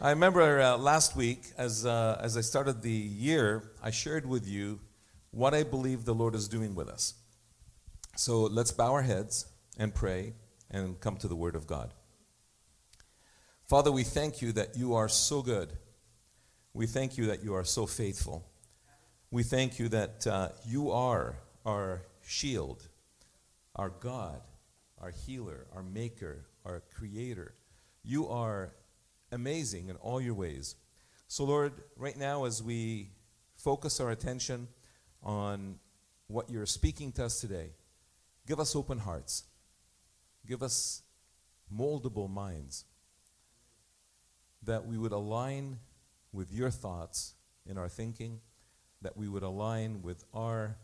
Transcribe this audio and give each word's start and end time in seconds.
I 0.00 0.10
remember 0.10 0.60
uh, 0.60 0.76
last 0.76 1.16
week, 1.16 1.50
as, 1.58 1.84
uh, 1.84 2.20
as 2.22 2.36
I 2.36 2.40
started 2.40 2.82
the 2.82 2.90
year, 2.90 3.72
I 3.82 3.90
shared 3.90 4.26
with 4.26 4.46
you 4.46 4.78
what 5.32 5.54
I 5.54 5.64
believe 5.64 6.04
the 6.04 6.14
Lord 6.14 6.36
is 6.36 6.46
doing 6.46 6.76
with 6.76 6.88
us. 6.88 7.14
So 8.14 8.42
let's 8.42 8.70
bow 8.70 8.92
our 8.92 9.02
heads 9.02 9.46
and 9.76 9.92
pray 9.92 10.34
and 10.70 11.00
come 11.00 11.16
to 11.16 11.26
the 11.26 11.34
Word 11.34 11.56
of 11.56 11.66
God. 11.66 11.94
Father, 13.66 13.90
we 13.90 14.04
thank 14.04 14.40
you 14.40 14.52
that 14.52 14.76
you 14.76 14.94
are 14.94 15.08
so 15.08 15.42
good. 15.42 15.72
We 16.74 16.86
thank 16.86 17.18
you 17.18 17.26
that 17.26 17.42
you 17.42 17.54
are 17.54 17.64
so 17.64 17.84
faithful. 17.84 18.46
We 19.32 19.42
thank 19.42 19.80
you 19.80 19.88
that 19.88 20.24
uh, 20.28 20.50
you 20.64 20.92
are 20.92 21.34
our 21.66 22.02
shield, 22.24 22.86
our 23.74 23.90
God, 23.90 24.42
our 25.00 25.10
healer, 25.10 25.66
our 25.74 25.82
maker, 25.82 26.46
our 26.64 26.84
creator. 26.96 27.54
You 28.04 28.28
are 28.28 28.70
amazing 29.32 29.88
in 29.88 29.96
all 29.96 30.20
your 30.20 30.34
ways. 30.34 30.76
So, 31.26 31.44
Lord, 31.44 31.72
right 31.96 32.16
now, 32.16 32.44
as 32.44 32.62
we 32.62 33.10
focus 33.56 34.00
our 34.00 34.10
attention 34.10 34.68
on 35.22 35.76
what 36.26 36.48
you're 36.50 36.66
speaking 36.66 37.12
to 37.12 37.24
us 37.24 37.40
today, 37.40 37.70
give 38.46 38.60
us 38.60 38.74
open 38.74 38.98
hearts, 38.98 39.44
give 40.46 40.62
us 40.62 41.02
moldable 41.74 42.30
minds, 42.30 42.84
that 44.62 44.86
we 44.86 44.96
would 44.98 45.12
align 45.12 45.78
with 46.32 46.52
your 46.52 46.70
thoughts 46.70 47.34
in 47.66 47.78
our 47.78 47.88
thinking, 47.88 48.40
that 49.02 49.16
we 49.16 49.28
would 49.28 49.42
align 49.42 50.02
with 50.02 50.24
our 50.32 50.76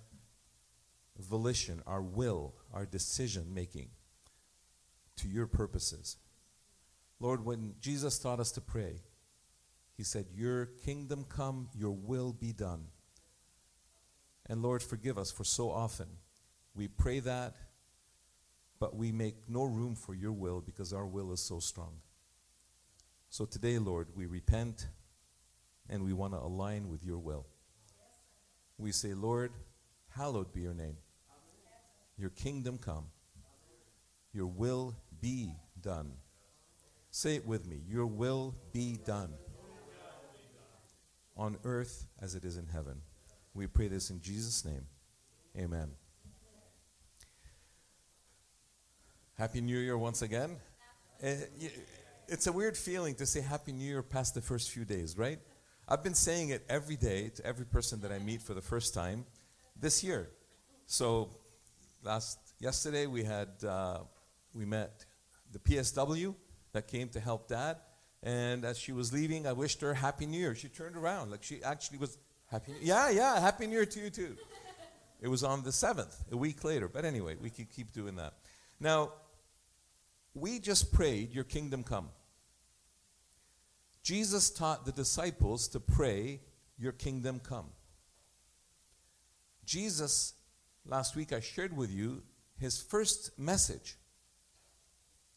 volition, 1.18 1.82
our 1.86 2.02
will, 2.02 2.54
our 2.72 2.84
decision 2.86 3.54
making 3.54 3.88
to 5.16 5.28
your 5.28 5.46
purposes. 5.46 6.16
Lord, 7.24 7.42
when 7.42 7.72
Jesus 7.80 8.18
taught 8.18 8.38
us 8.38 8.52
to 8.52 8.60
pray, 8.60 9.00
he 9.96 10.02
said, 10.02 10.26
Your 10.34 10.66
kingdom 10.66 11.24
come, 11.26 11.70
your 11.74 11.92
will 11.92 12.34
be 12.34 12.52
done. 12.52 12.88
And 14.44 14.62
Lord, 14.62 14.82
forgive 14.82 15.16
us 15.16 15.32
for 15.32 15.42
so 15.42 15.70
often 15.70 16.06
we 16.74 16.86
pray 16.86 17.20
that, 17.20 17.54
but 18.78 18.94
we 18.94 19.10
make 19.10 19.36
no 19.48 19.64
room 19.64 19.94
for 19.94 20.12
your 20.12 20.32
will 20.32 20.60
because 20.60 20.92
our 20.92 21.06
will 21.06 21.32
is 21.32 21.40
so 21.40 21.60
strong. 21.60 21.94
So 23.30 23.46
today, 23.46 23.78
Lord, 23.78 24.08
we 24.14 24.26
repent 24.26 24.88
and 25.88 26.04
we 26.04 26.12
want 26.12 26.34
to 26.34 26.40
align 26.40 26.90
with 26.90 27.02
your 27.02 27.16
will. 27.16 27.46
We 28.76 28.92
say, 28.92 29.14
Lord, 29.14 29.52
hallowed 30.10 30.52
be 30.52 30.60
your 30.60 30.74
name. 30.74 30.98
Your 32.18 32.28
kingdom 32.28 32.76
come. 32.76 33.06
Your 34.34 34.46
will 34.46 34.94
be 35.22 35.54
done 35.80 36.18
Say 37.16 37.36
it 37.36 37.46
with 37.46 37.64
me. 37.68 37.78
Your 37.88 38.06
will 38.06 38.56
be 38.72 38.98
done 39.06 39.32
on 41.36 41.56
earth 41.62 42.08
as 42.20 42.34
it 42.34 42.44
is 42.44 42.56
in 42.56 42.66
heaven. 42.66 43.02
We 43.54 43.68
pray 43.68 43.86
this 43.86 44.10
in 44.10 44.20
Jesus' 44.20 44.64
name. 44.64 44.84
Amen. 45.56 45.92
Happy 49.38 49.60
New 49.60 49.78
Year 49.78 49.96
once 49.96 50.22
again. 50.22 50.56
Eh, 51.22 51.36
it's 52.26 52.48
a 52.48 52.52
weird 52.52 52.76
feeling 52.76 53.14
to 53.14 53.26
say 53.26 53.40
Happy 53.40 53.70
New 53.70 53.84
Year 53.84 54.02
past 54.02 54.34
the 54.34 54.42
first 54.42 54.72
few 54.72 54.84
days, 54.84 55.16
right? 55.16 55.38
I've 55.86 56.02
been 56.02 56.16
saying 56.16 56.48
it 56.48 56.66
every 56.68 56.96
day 56.96 57.28
to 57.36 57.46
every 57.46 57.64
person 57.64 58.00
that 58.00 58.10
I 58.10 58.18
meet 58.18 58.42
for 58.42 58.54
the 58.54 58.60
first 58.60 58.92
time 58.92 59.24
this 59.78 60.02
year. 60.02 60.30
So 60.86 61.30
last 62.02 62.40
yesterday 62.58 63.06
we 63.06 63.22
had 63.22 63.50
uh, 63.62 63.98
we 64.52 64.64
met 64.64 65.04
the 65.52 65.60
PSW 65.60 66.34
that 66.74 66.86
came 66.86 67.08
to 67.08 67.20
help 67.20 67.48
dad. 67.48 67.78
And 68.22 68.64
as 68.64 68.78
she 68.78 68.92
was 68.92 69.12
leaving, 69.12 69.46
I 69.46 69.52
wished 69.52 69.80
her 69.80 69.94
Happy 69.94 70.26
New 70.26 70.38
Year. 70.38 70.54
She 70.54 70.68
turned 70.68 70.96
around, 70.96 71.30
like 71.30 71.42
she 71.42 71.62
actually 71.62 71.98
was 71.98 72.18
Happy 72.50 72.72
New 72.72 72.78
Yeah, 72.82 73.10
yeah, 73.10 73.40
Happy 73.40 73.66
New 73.66 73.72
Year 73.72 73.86
to 73.86 74.00
you 74.00 74.10
too. 74.10 74.36
it 75.20 75.28
was 75.28 75.42
on 75.42 75.62
the 75.62 75.70
7th, 75.70 76.14
a 76.30 76.36
week 76.36 76.62
later. 76.64 76.88
But 76.88 77.04
anyway, 77.04 77.36
we 77.40 77.48
can 77.48 77.64
keep 77.64 77.92
doing 77.92 78.16
that. 78.16 78.34
Now, 78.80 79.12
we 80.34 80.58
just 80.58 80.92
prayed, 80.92 81.32
Your 81.32 81.44
kingdom 81.44 81.82
come. 81.84 82.10
Jesus 84.02 84.50
taught 84.50 84.84
the 84.84 84.92
disciples 84.92 85.68
to 85.68 85.80
pray, 85.80 86.40
Your 86.78 86.92
kingdom 86.92 87.40
come. 87.40 87.66
Jesus, 89.64 90.34
last 90.86 91.14
week 91.16 91.32
I 91.32 91.40
shared 91.40 91.76
with 91.76 91.90
you 91.90 92.22
his 92.58 92.80
first 92.80 93.38
message 93.38 93.96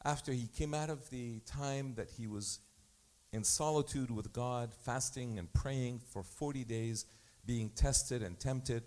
after 0.07 0.31
he 0.31 0.47
came 0.47 0.73
out 0.73 0.89
of 0.89 1.09
the 1.09 1.41
time 1.41 1.93
that 1.95 2.09
he 2.17 2.27
was 2.27 2.59
in 3.33 3.43
solitude 3.43 4.09
with 4.09 4.31
God, 4.31 4.73
fasting 4.85 5.37
and 5.37 5.51
praying 5.51 5.99
for 5.99 6.23
40 6.23 6.63
days, 6.63 7.05
being 7.45 7.69
tested 7.71 8.23
and 8.23 8.39
tempted. 8.39 8.83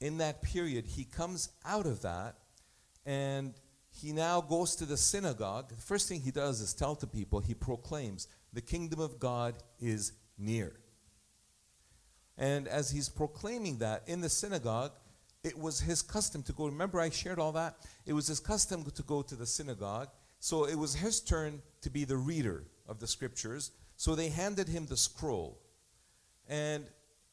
In 0.00 0.18
that 0.18 0.42
period, 0.42 0.84
he 0.84 1.04
comes 1.04 1.48
out 1.64 1.86
of 1.86 2.02
that 2.02 2.34
and 3.06 3.54
he 3.88 4.12
now 4.12 4.42
goes 4.42 4.76
to 4.76 4.84
the 4.84 4.98
synagogue. 4.98 5.70
The 5.70 5.80
first 5.80 6.10
thing 6.10 6.20
he 6.20 6.30
does 6.30 6.60
is 6.60 6.74
tell 6.74 6.94
the 6.94 7.06
people, 7.06 7.40
he 7.40 7.54
proclaims, 7.54 8.28
the 8.52 8.60
kingdom 8.60 9.00
of 9.00 9.18
God 9.18 9.54
is 9.80 10.12
near. 10.36 10.74
And 12.36 12.68
as 12.68 12.90
he's 12.90 13.08
proclaiming 13.08 13.78
that 13.78 14.02
in 14.06 14.20
the 14.20 14.28
synagogue, 14.28 14.92
it 15.42 15.58
was 15.58 15.80
his 15.80 16.02
custom 16.02 16.42
to 16.42 16.52
go. 16.52 16.66
Remember, 16.66 17.00
I 17.00 17.08
shared 17.08 17.38
all 17.38 17.52
that? 17.52 17.76
It 18.04 18.12
was 18.12 18.26
his 18.26 18.40
custom 18.40 18.84
to 18.84 19.02
go 19.04 19.22
to 19.22 19.36
the 19.36 19.46
synagogue 19.46 20.10
so 20.44 20.66
it 20.66 20.74
was 20.74 20.94
his 20.94 21.22
turn 21.22 21.62
to 21.80 21.88
be 21.88 22.04
the 22.04 22.18
reader 22.18 22.64
of 22.86 22.98
the 22.98 23.06
scriptures. 23.06 23.70
So 23.96 24.14
they 24.14 24.28
handed 24.28 24.68
him 24.68 24.84
the 24.84 24.94
scroll. 24.94 25.58
And 26.46 26.84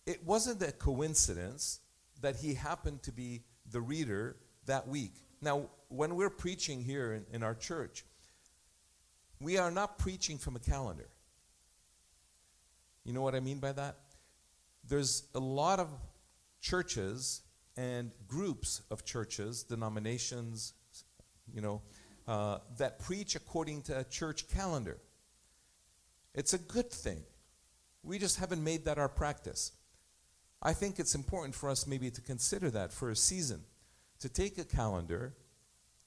it 0.06 0.26
wasn't 0.26 0.62
a 0.62 0.72
coincidence 0.72 1.82
that 2.22 2.38
he 2.38 2.54
happened 2.54 3.04
to 3.04 3.12
be 3.12 3.42
the 3.70 3.82
reader 3.82 4.38
that 4.66 4.88
week. 4.88 5.12
Now, 5.42 5.66
when 5.90 6.16
we're 6.16 6.30
preaching 6.30 6.86
here 6.86 7.12
in, 7.12 7.26
in 7.36 7.44
our 7.44 7.54
church, 7.54 8.06
we 9.42 9.58
are 9.58 9.72
not 9.72 9.98
preaching 9.98 10.38
from 10.38 10.56
a 10.56 10.60
calendar. 10.60 11.10
You 13.04 13.12
know 13.12 13.24
what 13.24 13.36
I 13.36 13.42
mean 13.42 13.60
by 13.60 13.74
that? 13.74 13.98
There's 14.88 15.24
a 15.36 15.40
lot 15.40 15.82
of 15.82 15.90
churches 16.62 17.42
and 17.76 18.12
groups 18.30 18.84
of 18.90 19.04
churches, 19.04 19.64
denominations, 19.64 20.76
you 21.54 21.60
know, 21.60 21.82
uh, 22.32 22.60
that 22.78 22.98
preach 22.98 23.36
according 23.36 23.82
to 23.82 24.00
a 24.00 24.06
church 24.06 24.48
calendar. 24.48 24.98
It's 26.34 26.54
a 26.54 26.58
good 26.58 26.90
thing. 26.90 27.24
We 28.04 28.20
just 28.20 28.40
haven't 28.40 28.64
made 28.64 28.86
that 28.86 28.98
our 28.98 29.10
practice. 29.10 29.74
I 30.62 30.72
think 30.72 30.98
it's 30.98 31.14
important 31.14 31.56
for 31.56 31.68
us 31.70 31.86
maybe 31.86 32.10
to 32.10 32.22
consider 32.22 32.70
that 32.70 32.94
for 32.94 33.10
a 33.10 33.18
season, 33.18 33.64
to 34.22 34.30
take 34.30 34.58
a 34.58 34.64
calendar, 34.64 35.34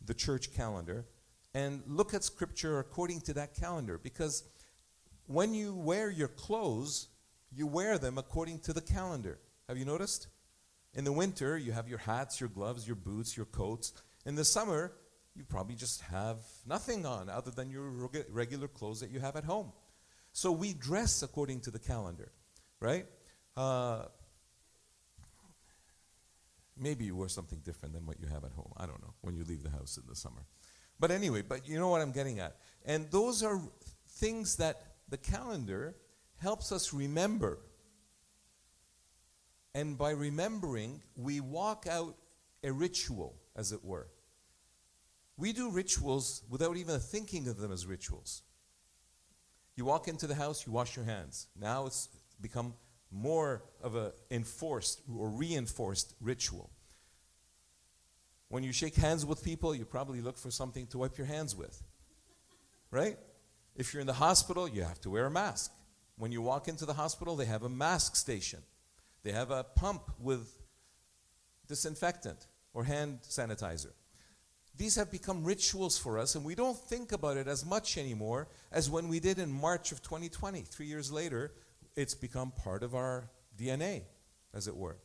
the 0.03 0.15
church 0.15 0.55
calendar, 0.55 1.05
and 1.53 1.83
look 1.87 2.15
at 2.15 2.25
Scripture 2.25 2.79
according 2.79 3.21
to 3.21 3.35
that 3.35 3.55
calendar. 3.55 3.99
Because 3.99 4.45
when 5.27 5.53
you 5.53 5.75
wear 5.75 6.09
your 6.09 6.29
clothes, 6.29 7.09
you 7.55 7.67
wear 7.67 7.99
them 7.99 8.17
according 8.17 8.61
to 8.61 8.73
the 8.73 8.81
calendar. 8.81 9.41
Have 9.69 9.77
you 9.77 9.85
noticed? 9.85 10.29
In 10.95 11.05
the 11.05 11.13
winter, 11.13 11.59
you 11.59 11.73
have 11.73 11.87
your 11.87 11.99
hats, 11.99 12.41
your 12.41 12.49
gloves, 12.49 12.87
your 12.87 12.97
boots, 12.97 13.37
your 13.37 13.47
coats. 13.47 13.93
In 14.25 14.37
the 14.37 14.45
summer, 14.47 14.93
you 15.37 15.45
probably 15.45 15.75
just 15.75 16.01
have 16.03 16.39
nothing 16.67 17.05
on 17.05 17.29
other 17.29 17.51
than 17.51 17.71
your 17.71 17.91
regular 18.31 18.69
clothes 18.69 19.01
that 19.01 19.11
you 19.11 19.21
have 19.21 19.37
at 19.37 19.45
home. 19.45 19.73
So 20.33 20.53
we 20.53 20.75
dress 20.75 21.23
according 21.23 21.61
to 21.61 21.71
the 21.71 21.79
calendar, 21.79 22.31
right? 22.81 23.07
Uh, 23.57 24.05
maybe 26.77 27.05
you 27.05 27.17
wear 27.17 27.29
something 27.29 27.61
different 27.65 27.95
than 27.95 28.07
what 28.07 28.21
you 28.21 28.27
have 28.29 28.45
at 28.45 28.53
home. 28.53 28.73
I 28.77 28.87
don't 28.87 29.01
know 29.03 29.15
when 29.23 29.37
you 29.37 29.45
leave 29.45 29.63
the 29.63 29.71
house 29.71 29.97
in 29.97 30.05
the 30.09 30.17
summer. 30.17 30.45
But 31.01 31.11
anyway, 31.11 31.43
but 31.43 31.69
you 31.69 31.79
know 31.79 31.89
what 31.89 32.01
I'm 32.01 32.13
getting 32.13 32.39
at. 32.41 32.57
And 32.85 33.11
those 33.11 33.43
are 33.43 33.61
things 34.09 34.57
that 34.57 34.83
the 35.09 35.17
calendar 35.17 35.97
helps 36.37 36.73
us 36.73 36.93
remember. 36.93 37.59
And 39.75 39.99
by 39.99 40.11
remembering, 40.11 41.03
we 41.17 41.41
walk 41.41 41.87
out 41.91 42.17
a 42.63 42.71
ritual, 42.71 43.35
as 43.57 43.73
it 43.73 43.85
were. 43.85 44.09
We 45.37 45.53
do 45.53 45.71
rituals 45.71 46.43
without 46.49 46.77
even 46.77 46.99
thinking 47.01 47.49
of 47.49 47.59
them 47.59 47.73
as 47.73 47.87
rituals. 47.87 48.43
You 49.77 49.85
walk 49.85 50.07
into 50.07 50.27
the 50.27 50.35
house, 50.35 50.67
you 50.67 50.73
wash 50.73 50.95
your 50.95 51.05
hands. 51.05 51.49
Now 51.61 51.87
it's 51.87 52.09
become 52.41 52.75
more 53.11 53.63
of 53.83 53.97
a 53.97 54.13
enforced 54.31 55.03
or 55.13 55.29
reinforced 55.29 56.15
ritual. 56.21 56.71
When 58.49 58.63
you 58.63 58.73
shake 58.73 58.95
hands 58.95 59.27
with 59.27 59.43
people, 59.43 59.75
you 59.75 59.85
probably 59.85 60.21
look 60.21 60.39
for 60.39 60.51
something 60.51 60.87
to 60.89 60.99
wipe 60.99 61.19
your 61.19 61.27
hands 61.27 61.57
with. 61.57 61.83
Right? 62.93 63.19
If 63.75 63.93
you're 63.93 64.01
in 64.01 64.07
the 64.07 64.13
hospital, 64.13 64.69
you 64.69 64.83
have 64.83 65.01
to 65.01 65.11
wear 65.11 65.27
a 65.27 65.31
mask. 65.31 65.73
When 66.17 66.31
you 66.31 66.43
walk 66.43 66.69
into 66.69 66.87
the 66.87 66.93
hospital, 66.93 67.35
they 67.35 67.47
have 67.47 67.65
a 67.65 67.69
mask 67.69 68.15
station. 68.15 68.61
They 69.25 69.33
have 69.33 69.51
a 69.51 69.65
pump 69.65 70.13
with 70.21 70.49
disinfectant 71.67 72.47
or 72.73 72.85
hand 72.85 73.21
sanitizer 73.29 73.91
these 74.77 74.97
have 74.97 75.11
become 75.11 75.45
rituals 75.45 75.97
for 75.97 76.19
us, 76.19 76.35
and 76.35 76.45
we 76.45 76.55
don't 76.55 76.77
think 76.77 77.13
about 77.13 77.37
it 77.37 77.47
as 77.47 77.65
much 77.65 77.97
anymore 77.97 78.49
as 78.73 78.91
when 78.91 79.09
we 79.09 79.21
did 79.21 79.39
in 79.39 79.53
March 79.53 79.93
of 79.93 80.03
2020. 80.03 80.63
Three 80.63 80.87
years 80.87 81.13
later, 81.13 81.53
it's 81.95 82.15
become 82.15 82.51
part 82.51 82.83
of 82.83 82.95
our 82.95 83.31
DNA, 83.57 84.03
as 84.53 84.67
it 84.67 84.77
were. 84.77 84.97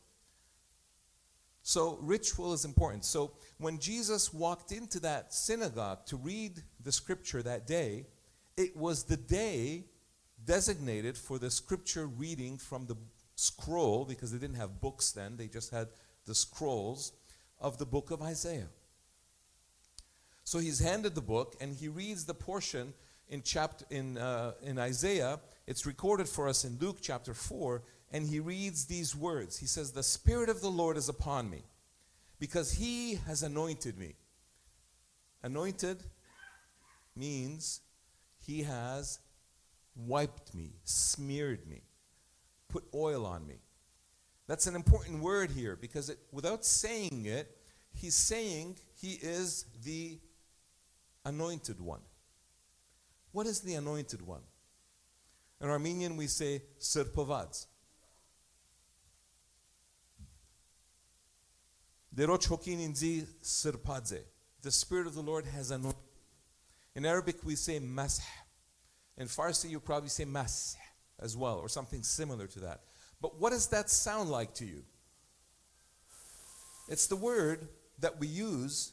So, 1.62 1.98
ritual 2.00 2.52
is 2.52 2.64
important. 2.64 3.04
So, 3.04 3.32
when 3.58 3.78
Jesus 3.78 4.32
walked 4.32 4.72
into 4.72 4.98
that 5.00 5.32
synagogue 5.32 6.04
to 6.06 6.16
read 6.16 6.62
the 6.82 6.90
scripture 6.90 7.42
that 7.42 7.66
day, 7.66 8.06
it 8.56 8.76
was 8.76 9.04
the 9.04 9.16
day 9.16 9.84
designated 10.44 11.16
for 11.16 11.38
the 11.38 11.50
scripture 11.50 12.06
reading 12.06 12.58
from 12.58 12.86
the 12.86 12.96
scroll, 13.36 14.04
because 14.04 14.32
they 14.32 14.38
didn't 14.38 14.56
have 14.56 14.80
books 14.80 15.12
then, 15.12 15.36
they 15.36 15.46
just 15.46 15.70
had 15.70 15.88
the 16.26 16.34
scrolls 16.34 17.12
of 17.60 17.78
the 17.78 17.86
book 17.86 18.10
of 18.10 18.20
Isaiah. 18.20 18.68
So 20.44 20.58
he's 20.58 20.80
handed 20.80 21.14
the 21.14 21.20
book 21.20 21.56
and 21.60 21.74
he 21.74 21.88
reads 21.88 22.24
the 22.24 22.34
portion 22.34 22.92
in 23.28 23.42
chapter 23.42 23.84
in 23.90 24.18
uh, 24.18 24.52
in 24.62 24.78
Isaiah. 24.78 25.40
It's 25.66 25.86
recorded 25.86 26.28
for 26.28 26.48
us 26.48 26.64
in 26.64 26.78
Luke 26.80 26.98
chapter 27.00 27.34
4 27.34 27.82
and 28.12 28.26
he 28.26 28.40
reads 28.40 28.86
these 28.86 29.14
words. 29.14 29.58
He 29.58 29.66
says, 29.66 29.92
"The 29.92 30.02
spirit 30.02 30.48
of 30.48 30.60
the 30.60 30.70
Lord 30.70 30.96
is 30.96 31.08
upon 31.08 31.48
me 31.48 31.62
because 32.38 32.72
he 32.72 33.14
has 33.26 33.42
anointed 33.42 33.96
me." 33.98 34.16
Anointed 35.42 36.02
means 37.16 37.80
he 38.38 38.62
has 38.64 39.20
wiped 39.94 40.54
me, 40.54 40.72
smeared 40.84 41.66
me, 41.68 41.82
put 42.68 42.84
oil 42.94 43.24
on 43.26 43.46
me. 43.46 43.60
That's 44.46 44.66
an 44.66 44.74
important 44.74 45.22
word 45.22 45.50
here 45.50 45.76
because 45.76 46.10
it, 46.10 46.18
without 46.32 46.64
saying 46.64 47.26
it, 47.26 47.56
he's 47.92 48.16
saying 48.16 48.78
he 49.00 49.12
is 49.12 49.66
the 49.84 50.18
anointed 51.24 51.80
one. 51.80 52.00
What 53.32 53.46
is 53.46 53.60
the 53.60 53.74
anointed 53.74 54.26
one? 54.26 54.42
In 55.60 55.68
Armenian, 55.68 56.16
we 56.16 56.26
say 56.26 56.62
Sirpovadz. 56.80 57.66
The 64.62 64.70
Spirit 64.70 65.06
of 65.06 65.14
the 65.14 65.20
Lord 65.20 65.46
has 65.46 65.70
anointed. 65.70 65.96
In 66.94 67.06
Arabic, 67.06 67.36
we 67.44 67.54
say 67.54 67.78
Masah. 67.78 68.20
In 69.16 69.26
Farsi, 69.26 69.70
you 69.70 69.80
probably 69.80 70.08
say 70.08 70.24
Mas 70.24 70.76
as 71.20 71.36
well, 71.36 71.58
or 71.58 71.68
something 71.68 72.02
similar 72.02 72.46
to 72.46 72.60
that. 72.60 72.80
But 73.20 73.38
what 73.38 73.50
does 73.50 73.68
that 73.68 73.90
sound 73.90 74.30
like 74.30 74.54
to 74.54 74.64
you? 74.64 74.82
It's 76.88 77.06
the 77.06 77.16
word 77.16 77.68
that 78.00 78.18
we 78.18 78.26
use 78.26 78.92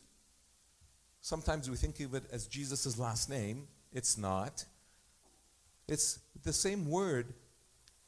Sometimes 1.27 1.69
we 1.69 1.75
think 1.75 1.99
of 1.99 2.13
it 2.13 2.23
as 2.31 2.47
Jesus' 2.47 2.97
last 2.97 3.29
name. 3.29 3.67
It's 3.91 4.17
not. 4.17 4.63
It's 5.85 6.19
the 6.43 6.53
same 6.53 6.89
word, 6.89 7.33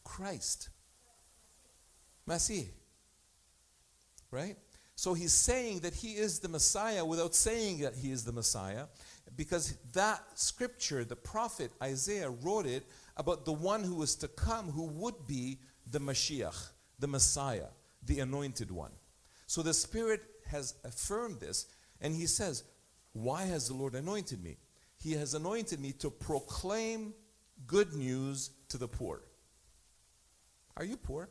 Christ. 0.06 0.70
Masih. 2.26 2.70
Right? 4.32 4.56
So 4.96 5.14
he's 5.14 5.34
saying 5.34 5.80
that 5.80 5.96
he 5.96 6.14
is 6.14 6.40
the 6.40 6.48
Messiah 6.48 7.04
without 7.04 7.36
saying 7.36 7.80
that 7.80 7.94
he 7.94 8.10
is 8.10 8.24
the 8.24 8.32
Messiah 8.32 8.86
because 9.36 9.76
that 9.92 10.22
scripture, 10.36 11.04
the 11.04 11.18
prophet 11.18 11.74
Isaiah 11.84 12.30
wrote 12.30 12.68
it 12.68 12.88
about 13.18 13.44
the 13.44 13.52
one 13.52 13.84
who 13.84 13.96
was 13.96 14.16
to 14.16 14.30
come 14.30 14.72
who 14.72 14.86
would 14.86 15.28
be 15.28 15.60
the 15.92 16.00
Mashiach, 16.00 16.70
the 17.00 17.08
Messiah, 17.08 17.68
the 18.02 18.22
anointed 18.22 18.72
one. 18.72 18.94
So 19.46 19.62
the 19.62 19.74
Spirit 19.74 20.22
has 20.48 20.76
affirmed 20.86 21.42
this 21.42 21.66
and 22.00 22.16
he 22.16 22.26
says, 22.26 22.64
why 23.14 23.46
has 23.46 23.68
the 23.68 23.74
Lord 23.74 23.96
anointed 23.96 24.44
me? 24.44 24.58
He 24.98 25.14
has 25.14 25.34
anointed 25.34 25.80
me 25.80 25.94
to 25.94 26.10
proclaim 26.10 27.14
good 27.68 27.94
news 27.94 28.52
to 28.70 28.78
the 28.78 28.88
poor. 28.88 29.24
Are 30.78 30.86
you 30.86 30.98
poor? 30.98 31.30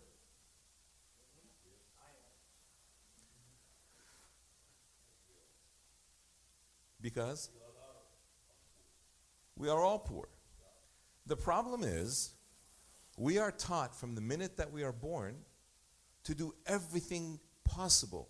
Because 7.00 7.50
we 9.56 9.68
are 9.68 9.80
all 9.80 9.98
poor. 9.98 10.28
The 11.26 11.36
problem 11.36 11.82
is, 11.84 12.32
we 13.16 13.38
are 13.38 13.50
taught 13.50 13.94
from 13.94 14.14
the 14.14 14.20
minute 14.20 14.56
that 14.56 14.72
we 14.72 14.82
are 14.82 14.92
born 14.92 15.36
to 16.24 16.34
do 16.34 16.54
everything 16.66 17.38
possible 17.64 18.28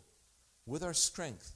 with 0.66 0.82
our 0.82 0.94
strength, 0.94 1.54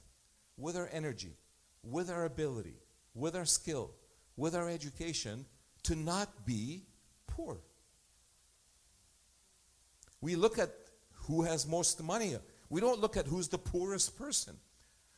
with 0.57 0.75
our 0.75 0.89
energy, 0.91 1.35
with 1.83 2.09
our 2.09 2.25
ability, 2.25 2.75
with 3.13 3.35
our 3.35 3.45
skill, 3.45 3.91
with 4.37 4.55
our 4.55 4.69
education, 4.69 5.45
to 5.83 5.95
not 5.95 6.45
be 6.45 6.83
poor. 7.27 7.57
We 10.21 10.35
look 10.35 10.57
at 10.57 10.71
who 11.13 11.43
has 11.43 11.67
most 11.67 12.01
money. 12.01 12.35
We 12.69 12.81
don't 12.81 12.99
look 12.99 13.17
at 13.17 13.27
who's 13.27 13.49
the 13.49 13.57
poorest 13.57 14.17
person. 14.17 14.55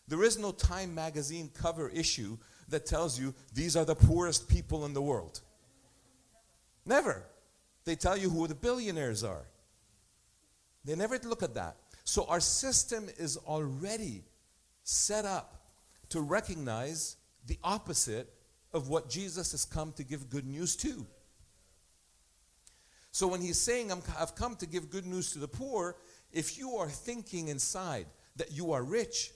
There 0.08 0.24
is 0.24 0.38
no 0.38 0.52
Time 0.52 0.94
magazine 0.94 1.50
cover 1.54 1.90
issue 1.90 2.38
that 2.70 2.86
tells 2.86 3.20
you 3.20 3.34
these 3.54 3.76
are 3.76 3.86
the 3.86 3.96
poorest 3.96 4.48
people 4.48 4.86
in 4.86 4.94
the 4.94 5.02
world. 5.02 5.42
Never. 6.86 7.24
They 7.86 7.96
tell 7.96 8.18
you 8.18 8.30
who 8.30 8.48
the 8.48 8.56
billionaires 8.56 9.24
are. 9.24 9.46
They 10.84 10.96
never 10.96 11.20
look 11.24 11.44
at 11.44 11.56
that. 11.56 11.76
So 12.04 12.26
our 12.26 12.40
system 12.40 13.10
is 13.18 13.38
already 13.38 14.24
set 14.84 15.26
up 15.26 15.65
to 16.10 16.22
recognize 16.22 17.18
the 17.46 17.58
opposite 17.64 18.34
of 18.74 18.90
what 18.90 19.10
Jesus 19.10 19.52
has 19.52 19.66
come 19.66 19.94
to 19.94 20.04
give 20.04 20.30
good 20.30 20.46
news 20.46 20.76
to. 20.78 21.06
So 23.12 23.28
when 23.28 23.40
he's 23.40 23.60
saying, 23.60 23.92
I've 24.20 24.36
come 24.36 24.58
to 24.58 24.66
give 24.66 24.90
good 24.90 25.06
news 25.06 25.32
to 25.32 25.40
the 25.40 25.48
poor, 25.48 25.96
if 26.34 26.58
you 26.58 26.76
are 26.76 26.90
thinking 26.90 27.48
inside 27.48 28.08
that 28.36 28.52
you 28.52 28.74
are 28.74 28.84
rich, 28.84 29.32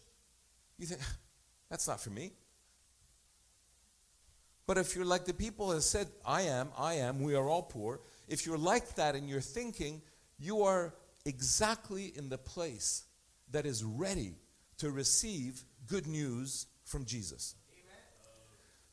you 0.77 0.85
think, 0.85 0.99
ah, 1.01 1.15
that's 1.69 1.87
not 1.87 2.01
for 2.01 2.09
me. 2.09 2.33
But 4.67 4.77
if 4.77 4.95
you're 4.95 5.05
like 5.05 5.25
the 5.25 5.33
people 5.33 5.69
that 5.69 5.81
said, 5.81 6.07
I 6.25 6.41
am, 6.41 6.69
I 6.77 6.95
am, 6.95 7.21
we 7.21 7.35
are 7.35 7.47
all 7.47 7.63
poor, 7.63 8.01
if 8.27 8.45
you're 8.45 8.57
like 8.57 8.95
that 8.95 9.15
in 9.15 9.27
your 9.27 9.41
thinking, 9.41 10.01
you 10.37 10.63
are 10.63 10.93
exactly 11.25 12.11
in 12.15 12.29
the 12.29 12.37
place 12.37 13.05
that 13.51 13.65
is 13.65 13.83
ready 13.83 14.35
to 14.77 14.91
receive 14.91 15.63
good 15.89 16.07
news 16.07 16.67
from 16.85 17.05
Jesus. 17.05 17.55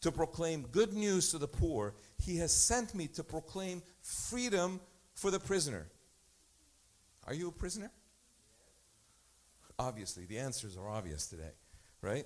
To 0.03 0.13
proclaim 0.13 0.63
good 0.73 0.93
news 0.93 1.31
to 1.31 1.39
the 1.39 1.49
poor, 1.49 1.95
he 2.23 2.37
has 2.37 2.53
sent 2.53 2.95
me 2.95 3.07
to 3.09 3.25
proclaim 3.25 3.83
freedom 4.03 4.81
for 5.15 5.31
the 5.31 5.41
prisoner. 5.41 5.87
Are 7.27 7.35
you 7.35 7.49
a 7.49 7.53
prisoner? 7.53 7.91
Obviously, 9.79 10.25
the 10.27 10.39
answers 10.39 10.77
are 10.77 10.89
obvious 10.89 11.27
today, 11.27 11.51
right? 12.03 12.25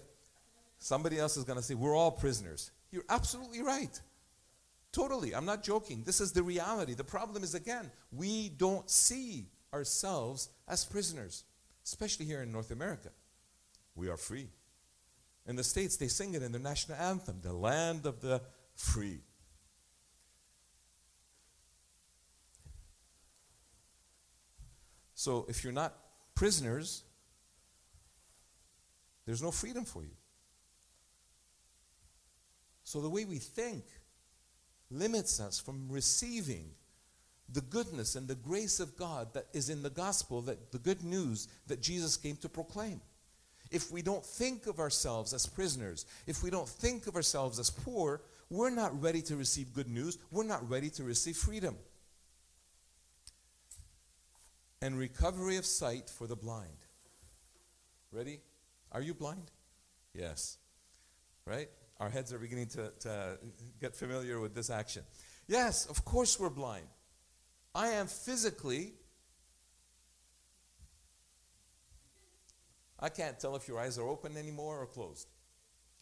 Somebody 0.78 1.18
else 1.18 1.36
is 1.36 1.44
going 1.44 1.58
to 1.58 1.62
say, 1.62 1.74
We're 1.74 1.96
all 1.96 2.10
prisoners. 2.10 2.70
You're 2.90 3.04
absolutely 3.08 3.62
right. 3.62 4.00
Totally. 4.92 5.34
I'm 5.34 5.44
not 5.44 5.62
joking. 5.62 6.02
This 6.04 6.20
is 6.20 6.32
the 6.32 6.42
reality. 6.42 6.94
The 6.94 7.04
problem 7.04 7.44
is, 7.44 7.54
again, 7.54 7.90
we 8.12 8.48
don't 8.48 8.90
see 8.90 9.46
ourselves 9.72 10.48
as 10.66 10.84
prisoners, 10.84 11.44
especially 11.84 12.26
here 12.26 12.42
in 12.42 12.50
North 12.50 12.72
America. 12.72 13.10
We 13.94 14.08
are 14.08 14.16
free. 14.16 14.48
In 15.46 15.56
the 15.56 15.64
States, 15.64 15.96
they 15.96 16.08
sing 16.08 16.34
it 16.34 16.42
in 16.42 16.52
their 16.52 16.60
national 16.60 16.98
anthem, 16.98 17.40
the 17.42 17.52
land 17.52 18.06
of 18.06 18.20
the 18.20 18.42
free. 18.74 19.20
So 25.14 25.44
if 25.48 25.64
you're 25.64 25.72
not 25.72 25.94
prisoners, 26.34 27.02
there's 29.26 29.42
no 29.42 29.50
freedom 29.50 29.84
for 29.84 30.02
you. 30.02 30.16
So 32.84 33.00
the 33.00 33.10
way 33.10 33.24
we 33.24 33.38
think 33.38 33.84
limits 34.90 35.38
us 35.38 35.60
from 35.60 35.88
receiving 35.90 36.70
the 37.52 37.60
goodness 37.60 38.14
and 38.14 38.28
the 38.28 38.34
grace 38.34 38.80
of 38.80 38.96
God 38.96 39.34
that 39.34 39.46
is 39.52 39.68
in 39.68 39.82
the 39.82 39.90
gospel, 39.90 40.40
that 40.42 40.72
the 40.72 40.78
good 40.78 41.04
news 41.04 41.48
that 41.66 41.82
Jesus 41.82 42.16
came 42.16 42.36
to 42.36 42.48
proclaim 42.48 43.00
if 43.70 43.90
we 43.90 44.02
don't 44.02 44.24
think 44.24 44.66
of 44.66 44.80
ourselves 44.80 45.32
as 45.32 45.46
prisoners, 45.46 46.06
if 46.26 46.42
we 46.42 46.50
don't 46.50 46.68
think 46.68 47.06
of 47.06 47.16
ourselves 47.16 47.58
as 47.58 47.70
poor, 47.70 48.20
we're 48.50 48.70
not 48.70 49.00
ready 49.00 49.22
to 49.22 49.36
receive 49.36 49.72
good 49.72 49.88
news. 49.88 50.18
We're 50.30 50.44
not 50.44 50.68
ready 50.68 50.90
to 50.90 51.04
receive 51.04 51.36
freedom. 51.36 51.76
And 54.82 54.98
recovery 54.98 55.56
of 55.56 55.66
sight 55.66 56.10
for 56.10 56.26
the 56.26 56.36
blind. 56.36 56.86
Ready? 58.12 58.40
Are 58.90 59.02
you 59.02 59.14
blind? 59.14 59.50
Yes. 60.14 60.58
Right? 61.46 61.68
Our 62.00 62.08
heads 62.08 62.32
are 62.32 62.38
beginning 62.38 62.68
to, 62.68 62.90
to 63.00 63.38
get 63.80 63.94
familiar 63.94 64.40
with 64.40 64.54
this 64.54 64.70
action. 64.70 65.04
Yes, 65.46 65.86
of 65.86 66.04
course 66.04 66.40
we're 66.40 66.50
blind. 66.50 66.86
I 67.74 67.88
am 67.88 68.06
physically 68.08 68.94
I 73.00 73.08
can't 73.08 73.40
tell 73.40 73.56
if 73.56 73.66
your 73.66 73.78
eyes 73.78 73.98
are 73.98 74.06
open 74.06 74.36
anymore 74.36 74.78
or 74.80 74.86
closed. 74.86 75.28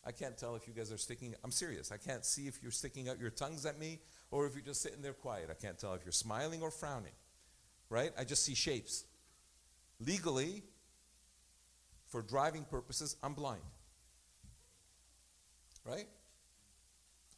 I 0.04 0.12
can't 0.12 0.36
tell 0.36 0.56
if 0.56 0.66
you 0.66 0.74
guys 0.74 0.92
are 0.92 0.98
sticking. 0.98 1.34
I'm 1.44 1.50
serious. 1.50 1.92
I 1.92 1.96
can't 1.96 2.24
see 2.24 2.48
if 2.48 2.62
you're 2.62 2.72
sticking 2.72 3.08
out 3.08 3.20
your 3.20 3.30
tongues 3.30 3.66
at 3.66 3.78
me 3.78 4.00
or 4.30 4.46
if 4.46 4.54
you're 4.54 4.64
just 4.64 4.82
sitting 4.82 5.02
there 5.02 5.12
quiet. 5.12 5.48
I 5.50 5.54
can't 5.54 5.78
tell 5.78 5.94
if 5.94 6.04
you're 6.04 6.12
smiling 6.12 6.62
or 6.62 6.70
frowning. 6.70 7.12
Right? 7.90 8.12
I 8.18 8.24
just 8.24 8.44
see 8.44 8.54
shapes. 8.54 9.04
Legally, 10.00 10.62
for 12.06 12.22
driving 12.22 12.64
purposes, 12.64 13.16
I'm 13.22 13.34
blind. 13.34 13.62
Right? 15.84 16.06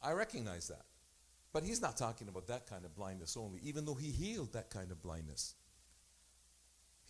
I 0.01 0.13
recognize 0.13 0.67
that. 0.69 0.85
But 1.53 1.63
he's 1.63 1.81
not 1.81 1.97
talking 1.97 2.27
about 2.29 2.47
that 2.47 2.67
kind 2.67 2.85
of 2.85 2.95
blindness 2.95 3.35
only, 3.37 3.59
even 3.63 3.85
though 3.85 3.95
he 3.95 4.11
healed 4.11 4.53
that 4.53 4.69
kind 4.69 4.91
of 4.91 5.01
blindness. 5.01 5.55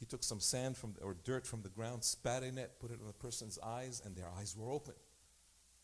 He 0.01 0.07
took 0.07 0.23
some 0.23 0.39
sand 0.39 0.77
from 0.77 0.95
or 0.99 1.15
dirt 1.23 1.45
from 1.45 1.61
the 1.61 1.69
ground, 1.69 2.03
spat 2.03 2.41
in 2.41 2.57
it, 2.57 2.71
put 2.79 2.89
it 2.89 2.97
on 2.99 3.05
the 3.05 3.13
person's 3.13 3.59
eyes, 3.63 4.01
and 4.03 4.15
their 4.15 4.27
eyes 4.39 4.57
were 4.57 4.71
open. 4.71 4.95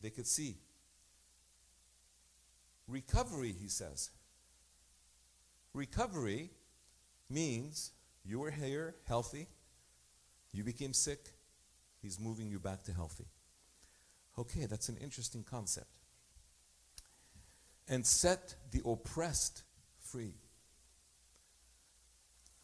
They 0.01 0.09
could 0.09 0.25
see. 0.25 0.57
Recovery, 2.87 3.53
he 3.61 3.67
says. 3.67 4.09
Recovery 5.71 6.49
means 7.29 7.91
you 8.25 8.39
were 8.39 8.49
here 8.49 8.95
healthy, 9.07 9.49
you 10.51 10.63
became 10.63 10.93
sick, 10.93 11.33
he's 12.01 12.19
moving 12.19 12.49
you 12.49 12.57
back 12.57 12.81
to 12.85 12.93
healthy. 12.93 13.27
Okay, 14.39 14.65
that's 14.65 14.89
an 14.89 14.97
interesting 14.97 15.43
concept. 15.43 15.91
And 17.87 18.03
set 18.03 18.55
the 18.71 18.81
oppressed 18.83 19.61
free. 19.99 20.33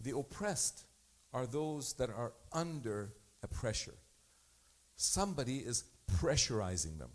The 0.01 0.17
oppressed 0.17 0.85
are 1.33 1.45
those 1.45 1.93
that 1.93 2.09
are 2.09 2.33
under 2.51 3.13
a 3.41 3.47
pressure. 3.47 3.95
Somebody 4.95 5.57
is 5.57 5.83
pressurizing 6.11 6.99
them. 6.99 7.09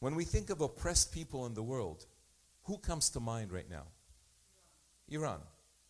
When 0.00 0.14
we 0.16 0.24
think 0.24 0.50
of 0.50 0.60
oppressed 0.60 1.12
people 1.12 1.46
in 1.46 1.54
the 1.54 1.62
world, 1.62 2.06
who 2.64 2.78
comes 2.78 3.08
to 3.10 3.20
mind 3.20 3.52
right 3.52 3.70
now? 3.70 3.84
Iran. 5.08 5.40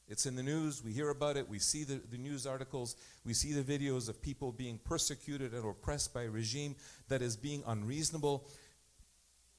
It's 0.08 0.26
in 0.26 0.36
the 0.36 0.42
news, 0.42 0.84
we 0.84 0.92
hear 0.92 1.08
about 1.08 1.36
it, 1.36 1.48
we 1.48 1.58
see 1.58 1.84
the, 1.84 2.00
the 2.10 2.18
news 2.18 2.46
articles, 2.46 2.96
we 3.24 3.32
see 3.32 3.52
the 3.54 3.62
videos 3.62 4.08
of 4.08 4.20
people 4.20 4.52
being 4.52 4.78
persecuted 4.84 5.54
and 5.54 5.64
oppressed 5.64 6.12
by 6.12 6.24
a 6.24 6.30
regime 6.30 6.76
that 7.08 7.22
is 7.22 7.36
being 7.36 7.62
unreasonable. 7.66 8.46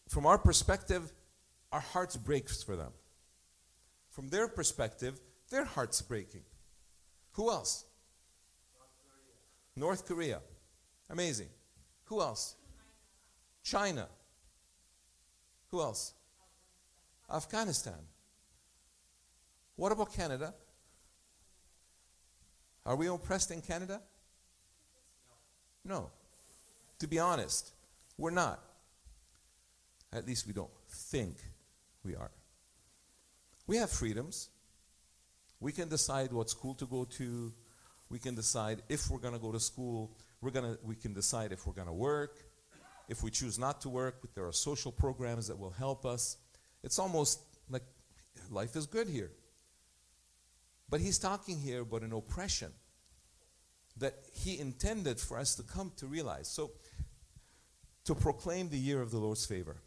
From 0.10 0.28
our 0.28 0.38
perspective, 0.38 1.12
our 1.72 1.80
hearts 1.80 2.18
breaks 2.18 2.62
for 2.62 2.76
them. 2.76 2.92
From 4.12 4.30
their 4.30 4.48
perspective, 4.48 5.20
their 5.50 5.66
hearts 5.66 6.02
breaking. 6.04 6.44
Who 7.34 7.50
else? 7.50 7.86
North 8.76 8.94
Korea. 8.98 9.88
North 9.88 10.08
Korea. 10.08 10.40
Amazing. 11.10 11.50
Who 12.06 12.22
else? 12.22 12.56
China. 13.64 14.08
Who 15.70 15.82
else? 15.82 16.14
Afghanistan. 17.32 18.00
What 19.76 19.92
about 19.92 20.14
Canada? 20.14 20.54
Are 22.86 22.96
we 22.96 23.08
oppressed 23.08 23.52
in 23.52 23.62
Canada? 23.62 24.02
No. 25.86 26.12
To 27.00 27.08
be 27.08 27.20
honest, 27.20 27.74
we're 28.18 28.32
not. 28.32 28.60
At 30.12 30.28
least 30.28 30.46
we 30.46 30.54
don't 30.54 30.70
think 30.90 31.38
we 32.04 32.16
are. 32.16 32.32
We 33.66 33.78
have 33.78 33.90
freedoms. 33.90 34.50
We 35.64 35.72
can 35.72 35.88
decide 35.88 36.34
what 36.34 36.50
school 36.50 36.74
to 36.76 36.86
go 36.86 37.06
to. 37.06 37.54
We 38.10 38.20
can 38.20 38.36
decide 38.36 38.82
if 38.90 39.10
we're 39.10 39.20
going 39.20 39.34
to 39.34 39.40
go 39.40 39.54
to 39.54 39.62
school. 39.62 40.12
We're 40.42 40.52
gonna, 40.52 40.78
we 40.84 40.98
can 40.98 41.14
decide 41.14 41.54
if 41.54 41.66
we're 41.66 41.74
going 41.74 41.88
to 41.88 41.94
work. 41.94 42.36
If 43.08 43.24
we 43.24 43.32
choose 43.32 43.58
not 43.58 43.80
to 43.82 43.90
work, 43.90 44.28
there 44.36 44.46
are 44.46 44.52
social 44.52 44.92
programs 44.92 45.48
that 45.48 45.58
will 45.58 45.72
help 45.72 46.06
us. 46.06 46.36
It's 46.84 47.00
almost 47.00 47.40
like 47.70 47.84
life 48.52 48.76
is 48.76 48.86
good 48.88 49.08
here. 49.08 49.32
But 50.90 51.00
he's 51.00 51.18
talking 51.18 51.58
here 51.58 51.84
about 51.84 52.02
an 52.02 52.12
oppression 52.12 52.74
that 53.96 54.16
he 54.34 54.60
intended 54.60 55.18
for 55.18 55.38
us 55.38 55.56
to 55.56 55.64
come 55.64 55.94
to 55.96 56.08
realize. 56.08 56.50
So, 56.50 56.72
to 58.04 58.14
proclaim 58.14 58.68
the 58.68 58.78
year 58.78 59.02
of 59.02 59.12
the 59.12 59.18
Lord's 59.18 59.46
favor. 59.46 59.78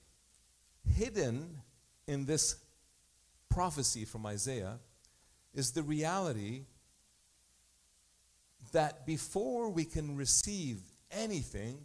Hidden 0.88 1.58
in 2.06 2.24
this 2.24 2.56
prophecy 3.50 4.06
from 4.06 4.24
Isaiah 4.24 4.78
is 5.56 5.72
the 5.72 5.82
reality 5.82 6.66
that 8.72 9.06
before 9.06 9.70
we 9.70 9.86
can 9.86 10.14
receive 10.14 10.80
anything, 11.10 11.78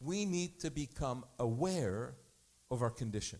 we 0.00 0.24
need 0.24 0.58
to 0.60 0.70
become 0.70 1.24
aware 1.38 2.16
of 2.70 2.82
our 2.82 2.90
condition. 2.90 3.38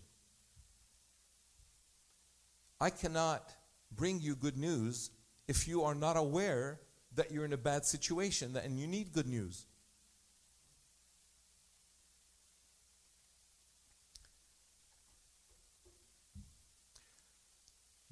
I 2.81 2.91
cannot 2.91 3.53
bring 3.95 4.21
you 4.21 4.37
good 4.37 4.57
news 4.57 5.11
if 5.49 5.67
you 5.67 5.83
are 5.83 5.95
not 5.95 6.17
aware 6.17 6.81
that 7.17 7.33
you're 7.33 7.45
in 7.45 7.53
a 7.53 7.59
bad 7.59 7.85
situation 7.85 8.57
and 8.57 8.79
you 8.79 8.87
need 8.87 9.13
good 9.13 9.27
news. 9.27 9.67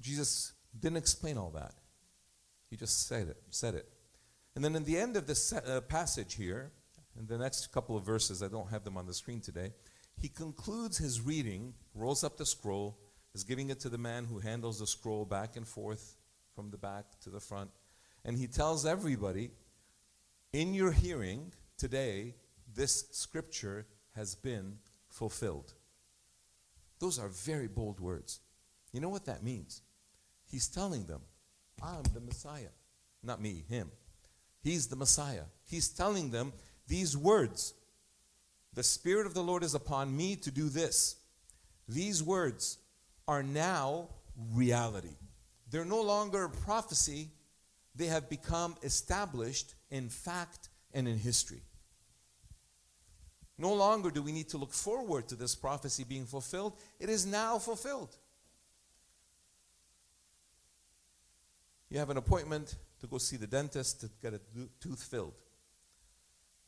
Jesus 0.01 0.54
didn't 0.79 0.97
explain 0.97 1.37
all 1.37 1.51
that. 1.51 1.73
He 2.69 2.77
just 2.77 3.07
said 3.07 3.27
it, 3.27 3.37
said 3.49 3.75
it. 3.75 3.87
And 4.55 4.63
then 4.63 4.75
in 4.75 4.83
the 4.83 4.97
end 4.97 5.17
of 5.17 5.27
this 5.27 5.53
uh, 5.53 5.81
passage 5.87 6.35
here, 6.35 6.71
in 7.17 7.27
the 7.27 7.37
next 7.37 7.71
couple 7.71 7.95
of 7.95 8.05
verses, 8.05 8.41
I 8.41 8.47
don't 8.47 8.69
have 8.69 8.83
them 8.83 8.97
on 8.97 9.05
the 9.05 9.13
screen 9.13 9.41
today, 9.41 9.71
he 10.17 10.29
concludes 10.29 10.97
his 10.97 11.21
reading, 11.21 11.73
rolls 11.93 12.23
up 12.23 12.37
the 12.37 12.45
scroll, 12.45 12.97
is 13.33 13.43
giving 13.43 13.69
it 13.69 13.79
to 13.81 13.89
the 13.89 13.97
man 13.97 14.25
who 14.25 14.39
handles 14.39 14.79
the 14.79 14.87
scroll 14.87 15.25
back 15.25 15.57
and 15.57 15.67
forth 15.67 16.15
from 16.55 16.71
the 16.71 16.77
back 16.77 17.19
to 17.21 17.29
the 17.29 17.39
front. 17.39 17.69
And 18.23 18.37
he 18.37 18.47
tells 18.47 18.85
everybody, 18.85 19.51
in 20.53 20.73
your 20.73 20.91
hearing 20.91 21.51
today, 21.77 22.35
this 22.73 23.05
scripture 23.11 23.85
has 24.15 24.35
been 24.35 24.77
fulfilled. 25.09 25.73
Those 26.99 27.19
are 27.19 27.27
very 27.27 27.67
bold 27.67 27.99
words. 27.99 28.39
You 28.93 29.01
know 29.01 29.09
what 29.09 29.25
that 29.25 29.43
means? 29.43 29.81
He's 30.55 30.69
telling 30.69 31.03
them, 31.03 31.19
I'm 31.83 32.03
the 32.13 32.21
Messiah. 32.21 32.71
Not 33.21 33.41
me, 33.41 33.65
him. 33.67 33.91
He's 34.63 34.87
the 34.87 34.95
Messiah. 34.95 35.43
He's 35.65 35.89
telling 35.89 36.31
them 36.31 36.53
these 36.87 37.17
words 37.17 37.73
The 38.73 38.81
Spirit 38.81 39.25
of 39.27 39.33
the 39.33 39.43
Lord 39.43 39.63
is 39.63 39.75
upon 39.75 40.15
me 40.15 40.37
to 40.37 40.51
do 40.51 40.69
this. 40.69 41.17
These 41.89 42.23
words 42.23 42.77
are 43.27 43.43
now 43.43 44.07
reality. 44.53 45.17
They're 45.71 45.83
no 45.83 46.01
longer 46.01 46.47
prophecy, 46.47 47.31
they 47.93 48.05
have 48.05 48.29
become 48.29 48.77
established 48.81 49.75
in 49.91 50.07
fact 50.07 50.69
and 50.93 51.05
in 51.05 51.17
history. 51.17 51.63
No 53.57 53.73
longer 53.73 54.09
do 54.09 54.21
we 54.21 54.31
need 54.31 54.47
to 54.51 54.57
look 54.57 54.71
forward 54.71 55.27
to 55.27 55.35
this 55.35 55.53
prophecy 55.53 56.05
being 56.05 56.25
fulfilled, 56.25 56.77
it 56.97 57.09
is 57.09 57.25
now 57.25 57.59
fulfilled. 57.59 58.15
You 61.89 61.99
have 61.99 62.09
an 62.09 62.17
appointment 62.17 62.75
to 62.99 63.07
go 63.07 63.17
see 63.17 63.37
the 63.37 63.47
dentist 63.47 64.01
to 64.01 64.09
get 64.21 64.33
a 64.33 64.41
tooth 64.79 65.03
filled. 65.03 65.33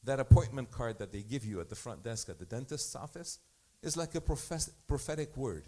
That 0.04 0.20
appointment 0.20 0.72
card 0.72 1.00
that 1.00 1.12
they 1.12 1.22
give 1.22 1.44
you 1.44 1.60
at 1.60 1.70
the 1.70 1.76
front 1.76 2.04
desk 2.04 2.30
at 2.30 2.40
the 2.40 2.46
dentist's 2.46 2.96
office 2.96 3.40
is 3.82 3.98
like 3.98 4.16
a 4.16 4.22
prophetic 4.22 5.36
word. 5.36 5.66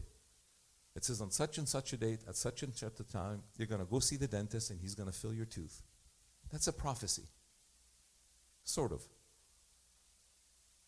It 0.96 1.04
says 1.04 1.22
on 1.22 1.32
such 1.32 1.58
and 1.58 1.68
such 1.68 1.94
a 1.94 1.98
date, 1.98 2.20
at 2.28 2.36
such 2.36 2.64
and 2.64 2.76
such 2.76 3.00
a 3.00 3.04
time, 3.04 3.44
you're 3.58 3.68
going 3.68 3.82
to 3.82 3.86
go 3.86 4.00
see 4.00 4.18
the 4.18 4.28
dentist 4.28 4.70
and 4.72 4.80
he's 4.80 4.96
going 4.96 5.10
to 5.10 5.16
fill 5.16 5.34
your 5.34 5.46
tooth. 5.46 5.82
That's 6.52 6.68
a 6.68 6.74
prophecy. 6.74 7.28
Sort 8.64 8.92
of. 8.92 9.02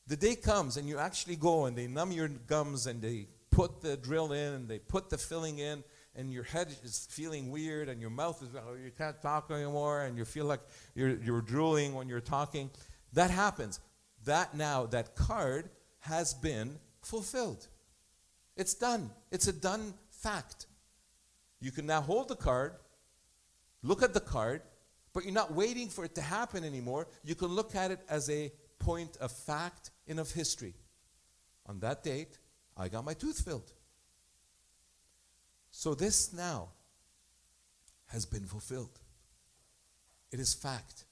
The 0.08 0.18
day 0.18 0.36
comes 0.36 0.78
and 0.78 0.90
you 0.90 0.98
actually 0.98 1.36
go 1.36 1.66
and 1.66 1.78
they 1.78 1.88
numb 1.88 2.12
your 2.12 2.28
gums 2.28 2.88
and 2.88 3.02
they 3.02 3.28
put 3.52 3.82
the 3.82 3.98
drill 3.98 4.32
in 4.32 4.54
and 4.54 4.68
they 4.68 4.80
put 4.80 5.10
the 5.10 5.18
filling 5.18 5.60
in 5.60 5.84
and 6.16 6.32
your 6.32 6.44
head 6.44 6.68
is 6.84 7.08
feeling 7.10 7.52
weird 7.52 7.90
and 7.90 8.02
your 8.02 8.10
mouth 8.10 8.42
is, 8.44 8.50
oh, 8.56 8.74
you 8.74 8.92
can't 8.98 9.22
talk 9.22 9.50
anymore 9.52 10.02
and 10.02 10.18
you 10.18 10.26
feel 10.26 10.46
like 10.46 10.60
you're, 10.96 11.18
you're 11.22 11.42
drooling 11.42 11.94
when 11.94 12.10
you're 12.10 12.20
talking. 12.20 12.70
That 13.14 13.32
happens. 13.32 13.80
That 14.26 14.56
now, 14.56 14.86
that 14.88 15.16
card 15.16 15.70
has 16.00 16.34
been 16.34 16.78
fulfilled. 17.02 17.68
It's 18.58 18.74
done. 18.74 19.10
It's 19.32 19.48
a 19.48 19.54
done 19.54 19.94
fact. 20.10 20.68
You 21.60 21.72
can 21.72 21.86
now 21.86 22.02
hold 22.02 22.28
the 22.28 22.36
card, 22.36 22.74
look 23.84 24.04
at 24.04 24.14
the 24.14 24.20
card, 24.20 24.62
but 25.14 25.24
you're 25.24 25.34
not 25.34 25.54
waiting 25.54 25.90
for 25.90 26.06
it 26.06 26.16
to 26.16 26.22
happen 26.22 26.64
anymore. 26.64 27.08
You 27.24 27.36
can 27.36 27.50
look 27.50 27.76
at 27.76 27.92
it 27.92 28.00
as 28.10 28.30
a 28.30 28.52
point 28.80 29.18
of 29.18 29.32
fact 29.32 29.92
in 30.08 30.20
of 30.20 30.32
history. 30.32 30.74
On 31.68 31.80
that 31.80 32.04
date, 32.04 32.40
I 32.76 32.88
got 32.88 33.06
my 33.06 33.14
tooth 33.14 33.42
filled. 33.42 33.72
So 35.72 35.96
this 35.96 36.34
now 36.34 36.70
has 38.08 38.26
been 38.26 38.46
fulfilled. 38.46 39.00
It 40.32 40.40
is 40.40 40.54
fact. 40.54 41.06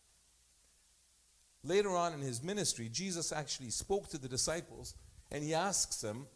Later 1.63 1.95
on 1.95 2.13
in 2.13 2.21
his 2.21 2.43
ministry, 2.43 2.89
Jesus 2.89 3.31
actually 3.31 3.69
spoke 3.69 4.09
to 4.09 4.17
the 4.17 4.27
disciples 4.27 4.95
and 5.31 5.43
he 5.43 5.53
asks 5.53 6.01
them, 6.01 6.27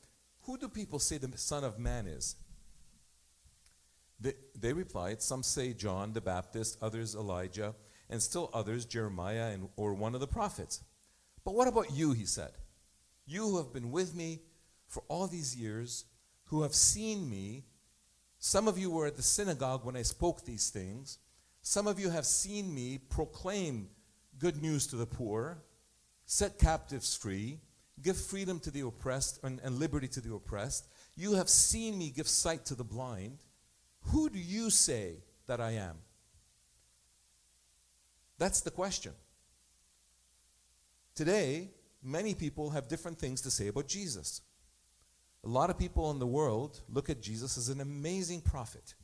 Who 0.44 0.58
do 0.58 0.68
people 0.68 1.00
say 1.00 1.18
the 1.18 1.38
Son 1.38 1.64
of 1.64 1.80
Man 1.80 2.08
is? 2.08 2.36
They, 4.20 4.34
they 4.58 4.74
replied, 4.74 5.22
Some 5.22 5.44
say 5.44 5.74
John 5.74 6.14
the 6.14 6.22
Baptist, 6.22 6.78
others 6.82 7.16
Elijah, 7.16 7.76
and 8.10 8.22
still 8.22 8.50
others 8.54 8.86
Jeremiah 8.86 9.52
and, 9.52 9.70
or 9.76 9.94
one 9.94 10.14
of 10.14 10.22
the 10.22 10.28
prophets. 10.28 10.82
But 11.44 11.56
what 11.56 11.68
about 11.68 11.92
you, 11.92 12.14
he 12.14 12.26
said? 12.26 12.52
You 13.26 13.44
who 13.44 13.58
have 13.58 13.74
been 13.74 13.92
with 13.92 14.16
me 14.16 14.40
for 14.88 15.04
all 15.08 15.28
these 15.28 15.56
years, 15.56 16.06
who 16.46 16.62
have 16.62 16.76
seen 16.76 17.30
me. 17.30 17.64
Some 18.46 18.68
of 18.68 18.78
you 18.78 18.92
were 18.92 19.06
at 19.06 19.16
the 19.16 19.24
synagogue 19.24 19.86
when 19.86 19.96
I 19.96 20.02
spoke 20.02 20.44
these 20.44 20.70
things. 20.70 21.18
Some 21.62 21.88
of 21.88 21.98
you 21.98 22.10
have 22.10 22.26
seen 22.26 22.76
me 22.76 22.98
proclaim 22.98 23.88
good 24.38 24.62
news 24.62 24.86
to 24.88 24.98
the 24.98 25.06
poor, 25.06 25.64
set 26.26 26.60
captives 26.60 27.16
free, 27.16 27.62
give 28.02 28.18
freedom 28.18 28.60
to 28.60 28.70
the 28.70 28.82
oppressed 28.82 29.40
and, 29.46 29.62
and 29.64 29.80
liberty 29.80 30.10
to 30.10 30.20
the 30.20 30.34
oppressed. 30.34 30.90
You 31.16 31.36
have 31.36 31.48
seen 31.48 31.98
me 31.98 32.10
give 32.10 32.28
sight 32.28 32.66
to 32.66 32.76
the 32.76 32.84
blind. 32.84 33.38
Who 34.12 34.30
do 34.30 34.40
you 34.40 34.70
say 34.70 35.24
that 35.48 35.62
I 35.62 35.72
am? 35.72 35.96
That's 38.40 38.60
the 38.60 38.72
question. 38.72 39.14
Today, 41.16 41.70
many 42.04 42.34
people 42.34 42.72
have 42.72 42.90
different 42.90 43.20
things 43.20 43.40
to 43.44 43.50
say 43.50 43.70
about 43.70 43.88
Jesus. 43.88 44.42
A 45.44 45.50
lot 45.50 45.70
of 45.70 45.78
people 45.78 46.10
in 46.12 46.20
the 46.20 46.28
world 46.28 46.82
look 46.90 47.10
at 47.10 47.22
Jesus 47.22 47.58
as 47.58 47.70
an 47.70 47.82
amazing 47.82 48.42
prophet, 48.42 48.96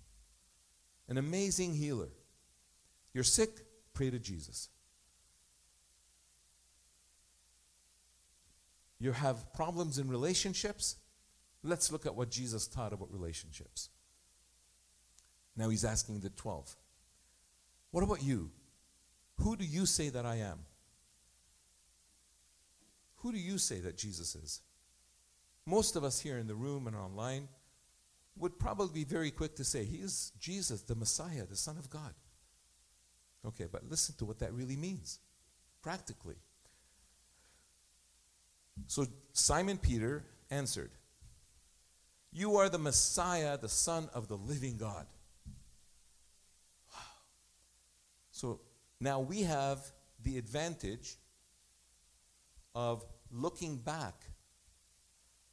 an 1.08 1.17
amazing 1.17 1.74
healer. 1.74 2.10
You're 3.13 3.25
sick, 3.25 3.50
pray 3.93 4.10
to 4.10 4.19
Jesus. 4.19 4.69
You 9.00 9.12
have 9.12 9.53
problems 9.53 9.98
in 9.98 10.10
relationships, 10.10 10.98
let's 11.63 11.91
look 11.91 12.05
at 12.05 12.15
what 12.15 12.29
Jesus 12.29 12.67
taught 12.67 12.93
about 12.93 13.12
relationships. 13.12 13.89
Now 15.55 15.69
he's 15.69 15.86
asking 15.86 16.22
the 16.22 16.29
12. 16.29 16.75
What 17.91 18.03
about 18.03 18.24
you? 18.24 18.51
Who 19.39 19.55
do 19.55 19.65
you 19.65 19.86
say 19.86 20.10
that 20.10 20.25
I 20.25 20.38
am? 20.38 20.60
Who 23.17 23.31
do 23.31 23.38
you 23.38 23.58
say 23.58 23.79
that 23.79 23.98
Jesus 23.98 24.36
is? 24.36 24.62
Most 25.69 25.95
of 25.95 26.03
us 26.03 26.19
here 26.19 26.39
in 26.39 26.47
the 26.47 26.55
room 26.55 26.88
and 26.88 26.95
online 26.95 27.47
would 28.35 28.57
probably 28.57 28.91
be 28.91 29.03
very 29.03 29.29
quick 29.29 29.55
to 29.57 29.63
say, 29.63 29.85
He 29.85 29.97
is 29.97 30.31
Jesus, 30.39 30.81
the 30.81 30.95
Messiah, 30.95 31.45
the 31.47 31.55
Son 31.55 31.77
of 31.77 31.91
God. 31.91 32.15
Okay, 33.45 33.65
but 33.71 33.83
listen 33.88 34.15
to 34.17 34.25
what 34.25 34.39
that 34.39 34.51
really 34.51 34.75
means 34.75 35.19
practically. 35.83 36.38
So 38.88 39.05
Simon 39.33 39.77
Peter 39.77 40.25
answered, 40.49 40.89
You 42.31 42.55
are 42.55 42.67
the 42.67 42.79
Messiah, 42.79 43.55
the 43.55 43.69
Son 43.69 44.09
of 44.11 44.27
the 44.27 44.38
living 44.38 44.77
God. 44.77 45.05
Wow. 46.91 46.99
So 48.31 48.61
now 48.99 49.19
we 49.19 49.43
have 49.43 49.79
the 50.23 50.39
advantage 50.39 51.15
of 52.73 53.05
looking 53.31 53.77
back. 53.77 54.15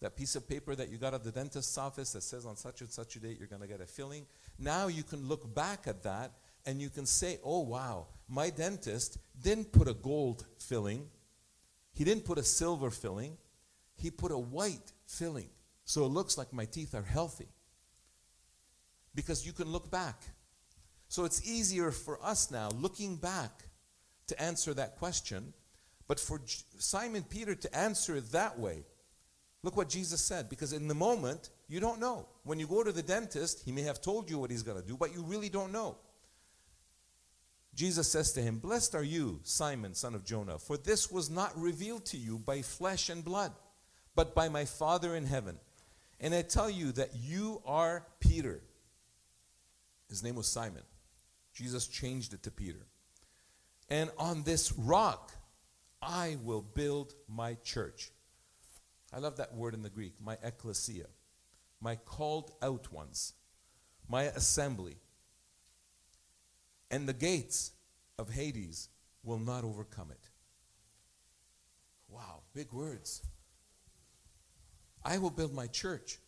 That 0.03 0.17
piece 0.17 0.37
of 0.37 0.49
paper 0.49 0.75
that 0.75 0.91
you 0.91 0.99
got 0.99 1.15
at 1.15 1.25
the 1.25 1.33
dentist's 1.33 1.79
office 1.79 2.13
that 2.13 2.23
says 2.23 2.45
on 2.45 2.57
such 2.57 2.83
and 2.83 2.91
such 2.91 3.17
a 3.17 3.21
date 3.21 3.39
you're 3.39 3.49
going 3.49 3.63
to 3.63 3.69
get 3.69 3.81
a 3.81 3.87
filling. 3.87 4.27
Now 4.59 4.89
you 4.89 5.03
can 5.03 5.27
look 5.27 5.55
back 5.55 5.87
at 5.87 6.03
that 6.03 6.33
and 6.67 6.81
you 6.81 6.91
can 6.91 7.07
say, 7.07 7.39
oh, 7.43 7.61
wow, 7.61 8.09
my 8.29 8.51
dentist 8.51 9.19
didn't 9.43 9.73
put 9.73 9.89
a 9.89 9.95
gold 9.95 10.45
filling, 10.59 11.09
he 11.95 12.05
didn't 12.05 12.25
put 12.25 12.39
a 12.39 12.43
silver 12.43 12.91
filling, 12.91 13.39
he 13.95 14.11
put 14.11 14.33
a 14.33 14.39
white 14.39 14.93
filling. 15.07 15.49
So 15.85 16.05
it 16.05 16.09
looks 16.09 16.37
like 16.37 16.53
my 16.53 16.65
teeth 16.65 16.95
are 16.95 17.03
healthy. 17.03 17.49
Because 19.15 19.47
you 19.47 19.53
can 19.53 19.69
look 19.69 19.91
back. 19.91 20.21
So 21.09 21.25
it's 21.25 21.49
easier 21.49 21.91
for 21.93 22.19
us 22.23 22.51
now, 22.51 22.69
looking 22.71 23.17
back, 23.17 23.63
to 24.27 24.43
answer 24.43 24.75
that 24.75 24.97
question. 24.97 25.53
But 26.09 26.21
for 26.21 26.41
Simon 26.79 27.23
Peter 27.23 27.55
to 27.55 27.77
answer 27.77 28.17
it 28.17 28.33
that 28.33 28.59
way, 28.59 28.85
look 29.63 29.77
what 29.77 29.89
Jesus 29.89 30.21
said. 30.21 30.49
Because 30.49 30.73
in 30.73 30.89
the 30.89 30.95
moment, 30.95 31.51
you 31.69 31.81
don't 31.81 32.01
know. 32.01 32.27
When 32.45 32.59
you 32.59 32.67
go 32.67 32.83
to 32.83 32.93
the 32.93 33.03
dentist, 33.03 33.63
he 33.65 33.73
may 33.73 33.83
have 33.83 34.01
told 34.01 34.31
you 34.31 34.39
what 34.39 34.51
he's 34.51 34.63
going 34.63 34.81
to 34.81 34.87
do, 34.87 34.97
but 34.97 35.15
you 35.15 35.23
really 35.23 35.49
don't 35.49 35.73
know. 35.73 35.97
Jesus 37.75 38.11
says 38.11 38.33
to 38.33 38.41
him, 38.41 38.59
Blessed 38.59 38.95
are 38.95 39.03
you, 39.03 39.41
Simon, 39.43 39.95
son 39.95 40.15
of 40.15 40.25
Jonah, 40.25 40.59
for 40.59 40.79
this 40.79 41.11
was 41.11 41.29
not 41.29 41.59
revealed 41.61 42.07
to 42.07 42.17
you 42.17 42.39
by 42.39 42.63
flesh 42.63 43.11
and 43.11 43.23
blood, 43.23 43.53
but 44.15 44.35
by 44.35 44.49
my 44.49 44.65
Father 44.65 45.15
in 45.15 45.27
heaven. 45.27 45.59
And 46.19 46.35
I 46.35 46.41
tell 46.41 46.71
you 46.71 46.93
that 46.93 47.11
you 47.15 47.61
are 47.67 48.07
Peter. 48.19 48.63
His 50.09 50.23
name 50.23 50.37
was 50.37 50.49
Simon. 50.49 50.83
Jesus 51.53 51.87
changed 51.87 52.33
it 52.33 52.43
to 52.45 52.51
Peter. 52.51 52.87
And 53.91 54.11
on 54.19 54.43
this 54.43 54.73
rock, 54.73 55.33
I 56.01 56.39
will 56.43 56.63
build 56.63 57.15
my 57.29 57.55
church. 57.63 58.11
I 59.17 59.19
love 59.19 59.37
that 59.39 59.55
word 59.55 59.73
in 59.73 59.81
the 59.81 59.89
Greek, 59.89 60.13
my 60.23 60.37
ecclesia, 60.43 61.07
my 61.81 61.97
called 61.97 62.51
out 62.61 62.93
ones, 62.93 63.33
my 64.11 64.25
assembly. 64.25 64.99
And 66.91 67.09
the 67.09 67.15
gates 67.15 67.73
of 68.19 68.29
Hades 68.29 68.91
will 69.25 69.39
not 69.39 69.65
overcome 69.65 70.11
it. 70.11 70.29
Wow, 72.11 72.43
big 72.53 72.75
words. 72.75 73.23
I 75.03 75.17
will 75.17 75.31
build 75.31 75.55
my 75.55 75.67
church, 75.67 76.19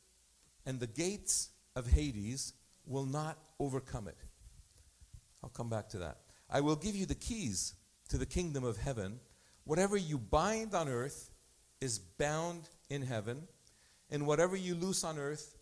and 0.64 0.80
the 0.80 0.86
gates 0.86 1.50
of 1.76 1.88
Hades 1.88 2.54
will 2.86 3.04
not 3.04 3.36
overcome 3.60 4.08
it. 4.08 4.16
I'll 5.44 5.50
come 5.50 5.68
back 5.68 5.90
to 5.90 5.98
that. 5.98 6.20
I 6.48 6.62
will 6.62 6.76
give 6.76 6.96
you 6.96 7.04
the 7.04 7.14
keys 7.14 7.74
to 8.08 8.16
the 8.16 8.24
kingdom 8.24 8.64
of 8.64 8.78
heaven. 8.78 9.20
Whatever 9.64 9.98
you 9.98 10.16
bind 10.16 10.74
on 10.74 10.88
earth 10.88 11.30
is 11.82 11.98
bound 11.98 12.62
in 12.90 13.02
heaven, 13.02 13.42
and 14.10 14.26
whatever 14.26 14.56
you 14.56 14.74
loose 14.74 15.04
on 15.04 15.18
earth 15.18 15.56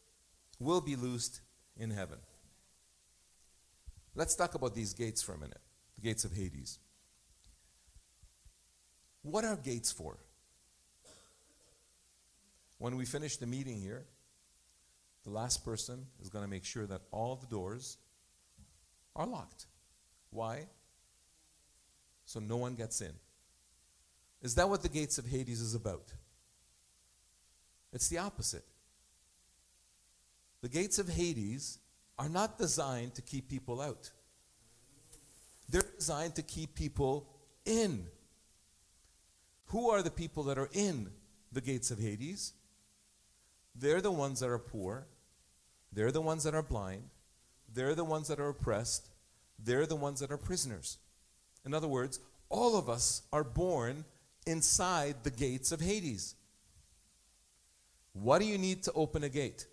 will 0.59 0.81
be 0.81 0.97
loosed 0.97 1.41
in 1.77 1.91
heaven. 1.91 2.19
Let's 4.15 4.35
talk 4.35 4.55
about 4.55 4.75
these 4.75 4.95
gates 4.95 5.23
for 5.23 5.35
a 5.35 5.39
minute 5.39 5.61
the 5.95 6.03
gates 6.03 6.25
of 6.25 6.33
Hades. 6.33 6.79
What 9.23 9.45
are 9.45 9.57
gates 9.57 9.91
for? 9.91 10.19
When 12.79 12.97
we 12.97 13.07
finish 13.07 13.37
the 13.39 13.47
meeting 13.47 13.81
here, 13.81 14.05
the 15.25 15.31
last 15.31 15.65
person 15.65 16.07
is 16.21 16.29
going 16.29 16.45
to 16.45 16.51
make 16.51 16.65
sure 16.65 16.87
that 16.87 17.01
all 17.11 17.35
the 17.37 17.47
doors 17.47 17.97
are 19.17 19.27
locked. 19.27 19.67
Why? 20.31 20.67
So 22.27 22.39
no 22.39 22.57
one 22.57 22.75
gets 22.75 23.01
in. 23.01 23.13
Is 24.43 24.55
that 24.57 24.69
what 24.69 24.83
the 24.83 24.89
gates 24.89 25.19
of 25.19 25.27
Hades 25.27 25.61
is 25.61 25.75
about? 25.75 26.13
It's 27.97 28.09
the 28.09 28.19
opposite. 28.19 28.67
The 30.61 30.69
gates 30.69 30.99
of 30.99 31.09
Hades 31.09 31.79
are 32.19 32.29
not 32.29 32.59
designed 32.59 33.15
to 33.15 33.23
keep 33.23 33.49
people 33.49 33.81
out. 33.81 34.11
They're 35.71 35.91
designed 35.99 36.35
to 36.35 36.43
keep 36.43 36.75
people 36.75 37.27
in. 37.65 38.05
Who 39.69 39.89
are 39.89 40.03
the 40.03 40.11
people 40.11 40.43
that 40.43 40.59
are 40.59 40.69
in 40.75 41.09
the 41.51 41.63
gates 41.63 41.91
of 41.91 41.99
Hades? 41.99 42.53
They're 43.75 44.03
the 44.03 44.13
ones 44.13 44.41
that 44.41 44.51
are 44.51 44.59
poor. 44.59 45.07
They're 45.91 46.13
the 46.13 46.21
ones 46.21 46.45
that 46.45 46.55
are 46.55 46.63
blind. 46.63 47.09
They're 47.73 47.95
the 47.95 48.05
ones 48.05 48.29
that 48.29 48.39
are 48.39 48.51
oppressed. 48.51 49.09
They're 49.59 49.87
the 49.87 49.97
ones 49.97 50.21
that 50.21 50.31
are 50.31 50.37
prisoners. 50.37 50.99
In 51.65 51.73
other 51.73 51.89
words, 51.89 52.21
all 52.51 52.77
of 52.77 52.91
us 52.91 53.23
are 53.33 53.43
born 53.43 54.05
inside 54.47 55.17
the 55.23 55.31
gates 55.31 55.73
of 55.73 55.81
Hades. 55.81 56.35
What 58.23 58.39
do 58.39 58.47
you 58.47 58.57
need 58.57 58.83
to 58.85 58.93
open 58.93 59.25
a 59.25 59.29
gate? 59.29 59.67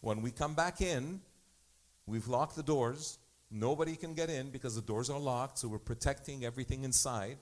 When 0.00 0.20
we 0.20 0.30
come 0.30 0.54
back 0.54 0.82
in, 0.82 1.20
we've 2.06 2.28
locked 2.28 2.54
the 2.54 2.62
doors. 2.62 3.18
Nobody 3.50 3.96
can 3.96 4.12
get 4.12 4.28
in 4.28 4.50
because 4.50 4.74
the 4.74 4.82
doors 4.82 5.08
are 5.08 5.18
locked, 5.18 5.58
so 5.58 5.68
we're 5.68 5.78
protecting 5.78 6.44
everything 6.44 6.84
inside. 6.84 7.38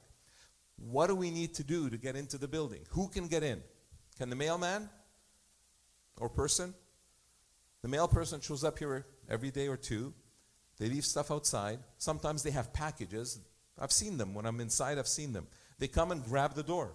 What 0.76 1.08
do 1.08 1.16
we 1.16 1.30
need 1.32 1.54
to 1.54 1.64
do 1.64 1.90
to 1.90 1.96
get 1.96 2.14
into 2.14 2.38
the 2.38 2.46
building? 2.46 2.82
Who 2.90 3.08
can 3.08 3.26
get 3.26 3.42
in? 3.42 3.60
Can 4.18 4.30
the 4.30 4.36
mailman 4.36 4.88
or 6.16 6.28
person? 6.28 6.74
The 7.82 7.88
mail 7.88 8.06
person 8.06 8.40
shows 8.40 8.62
up 8.62 8.78
here 8.78 9.06
every 9.28 9.50
day 9.50 9.66
or 9.66 9.76
two. 9.76 10.14
They 10.78 10.88
leave 10.88 11.04
stuff 11.04 11.32
outside. 11.32 11.80
Sometimes 11.98 12.44
they 12.44 12.52
have 12.52 12.72
packages. 12.72 13.40
I've 13.78 13.92
seen 13.92 14.16
them. 14.16 14.34
When 14.34 14.46
I'm 14.46 14.60
inside, 14.60 14.96
I've 14.98 15.08
seen 15.08 15.32
them. 15.32 15.48
They 15.78 15.88
come 15.88 16.12
and 16.12 16.24
grab 16.24 16.54
the 16.54 16.62
door. 16.62 16.92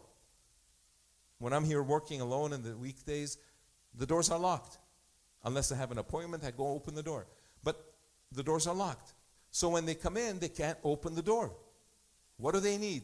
When 1.39 1.53
I'm 1.53 1.65
here 1.65 1.83
working 1.83 2.21
alone 2.21 2.53
in 2.53 2.63
the 2.63 2.75
weekdays, 2.75 3.37
the 3.93 4.05
doors 4.05 4.29
are 4.29 4.39
locked. 4.39 4.77
Unless 5.43 5.71
I 5.71 5.75
have 5.75 5.91
an 5.91 5.97
appointment, 5.97 6.43
I 6.43 6.51
go 6.51 6.67
open 6.67 6.95
the 6.95 7.03
door. 7.03 7.27
But 7.63 7.93
the 8.31 8.43
doors 8.43 8.67
are 8.67 8.75
locked. 8.75 9.13
So 9.51 9.69
when 9.69 9.85
they 9.85 9.95
come 9.95 10.17
in, 10.17 10.39
they 10.39 10.49
can't 10.49 10.77
open 10.83 11.15
the 11.15 11.21
door. 11.21 11.51
What 12.37 12.53
do 12.53 12.59
they 12.59 12.77
need? 12.77 13.03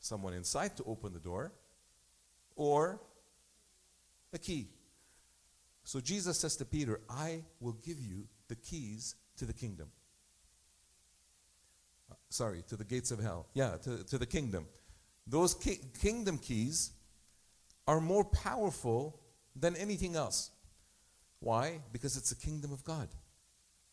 someone 0.00 0.32
inside 0.32 0.76
to 0.78 0.84
open 0.84 1.12
the 1.12 1.20
door 1.20 1.52
or 2.56 3.00
a 4.32 4.38
key. 4.38 4.68
So 5.84 6.00
Jesus 6.00 6.38
says 6.38 6.56
to 6.56 6.64
Peter, 6.64 7.00
I 7.08 7.42
will 7.60 7.72
give 7.84 8.00
you 8.00 8.26
the 8.48 8.56
keys 8.56 9.14
to 9.36 9.44
the 9.44 9.52
kingdom. 9.52 9.88
Uh, 12.10 12.14
sorry, 12.28 12.62
to 12.68 12.76
the 12.76 12.84
gates 12.84 13.10
of 13.10 13.20
hell. 13.20 13.46
Yeah, 13.54 13.76
to, 13.82 14.04
to 14.04 14.18
the 14.18 14.26
kingdom. 14.26 14.66
Those 15.26 15.54
ki- 15.54 15.80
kingdom 16.00 16.38
keys 16.38 16.92
are 17.86 18.00
more 18.00 18.24
powerful 18.24 19.20
than 19.54 19.76
anything 19.76 20.16
else. 20.16 20.50
Why? 21.40 21.80
Because 21.92 22.16
it's 22.16 22.30
the 22.30 22.36
kingdom 22.36 22.72
of 22.72 22.84
God, 22.84 23.08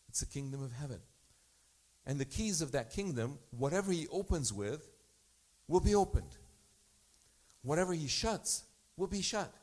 it's 0.10 0.20
the 0.20 0.26
kingdom 0.26 0.64
of 0.64 0.72
heaven. 0.74 1.00
And 2.06 2.20
the 2.20 2.26
keys 2.26 2.62
of 2.62 2.72
that 2.72 2.92
kingdom, 2.92 3.38
whatever 3.52 3.92
he 3.92 4.08
opens 4.10 4.54
with, 4.54 4.88
will 5.68 5.82
be 5.82 5.94
opened. 5.94 6.38
Whatever 7.64 7.94
he 7.94 8.08
shuts, 8.08 8.64
will 8.96 9.08
be 9.08 9.22
shut. 9.22 9.54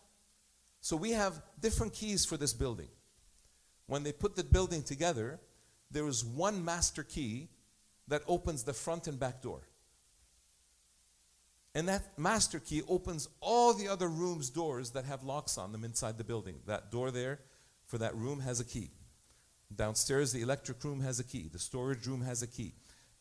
So 0.83 0.94
we 0.96 1.12
have 1.12 1.40
different 1.59 1.94
keys 1.94 2.27
for 2.27 2.37
this 2.37 2.53
building. 2.53 2.88
When 3.87 4.03
they 4.03 4.12
put 4.12 4.37
the 4.37 4.44
building 4.44 4.83
together, 4.83 5.40
there 5.90 6.07
is 6.07 6.22
one 6.22 6.62
master 6.62 7.03
key 7.03 7.48
that 8.09 8.22
opens 8.27 8.64
the 8.64 8.74
front 8.74 9.07
and 9.07 9.18
back 9.18 9.40
door. 9.40 9.62
And 11.74 11.88
that 11.88 12.16
master 12.16 12.60
key 12.60 12.82
opens 12.88 13.28
all 13.40 13.74
the 13.74 13.88
other 13.88 14.08
rooms' 14.08 14.48
doors 14.48 14.90
that 14.90 15.04
have 15.06 15.24
locks 15.24 15.58
on 15.58 15.72
them 15.72 15.84
inside 15.84 16.18
the 16.18 16.24
building. 16.24 16.60
That 16.66 16.92
door 16.92 17.10
there 17.10 17.40
for 17.87 17.98
that 17.98 18.14
room 18.14 18.40
has 18.40 18.60
a 18.60 18.64
key. 18.64 18.90
Downstairs, 19.74 20.32
the 20.32 20.42
electric 20.42 20.82
room 20.84 21.00
has 21.00 21.18
a 21.18 21.24
key. 21.24 21.48
The 21.52 21.58
storage 21.58 22.06
room 22.06 22.22
has 22.22 22.42
a 22.42 22.46
key. 22.46 22.74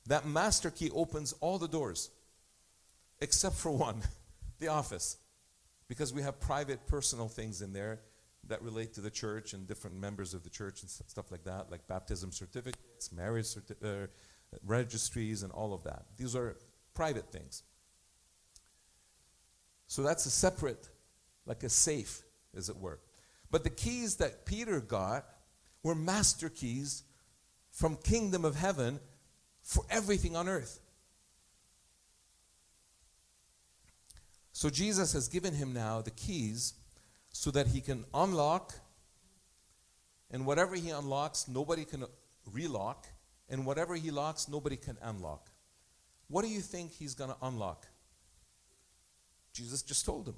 That 0.06 0.28
master 0.28 0.70
key 0.70 0.92
opens 0.92 1.34
all 1.42 1.58
the 1.58 1.68
doors, 1.68 2.12
except 3.22 3.56
for 3.56 3.72
one 3.72 4.04
the 4.60 4.68
office. 4.68 5.18
Because 5.88 6.14
we 6.14 6.22
have 6.22 6.40
private, 6.40 6.86
personal 6.86 7.28
things 7.28 7.62
in 7.62 7.74
there 7.74 8.02
that 8.48 8.62
relate 8.62 8.94
to 8.94 9.02
the 9.02 9.10
church 9.10 9.54
and 9.54 9.68
different 9.68 9.96
members 9.96 10.34
of 10.34 10.44
the 10.44 10.50
church 10.50 10.82
and 10.82 10.90
stuff 10.90 11.32
like 11.32 11.44
that, 11.46 11.72
like 11.72 11.88
baptism 11.88 12.32
certificates, 12.32 13.12
marriage 13.12 13.46
certi- 13.46 14.04
uh, 14.04 14.08
registries, 14.66 15.44
and 15.44 15.52
all 15.52 15.74
of 15.74 15.84
that. 15.84 16.06
These 16.18 16.36
are 16.36 16.58
private 16.94 17.32
things. 17.32 17.64
So 19.94 20.02
that's 20.02 20.26
a 20.26 20.32
separate, 20.32 20.90
like 21.46 21.62
a 21.62 21.70
safe, 21.70 22.24
as 22.58 22.68
it 22.68 22.78
were. 22.78 23.00
But 23.52 23.64
the 23.64 23.70
keys 23.70 24.16
that 24.16 24.44
Peter 24.44 24.80
got 24.80 25.24
were 25.84 25.94
master 25.94 26.50
keys 26.50 27.04
from 27.70 27.98
kingdom 27.98 28.44
of 28.44 28.56
heaven 28.56 29.00
for 29.62 29.84
everything 29.92 30.36
on 30.36 30.50
earth. 30.50 30.80
So 34.52 34.72
Jesus 34.72 35.14
has 35.14 35.28
given 35.28 35.54
him 35.54 35.74
now 35.74 36.02
the 36.02 36.10
keys 36.10 36.74
so 37.30 37.52
that 37.52 37.68
he 37.68 37.80
can 37.80 38.04
unlock 38.16 38.74
and 40.32 40.48
whatever 40.48 40.74
he 40.74 40.90
unlocks 40.90 41.48
nobody 41.48 41.86
can 41.86 42.06
relock 42.52 43.06
and 43.48 43.64
whatever 43.64 43.94
he 43.94 44.10
locks 44.10 44.50
nobody 44.50 44.76
can 44.76 44.98
unlock. 45.04 45.52
What 46.30 46.42
do 46.42 46.50
you 46.50 46.62
think 46.62 46.94
he's 46.94 47.14
going 47.14 47.30
to 47.30 47.38
unlock? 47.44 47.86
Jesus 49.54 49.82
just 49.82 50.06
told 50.06 50.28
him. 50.28 50.36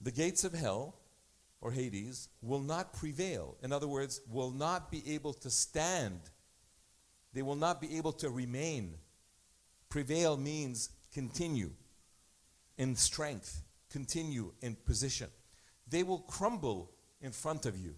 The 0.00 0.12
gates 0.12 0.44
of 0.44 0.52
hell 0.52 0.94
or 1.60 1.70
Hades 1.70 2.28
will 2.40 2.60
not 2.60 2.92
prevail. 2.92 3.56
In 3.62 3.72
other 3.72 3.86
words, 3.86 4.20
will 4.28 4.50
not 4.50 4.90
be 4.90 5.02
able 5.14 5.32
to 5.34 5.50
stand. 5.50 6.20
They 7.32 7.42
will 7.42 7.56
not 7.56 7.80
be 7.80 7.96
able 7.96 8.12
to 8.14 8.30
remain. 8.30 8.94
Prevail 9.88 10.36
means 10.36 10.90
continue 11.12 11.70
in 12.78 12.96
strength, 12.96 13.62
continue 13.90 14.52
in 14.60 14.76
position. 14.86 15.28
They 15.88 16.02
will 16.02 16.20
crumble 16.20 16.90
in 17.20 17.30
front 17.30 17.66
of 17.66 17.76
you. 17.76 17.94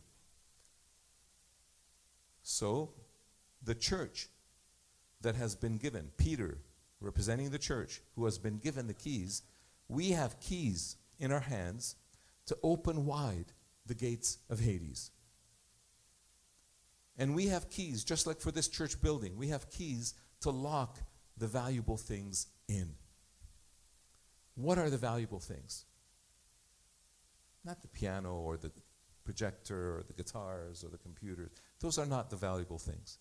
So, 2.42 2.90
the 3.62 3.74
church 3.74 4.28
that 5.22 5.36
has 5.36 5.54
been 5.54 5.78
given, 5.78 6.10
Peter 6.18 6.58
representing 7.04 7.50
the 7.50 7.58
church, 7.58 8.00
who 8.16 8.24
has 8.24 8.38
been 8.38 8.58
given 8.58 8.86
the 8.86 8.94
keys, 8.94 9.42
we 9.88 10.10
have 10.10 10.40
keys 10.40 10.96
in 11.18 11.30
our 11.30 11.40
hands 11.40 11.96
to 12.46 12.56
open 12.62 13.06
wide 13.06 13.52
the 13.86 13.94
gates 13.94 14.38
of 14.50 14.60
Hades. 14.60 15.10
And 17.16 17.34
we 17.34 17.46
have 17.46 17.70
keys, 17.70 18.02
just 18.02 18.26
like 18.26 18.40
for 18.40 18.50
this 18.50 18.68
church 18.68 19.00
building, 19.00 19.36
we 19.36 19.48
have 19.48 19.70
keys 19.70 20.14
to 20.40 20.50
lock 20.50 20.98
the 21.36 21.46
valuable 21.46 21.96
things 21.96 22.48
in. 22.68 22.94
What 24.56 24.78
are 24.78 24.90
the 24.90 24.98
valuable 24.98 25.40
things? 25.40 25.84
Not 27.64 27.82
the 27.82 27.88
piano 27.88 28.34
or 28.34 28.56
the 28.56 28.72
projector 29.24 29.96
or 29.96 30.02
the 30.06 30.12
guitars 30.12 30.84
or 30.84 30.88
the 30.88 30.98
computers. 30.98 31.50
Those 31.80 31.98
are 31.98 32.06
not 32.06 32.30
the 32.30 32.36
valuable 32.36 32.78
things. 32.78 33.18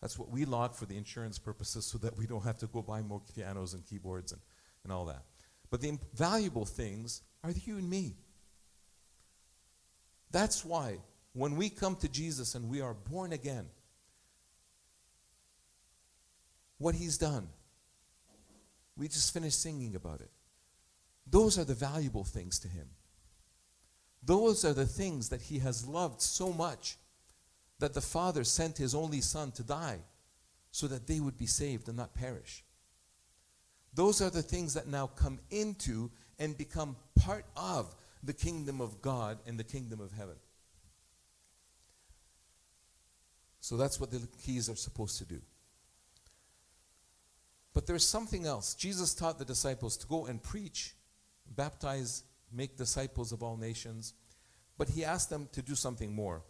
That's 0.00 0.18
what 0.18 0.30
we 0.30 0.44
lock 0.44 0.74
for 0.74 0.86
the 0.86 0.96
insurance 0.96 1.38
purposes 1.38 1.86
so 1.86 1.98
that 1.98 2.16
we 2.16 2.26
don't 2.26 2.44
have 2.44 2.58
to 2.58 2.66
go 2.66 2.82
buy 2.82 3.02
more 3.02 3.22
pianos 3.34 3.74
and 3.74 3.84
keyboards 3.86 4.32
and, 4.32 4.40
and 4.84 4.92
all 4.92 5.06
that. 5.06 5.22
But 5.70 5.80
the 5.80 5.98
valuable 6.14 6.64
things 6.64 7.22
are 7.42 7.50
you 7.50 7.78
and 7.78 7.88
me. 7.88 8.16
That's 10.30 10.64
why 10.64 10.98
when 11.32 11.56
we 11.56 11.70
come 11.70 11.96
to 11.96 12.08
Jesus 12.08 12.54
and 12.54 12.68
we 12.68 12.80
are 12.80 12.94
born 12.94 13.32
again, 13.32 13.66
what 16.78 16.94
he's 16.94 17.18
done, 17.18 17.48
we 18.96 19.08
just 19.08 19.32
finished 19.32 19.60
singing 19.60 19.94
about 19.94 20.20
it. 20.20 20.30
Those 21.26 21.58
are 21.58 21.64
the 21.64 21.74
valuable 21.74 22.24
things 22.24 22.58
to 22.60 22.68
him. 22.68 22.88
Those 24.22 24.64
are 24.64 24.72
the 24.72 24.86
things 24.86 25.28
that 25.28 25.42
he 25.42 25.58
has 25.60 25.86
loved 25.86 26.20
so 26.20 26.52
much 26.52 26.96
that 27.78 27.94
the 27.94 28.00
Father 28.00 28.44
sent 28.44 28.78
his 28.78 28.94
only 28.94 29.20
Son 29.20 29.52
to 29.52 29.62
die 29.62 29.98
so 30.70 30.86
that 30.86 31.06
they 31.06 31.20
would 31.20 31.38
be 31.38 31.46
saved 31.46 31.88
and 31.88 31.96
not 31.96 32.14
perish. 32.14 32.64
Those 33.94 34.20
are 34.20 34.30
the 34.30 34.42
things 34.42 34.74
that 34.74 34.86
now 34.86 35.06
come 35.06 35.38
into 35.50 36.10
and 36.38 36.56
become 36.56 36.96
part 37.18 37.46
of 37.56 37.94
the 38.22 38.34
kingdom 38.34 38.80
of 38.80 39.00
God 39.00 39.38
and 39.46 39.58
the 39.58 39.64
kingdom 39.64 40.00
of 40.00 40.12
heaven. 40.12 40.36
So 43.60 43.76
that's 43.76 43.98
what 43.98 44.10
the 44.10 44.28
keys 44.44 44.68
are 44.68 44.76
supposed 44.76 45.18
to 45.18 45.24
do. 45.24 45.40
But 47.72 47.86
there's 47.86 48.06
something 48.06 48.46
else. 48.46 48.74
Jesus 48.74 49.14
taught 49.14 49.38
the 49.38 49.44
disciples 49.44 49.96
to 49.98 50.06
go 50.06 50.26
and 50.26 50.42
preach, 50.42 50.94
baptize, 51.56 52.22
make 52.52 52.76
disciples 52.76 53.32
of 53.32 53.42
all 53.42 53.56
nations. 53.56 54.14
But 54.78 54.90
he 54.90 55.04
asked 55.04 55.30
them 55.30 55.48
to 55.52 55.62
do 55.62 55.74
something 55.74 56.14
more. 56.14 56.42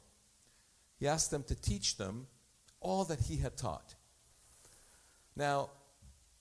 He 0.99 1.07
asked 1.07 1.31
them 1.31 1.43
to 1.45 1.55
teach 1.55 1.97
them 1.97 2.27
all 2.81 3.05
that 3.05 3.21
he 3.21 3.37
had 3.37 3.57
taught. 3.57 3.95
Now, 5.35 5.71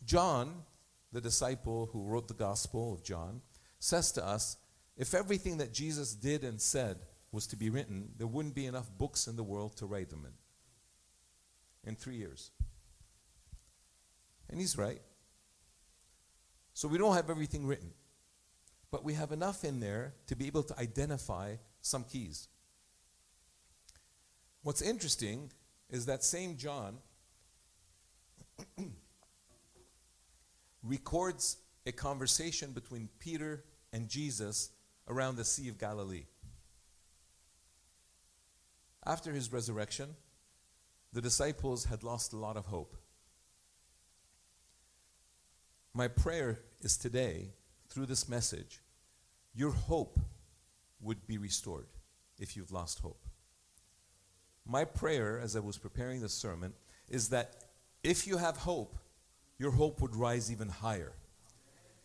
John, 0.05 0.63
the 1.11 1.21
disciple 1.21 1.89
who 1.91 2.03
wrote 2.03 2.27
the 2.27 2.33
Gospel 2.33 2.93
of 2.93 3.03
John, 3.03 3.41
says 3.79 4.11
to 4.13 4.25
us 4.25 4.57
if 4.97 5.13
everything 5.13 5.57
that 5.57 5.73
Jesus 5.73 6.13
did 6.13 6.43
and 6.43 6.61
said 6.61 6.97
was 7.31 7.47
to 7.47 7.57
be 7.57 7.69
written, 7.69 8.09
there 8.17 8.27
wouldn't 8.27 8.55
be 8.55 8.65
enough 8.65 8.89
books 8.97 9.27
in 9.27 9.35
the 9.35 9.43
world 9.43 9.75
to 9.77 9.85
write 9.85 10.09
them 10.09 10.25
in. 10.25 11.89
In 11.89 11.95
three 11.95 12.15
years. 12.15 12.51
And 14.49 14.59
he's 14.59 14.77
right. 14.77 15.01
So 16.73 16.87
we 16.87 16.97
don't 16.97 17.15
have 17.15 17.29
everything 17.29 17.65
written. 17.65 17.91
But 18.89 19.03
we 19.03 19.13
have 19.13 19.31
enough 19.31 19.65
in 19.65 19.81
there 19.81 20.13
to 20.27 20.35
be 20.35 20.47
able 20.47 20.63
to 20.63 20.79
identify 20.79 21.55
some 21.81 22.03
keys. 22.05 22.47
What's 24.65 24.81
interesting 24.81 25.51
is 25.91 26.07
that 26.07 26.23
same 26.23 26.57
John 26.57 26.97
records 30.83 31.57
a 31.85 31.91
conversation 31.91 32.71
between 32.71 33.07
Peter 33.19 33.63
and 33.93 34.09
Jesus 34.09 34.71
around 35.07 35.35
the 35.35 35.45
Sea 35.45 35.69
of 35.69 35.77
Galilee. 35.77 36.25
After 39.05 39.31
his 39.33 39.53
resurrection, 39.53 40.15
the 41.13 41.21
disciples 41.21 41.85
had 41.85 42.01
lost 42.01 42.33
a 42.33 42.37
lot 42.37 42.57
of 42.57 42.65
hope. 42.65 42.97
My 45.93 46.07
prayer 46.07 46.61
is 46.81 46.97
today, 46.97 47.51
through 47.87 48.07
this 48.07 48.27
message, 48.27 48.81
your 49.53 49.73
hope 49.73 50.19
would 51.01 51.27
be 51.27 51.37
restored 51.37 51.85
if 52.39 52.57
you've 52.57 52.71
lost 52.71 52.97
hope. 53.01 53.21
My 54.65 54.85
prayer, 54.85 55.39
as 55.39 55.55
I 55.55 55.59
was 55.59 55.77
preparing 55.77 56.21
the 56.21 56.29
sermon, 56.29 56.73
is 57.09 57.29
that 57.29 57.55
if 58.03 58.27
you 58.27 58.37
have 58.37 58.57
hope, 58.57 58.97
your 59.57 59.71
hope 59.71 60.01
would 60.01 60.15
rise 60.15 60.51
even 60.51 60.69
higher. 60.69 61.13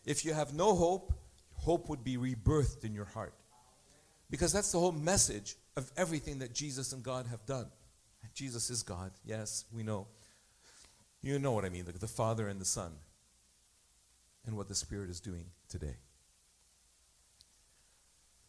If 0.05 0.25
you 0.25 0.33
have 0.33 0.53
no 0.53 0.75
hope, 0.75 1.13
hope 1.53 1.89
would 1.89 2.03
be 2.03 2.17
rebirthed 2.17 2.83
in 2.83 2.93
your 2.93 3.05
heart. 3.05 3.33
Because 4.29 4.53
that's 4.53 4.71
the 4.71 4.79
whole 4.79 4.91
message 4.91 5.55
of 5.75 5.91
everything 5.97 6.39
that 6.39 6.53
Jesus 6.53 6.93
and 6.93 7.03
God 7.03 7.27
have 7.27 7.45
done. 7.45 7.67
Jesus 8.33 8.69
is 8.69 8.83
God, 8.83 9.11
yes, 9.25 9.65
we 9.73 9.83
know. 9.83 10.07
You 11.21 11.37
know 11.37 11.51
what 11.51 11.65
I 11.65 11.69
mean, 11.69 11.85
the, 11.85 11.91
the 11.91 12.07
Father 12.07 12.47
and 12.47 12.61
the 12.61 12.65
Son. 12.65 12.93
and 14.45 14.55
what 14.57 14.67
the 14.67 14.75
Spirit 14.75 15.09
is 15.09 15.19
doing 15.19 15.45
today. 15.69 15.95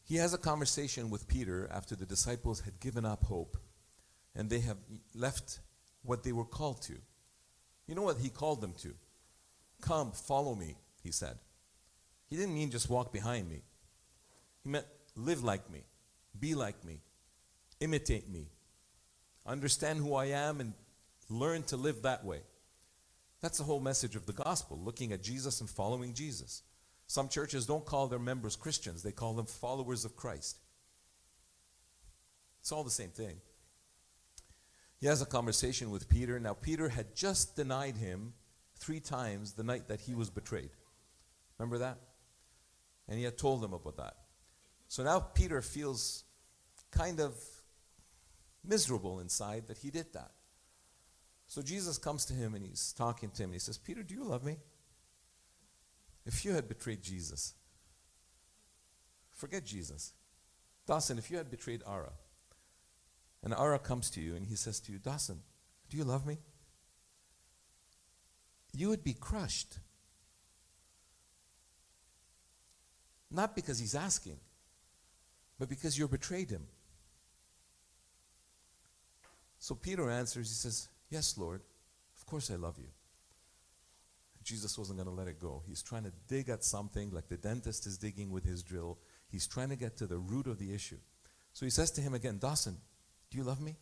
He 0.04 0.16
has 0.16 0.34
a 0.34 0.38
conversation 0.38 1.10
with 1.10 1.28
Peter 1.28 1.68
after 1.72 1.94
the 1.94 2.06
disciples 2.06 2.60
had 2.60 2.80
given 2.80 3.04
up 3.04 3.24
hope 3.24 3.56
and 4.34 4.48
they 4.48 4.60
have 4.60 4.78
left 5.14 5.60
what 6.02 6.22
they 6.22 6.32
were 6.32 6.44
called 6.44 6.82
to. 6.82 6.94
You 7.86 7.94
know 7.94 8.02
what 8.02 8.18
he 8.18 8.28
called 8.28 8.60
them 8.60 8.74
to? 8.82 8.94
Come, 9.80 10.12
follow 10.12 10.54
me, 10.54 10.76
he 11.02 11.10
said. 11.10 11.38
He 12.28 12.36
didn't 12.36 12.54
mean 12.54 12.70
just 12.70 12.88
walk 12.88 13.12
behind 13.12 13.48
me. 13.48 13.62
He 14.62 14.70
meant 14.70 14.86
live 15.16 15.42
like 15.42 15.70
me, 15.70 15.82
be 16.38 16.54
like 16.54 16.84
me, 16.84 17.00
imitate 17.80 18.30
me, 18.30 18.46
understand 19.44 19.98
who 19.98 20.14
I 20.14 20.26
am, 20.26 20.60
and 20.60 20.72
learn 21.28 21.64
to 21.64 21.76
live 21.76 22.02
that 22.02 22.24
way. 22.24 22.40
That's 23.40 23.58
the 23.58 23.64
whole 23.64 23.80
message 23.80 24.14
of 24.14 24.26
the 24.26 24.32
gospel, 24.32 24.78
looking 24.82 25.12
at 25.12 25.22
Jesus 25.22 25.60
and 25.60 25.68
following 25.68 26.14
Jesus. 26.14 26.62
Some 27.08 27.28
churches 27.28 27.66
don't 27.66 27.84
call 27.84 28.06
their 28.06 28.18
members 28.18 28.56
Christians, 28.56 29.02
they 29.02 29.12
call 29.12 29.34
them 29.34 29.46
followers 29.46 30.04
of 30.04 30.16
Christ. 30.16 30.58
It's 32.60 32.70
all 32.70 32.84
the 32.84 32.90
same 32.90 33.10
thing. 33.10 33.40
He 35.02 35.08
has 35.08 35.20
a 35.20 35.26
conversation 35.26 35.90
with 35.90 36.08
Peter. 36.08 36.38
Now, 36.38 36.54
Peter 36.54 36.88
had 36.88 37.16
just 37.16 37.56
denied 37.56 37.96
him 37.96 38.34
three 38.78 39.00
times 39.00 39.54
the 39.54 39.64
night 39.64 39.88
that 39.88 40.02
he 40.02 40.14
was 40.14 40.30
betrayed. 40.30 40.70
Remember 41.58 41.78
that? 41.78 41.98
And 43.08 43.18
he 43.18 43.24
had 43.24 43.36
told 43.36 43.62
them 43.62 43.72
about 43.72 43.96
that. 43.96 44.14
So 44.86 45.02
now 45.02 45.18
Peter 45.18 45.60
feels 45.60 46.22
kind 46.92 47.18
of 47.18 47.34
miserable 48.64 49.18
inside 49.18 49.66
that 49.66 49.78
he 49.78 49.90
did 49.90 50.12
that. 50.12 50.30
So 51.48 51.62
Jesus 51.62 51.98
comes 51.98 52.24
to 52.26 52.32
him 52.32 52.54
and 52.54 52.64
he's 52.64 52.94
talking 52.96 53.30
to 53.30 53.42
him. 53.42 53.48
And 53.48 53.54
he 53.54 53.58
says, 53.58 53.78
Peter, 53.78 54.04
do 54.04 54.14
you 54.14 54.22
love 54.22 54.44
me? 54.44 54.58
If 56.24 56.44
you 56.44 56.52
had 56.52 56.68
betrayed 56.68 57.02
Jesus, 57.02 57.54
forget 59.32 59.64
Jesus. 59.64 60.12
Dawson, 60.86 61.18
if 61.18 61.28
you 61.28 61.38
had 61.38 61.50
betrayed 61.50 61.82
Ara, 61.88 62.12
and 63.42 63.52
Ara 63.54 63.78
comes 63.78 64.10
to 64.10 64.20
you 64.20 64.34
and 64.36 64.46
he 64.46 64.54
says 64.54 64.80
to 64.80 64.92
you, 64.92 64.98
Dawson, 64.98 65.40
do 65.90 65.96
you 65.96 66.04
love 66.04 66.26
me? 66.26 66.38
You 68.72 68.88
would 68.88 69.04
be 69.04 69.14
crushed. 69.14 69.78
Not 73.30 73.56
because 73.56 73.78
he's 73.78 73.94
asking, 73.94 74.38
but 75.58 75.68
because 75.68 75.98
you 75.98 76.06
betrayed 76.08 76.50
him. 76.50 76.66
So 79.58 79.74
Peter 79.74 80.10
answers, 80.10 80.48
he 80.48 80.54
says, 80.54 80.88
Yes, 81.08 81.36
Lord, 81.38 81.62
of 82.16 82.26
course 82.26 82.50
I 82.50 82.56
love 82.56 82.78
you. 82.78 82.88
Jesus 84.42 84.76
wasn't 84.76 84.98
going 84.98 85.08
to 85.08 85.14
let 85.14 85.28
it 85.28 85.38
go. 85.38 85.62
He's 85.66 85.82
trying 85.82 86.04
to 86.04 86.12
dig 86.26 86.48
at 86.48 86.64
something 86.64 87.10
like 87.10 87.28
the 87.28 87.36
dentist 87.36 87.86
is 87.86 87.96
digging 87.96 88.30
with 88.30 88.44
his 88.44 88.62
drill. 88.62 88.98
He's 89.28 89.46
trying 89.46 89.68
to 89.68 89.76
get 89.76 89.96
to 89.98 90.06
the 90.06 90.18
root 90.18 90.46
of 90.46 90.58
the 90.58 90.74
issue. 90.74 90.98
So 91.52 91.64
he 91.64 91.70
says 91.70 91.90
to 91.92 92.00
him 92.00 92.14
again, 92.14 92.38
Dawson, 92.38 92.78
do 93.32 93.38
you 93.38 93.44
love 93.44 93.62
me? 93.62 93.76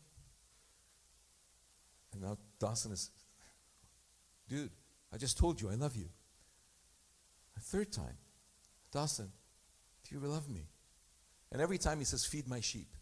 And 2.13 2.23
now 2.23 2.39
Dawson 2.61 2.93
is, 2.93 3.11
dude, 4.49 4.71
I 5.13 5.17
just 5.17 5.37
told 5.37 5.61
you 5.61 5.69
I 5.69 5.75
love 5.75 5.97
you. 5.97 6.09
A 7.57 7.61
third 7.61 7.91
time, 7.91 8.17
Dawson, 8.93 9.33
do 10.09 10.15
you 10.15 10.21
love 10.25 10.49
me? 10.49 10.69
And 11.51 11.61
every 11.61 11.79
time 11.79 11.99
he 11.99 12.05
says, 12.05 12.25
feed 12.25 12.47
my 12.47 12.61
sheep. 12.61 12.95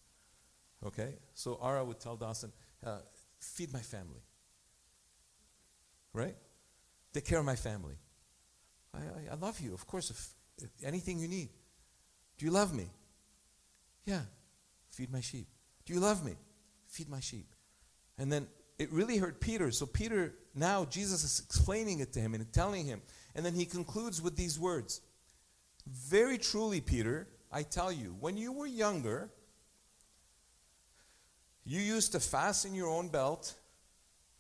Okay? 0.87 1.17
So 1.35 1.59
Ara 1.63 1.85
would 1.85 2.01
tell 2.01 2.17
Dawson, 2.17 2.51
uh, 2.85 3.01
feed 3.39 3.71
my 3.71 3.81
family. 3.81 4.23
Right? 6.15 6.37
Take 7.13 7.27
care 7.27 7.41
of 7.41 7.45
my 7.45 7.57
family. 7.57 7.99
I, 8.95 8.99
I, 8.99 9.33
I 9.33 9.35
love 9.35 9.61
you, 9.61 9.75
of 9.75 9.87
course, 9.87 10.11
if, 10.11 10.31
if 10.65 10.71
anything 10.83 11.19
you 11.19 11.29
need. 11.29 11.51
Do 12.39 12.47
you 12.47 12.53
love 12.53 12.75
me? 12.75 12.89
Yeah. 14.07 14.23
Feed 14.89 15.13
my 15.13 15.21
sheep. 15.21 15.47
Do 15.89 15.95
you 15.95 16.01
love 16.01 16.23
me? 16.23 16.35
Feed 16.87 17.09
my 17.09 17.19
sheep. 17.19 17.47
And 18.19 18.31
then 18.31 18.47
it 18.79 18.93
really 18.93 19.17
hurt 19.17 19.41
Peter. 19.41 19.71
So 19.71 19.87
Peter, 19.87 20.35
now 20.55 20.85
Jesus 20.85 21.25
is 21.25 21.43
explaining 21.43 22.01
it 22.01 22.13
to 22.13 22.21
him 22.21 22.35
and 22.35 22.53
telling 22.53 22.85
him. 22.85 23.01
And 23.35 23.45
then 23.45 23.55
he 23.55 23.65
concludes 23.65 24.21
with 24.21 24.37
these 24.37 24.59
words 24.59 25.01
Very 25.87 26.37
truly, 26.37 26.83
Peter, 26.83 27.27
I 27.51 27.63
tell 27.63 27.91
you, 27.91 28.15
when 28.21 28.37
you 28.37 28.53
were 28.53 28.67
younger, 28.67 29.31
you 31.65 31.81
used 31.81 32.13
to 32.13 32.21
fasten 32.21 32.75
your 32.75 32.91
own 32.91 33.09
belt 33.09 33.55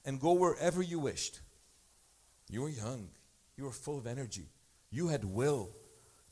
and 0.04 0.20
go 0.20 0.34
wherever 0.34 0.82
you 0.82 0.98
wished. 0.98 1.40
You 2.50 2.60
were 2.60 2.68
young, 2.68 3.08
you 3.56 3.64
were 3.64 3.72
full 3.72 3.96
of 3.96 4.06
energy, 4.06 4.50
you 4.90 5.08
had 5.08 5.24
will. 5.24 5.70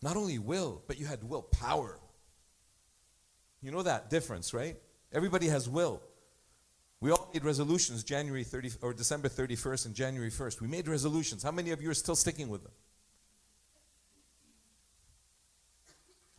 Not 0.03 0.19
only 0.19 0.39
will, 0.39 0.83
but 0.87 1.01
you 1.01 1.07
had 1.07 1.25
willpower. 1.25 1.99
You 3.63 3.71
know 3.71 3.83
that 3.83 4.11
difference, 4.11 4.53
right? 4.53 4.77
Everybody 5.13 5.49
has 5.49 5.69
will. 5.69 6.03
We 7.01 7.11
all 7.11 7.31
made 7.33 7.45
resolutions 7.45 8.03
January 8.05 8.45
30 8.45 8.73
or 8.83 8.93
December 8.95 9.29
31st 9.29 9.87
and 9.87 9.95
January 9.95 10.31
1st. 10.31 10.61
We 10.61 10.69
made 10.69 10.89
resolutions. 10.89 11.43
How 11.43 11.51
many 11.51 11.71
of 11.71 11.83
you 11.83 11.91
are 11.91 11.95
still 11.95 12.17
sticking 12.17 12.49
with 12.49 12.63
them? 12.63 12.73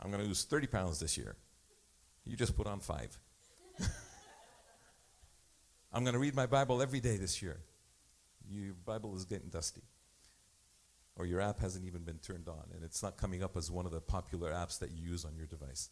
I'm 0.00 0.10
going 0.10 0.22
to 0.22 0.28
lose 0.28 0.44
30 0.44 0.66
pounds 0.66 1.00
this 1.00 1.16
year. 1.16 1.36
You 2.24 2.36
just 2.36 2.56
put 2.56 2.66
on 2.66 2.80
five. 2.80 3.16
I'm 5.92 6.04
going 6.04 6.12
to 6.12 6.20
read 6.20 6.34
my 6.34 6.46
Bible 6.46 6.82
every 6.82 7.00
day 7.00 7.16
this 7.16 7.40
year. 7.42 7.60
Your 8.48 8.74
Bible 8.74 9.16
is 9.16 9.24
getting 9.24 9.48
dusty. 9.48 9.82
Or 11.16 11.26
your 11.26 11.40
app 11.40 11.58
hasn't 11.60 11.84
even 11.84 12.02
been 12.02 12.18
turned 12.18 12.48
on, 12.48 12.62
and 12.72 12.84
it's 12.84 13.02
not 13.02 13.16
coming 13.16 13.42
up 13.42 13.56
as 13.56 13.70
one 13.70 13.86
of 13.86 13.92
the 13.92 14.00
popular 14.00 14.52
apps 14.52 14.78
that 14.78 14.92
you 14.92 15.10
use 15.10 15.24
on 15.24 15.34
your 15.36 15.46
device. 15.46 15.90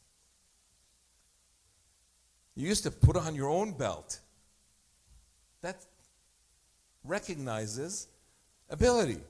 You 2.57 2.67
used 2.67 2.85
to 2.85 2.91
put 2.91 3.17
on 3.17 3.35
your 3.35 3.51
own 3.51 3.73
belt. 3.73 4.19
That 5.61 5.85
recognizes 7.05 8.09
ability, 8.71 9.21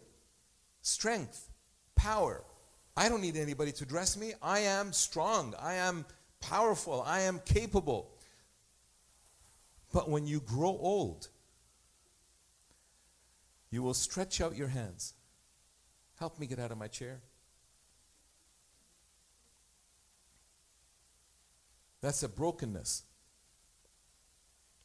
strength, 0.80 1.50
power. 1.96 2.44
I 2.96 3.08
don't 3.08 3.20
need 3.20 3.36
anybody 3.36 3.72
to 3.72 3.84
dress 3.84 4.16
me. 4.16 4.32
I 4.40 4.60
am 4.60 4.92
strong. 4.92 5.54
I 5.60 5.74
am 5.74 6.06
powerful. 6.40 7.02
I 7.04 7.22
am 7.22 7.40
capable. 7.44 8.10
But 9.92 10.08
when 10.08 10.26
you 10.26 10.40
grow 10.40 10.68
old, 10.68 11.28
you 13.70 13.82
will 13.82 13.94
stretch 13.94 14.40
out 14.40 14.56
your 14.56 14.68
hands. 14.68 15.14
Help 16.18 16.38
me 16.38 16.46
get 16.46 16.58
out 16.58 16.70
of 16.70 16.78
my 16.78 16.86
chair. 16.86 17.20
That's 22.00 22.22
a 22.22 22.28
brokenness. 22.28 23.02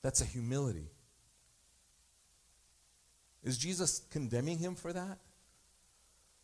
That's 0.02 0.22
a 0.22 0.26
humility. 0.26 0.90
Is 3.44 3.58
Jesus 3.58 4.02
condemning 4.12 4.58
him 4.58 4.76
for 4.76 4.94
that? 4.94 5.20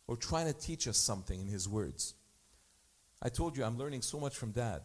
Or 0.06 0.16
trying 0.16 0.46
to 0.46 0.58
teach 0.58 0.88
us 0.88 0.96
something 0.96 1.40
in 1.40 1.48
his 1.48 1.68
words? 1.68 2.14
I 3.20 3.28
told 3.28 3.56
you 3.56 3.64
I'm 3.64 3.78
learning 3.78 4.02
so 4.02 4.18
much 4.18 4.36
from 4.36 4.52
dad. 4.52 4.82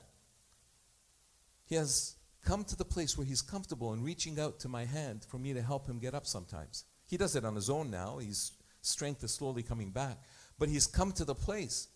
He 1.66 1.76
has 1.76 2.16
come 2.44 2.64
to 2.66 2.76
the 2.76 2.86
place 2.86 3.18
where 3.18 3.26
he's 3.26 3.42
comfortable 3.42 3.94
in 3.94 4.04
reaching 4.04 4.40
out 4.40 4.60
to 4.60 4.70
my 4.70 4.86
hand 4.86 5.26
for 5.28 5.38
me 5.38 5.54
to 5.54 5.62
help 5.62 5.88
him 5.88 6.00
get 6.00 6.14
up 6.14 6.28
sometimes. 6.28 6.84
He 7.06 7.18
does 7.18 7.36
it 7.36 7.46
on 7.46 7.56
his 7.56 7.70
own 7.70 7.90
now. 7.90 8.18
His 8.18 8.52
strength 8.82 9.24
is 9.24 9.34
slowly 9.34 9.64
coming 9.64 9.92
back. 9.92 10.18
But 10.60 10.70
he's 10.70 10.88
come 10.88 11.12
to 11.14 11.26
the 11.26 11.36
place. 11.36 11.88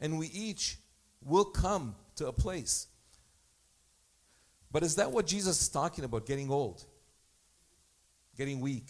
And 0.00 0.18
we 0.18 0.26
each 0.28 0.78
will 1.22 1.44
come 1.44 1.94
to 2.16 2.26
a 2.26 2.32
place 2.32 2.88
but 4.74 4.82
is 4.82 4.96
that 4.96 5.12
what 5.12 5.24
Jesus 5.24 5.62
is 5.62 5.68
talking 5.68 6.02
about? 6.02 6.26
Getting 6.26 6.50
old, 6.50 6.82
getting 8.36 8.58
weak. 8.58 8.88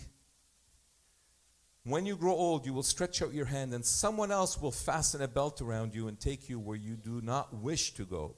When 1.82 2.06
you 2.06 2.16
grow 2.16 2.32
old, 2.32 2.64
you 2.64 2.72
will 2.72 2.82
stretch 2.82 3.20
out 3.20 3.34
your 3.34 3.44
hand, 3.44 3.74
and 3.74 3.84
someone 3.84 4.32
else 4.32 4.58
will 4.58 4.70
fasten 4.70 5.20
a 5.20 5.28
belt 5.28 5.60
around 5.60 5.94
you 5.94 6.08
and 6.08 6.18
take 6.18 6.48
you 6.48 6.58
where 6.58 6.78
you 6.78 6.96
do 6.96 7.20
not 7.20 7.52
wish 7.52 7.92
to 7.96 8.06
go. 8.06 8.34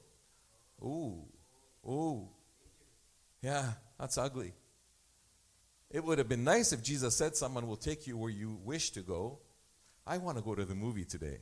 Ooh, 0.83 1.23
ooh. 1.87 2.27
Yeah, 3.41 3.71
that's 3.97 4.17
ugly. 4.17 4.51
It 5.89 6.03
would 6.03 6.17
have 6.17 6.27
been 6.27 6.43
nice 6.43 6.73
if 6.73 6.83
Jesus 6.83 7.15
said, 7.15 7.37
Someone 7.37 7.65
will 7.65 7.77
take 7.77 8.07
you 8.07 8.17
where 8.17 8.29
you 8.29 8.59
wish 8.65 8.89
to 8.89 8.99
go. 8.99 9.39
I 10.05 10.17
want 10.17 10.37
to 10.37 10.43
go 10.43 10.53
to 10.53 10.65
the 10.65 10.75
movie 10.75 11.05
today. 11.05 11.37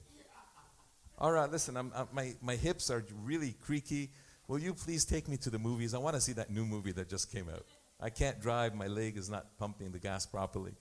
All 1.17 1.31
right, 1.31 1.51
listen, 1.51 1.75
I'm, 1.75 1.91
I'm, 1.95 2.07
my, 2.13 2.33
my 2.43 2.55
hips 2.57 2.91
are 2.91 3.03
really 3.23 3.55
creaky. 3.59 4.11
Will 4.47 4.59
you 4.59 4.73
please 4.73 5.05
take 5.05 5.27
me 5.27 5.37
to 5.37 5.49
the 5.49 5.59
movies? 5.59 5.93
I 5.93 5.97
want 5.97 6.15
to 6.15 6.21
see 6.21 6.33
that 6.33 6.51
new 6.51 6.65
movie 6.65 6.91
that 6.93 7.09
just 7.09 7.31
came 7.31 7.49
out. 7.49 7.65
I 7.99 8.09
can't 8.09 8.39
drive, 8.41 8.75
my 8.75 8.87
leg 8.87 9.17
is 9.17 9.29
not 9.29 9.57
pumping 9.57 9.91
the 9.91 9.99
gas 9.99 10.25
properly. 10.25 10.73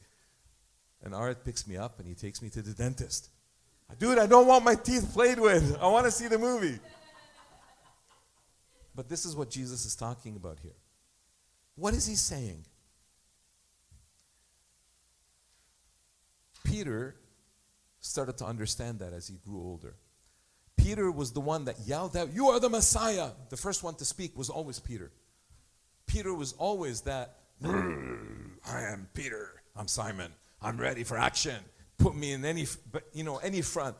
And 1.02 1.14
Art 1.14 1.44
picks 1.44 1.66
me 1.66 1.76
up 1.76 1.98
and 1.98 2.08
he 2.08 2.14
takes 2.14 2.42
me 2.42 2.50
to 2.50 2.62
the 2.62 2.72
dentist. 2.72 3.30
Dude, 3.98 4.18
I 4.18 4.26
don't 4.26 4.46
want 4.46 4.64
my 4.64 4.74
teeth 4.74 5.12
played 5.12 5.38
with. 5.38 5.78
I 5.80 5.86
want 5.86 6.06
to 6.06 6.10
see 6.10 6.26
the 6.26 6.38
movie. 6.38 6.78
But 8.94 9.08
this 9.08 9.24
is 9.24 9.36
what 9.36 9.50
Jesus 9.50 9.84
is 9.84 9.94
talking 9.94 10.36
about 10.36 10.58
here. 10.60 10.76
What 11.76 11.94
is 11.94 12.06
he 12.06 12.14
saying? 12.14 12.64
Peter 16.64 17.16
started 18.00 18.38
to 18.38 18.44
understand 18.44 18.98
that 19.00 19.12
as 19.12 19.28
he 19.28 19.36
grew 19.44 19.60
older. 19.60 19.94
Peter 20.76 21.10
was 21.10 21.32
the 21.32 21.40
one 21.40 21.64
that 21.64 21.76
yelled 21.86 22.16
out, 22.16 22.32
You 22.32 22.48
are 22.48 22.60
the 22.60 22.68
Messiah. 22.68 23.30
The 23.48 23.56
first 23.56 23.82
one 23.82 23.94
to 23.96 24.04
speak 24.04 24.36
was 24.36 24.50
always 24.50 24.78
Peter. 24.78 25.10
Peter 26.06 26.34
was 26.34 26.52
always 26.54 27.02
that, 27.02 27.36
I 27.64 28.82
am 28.82 29.08
Peter. 29.14 29.62
I'm 29.76 29.88
Simon. 29.88 30.32
I'm 30.60 30.76
ready 30.78 31.04
for 31.04 31.18
action. 31.18 31.56
Put 31.98 32.14
me 32.14 32.32
in 32.32 32.44
any, 32.44 32.66
you 33.12 33.24
know, 33.24 33.38
any 33.38 33.62
front. 33.62 33.96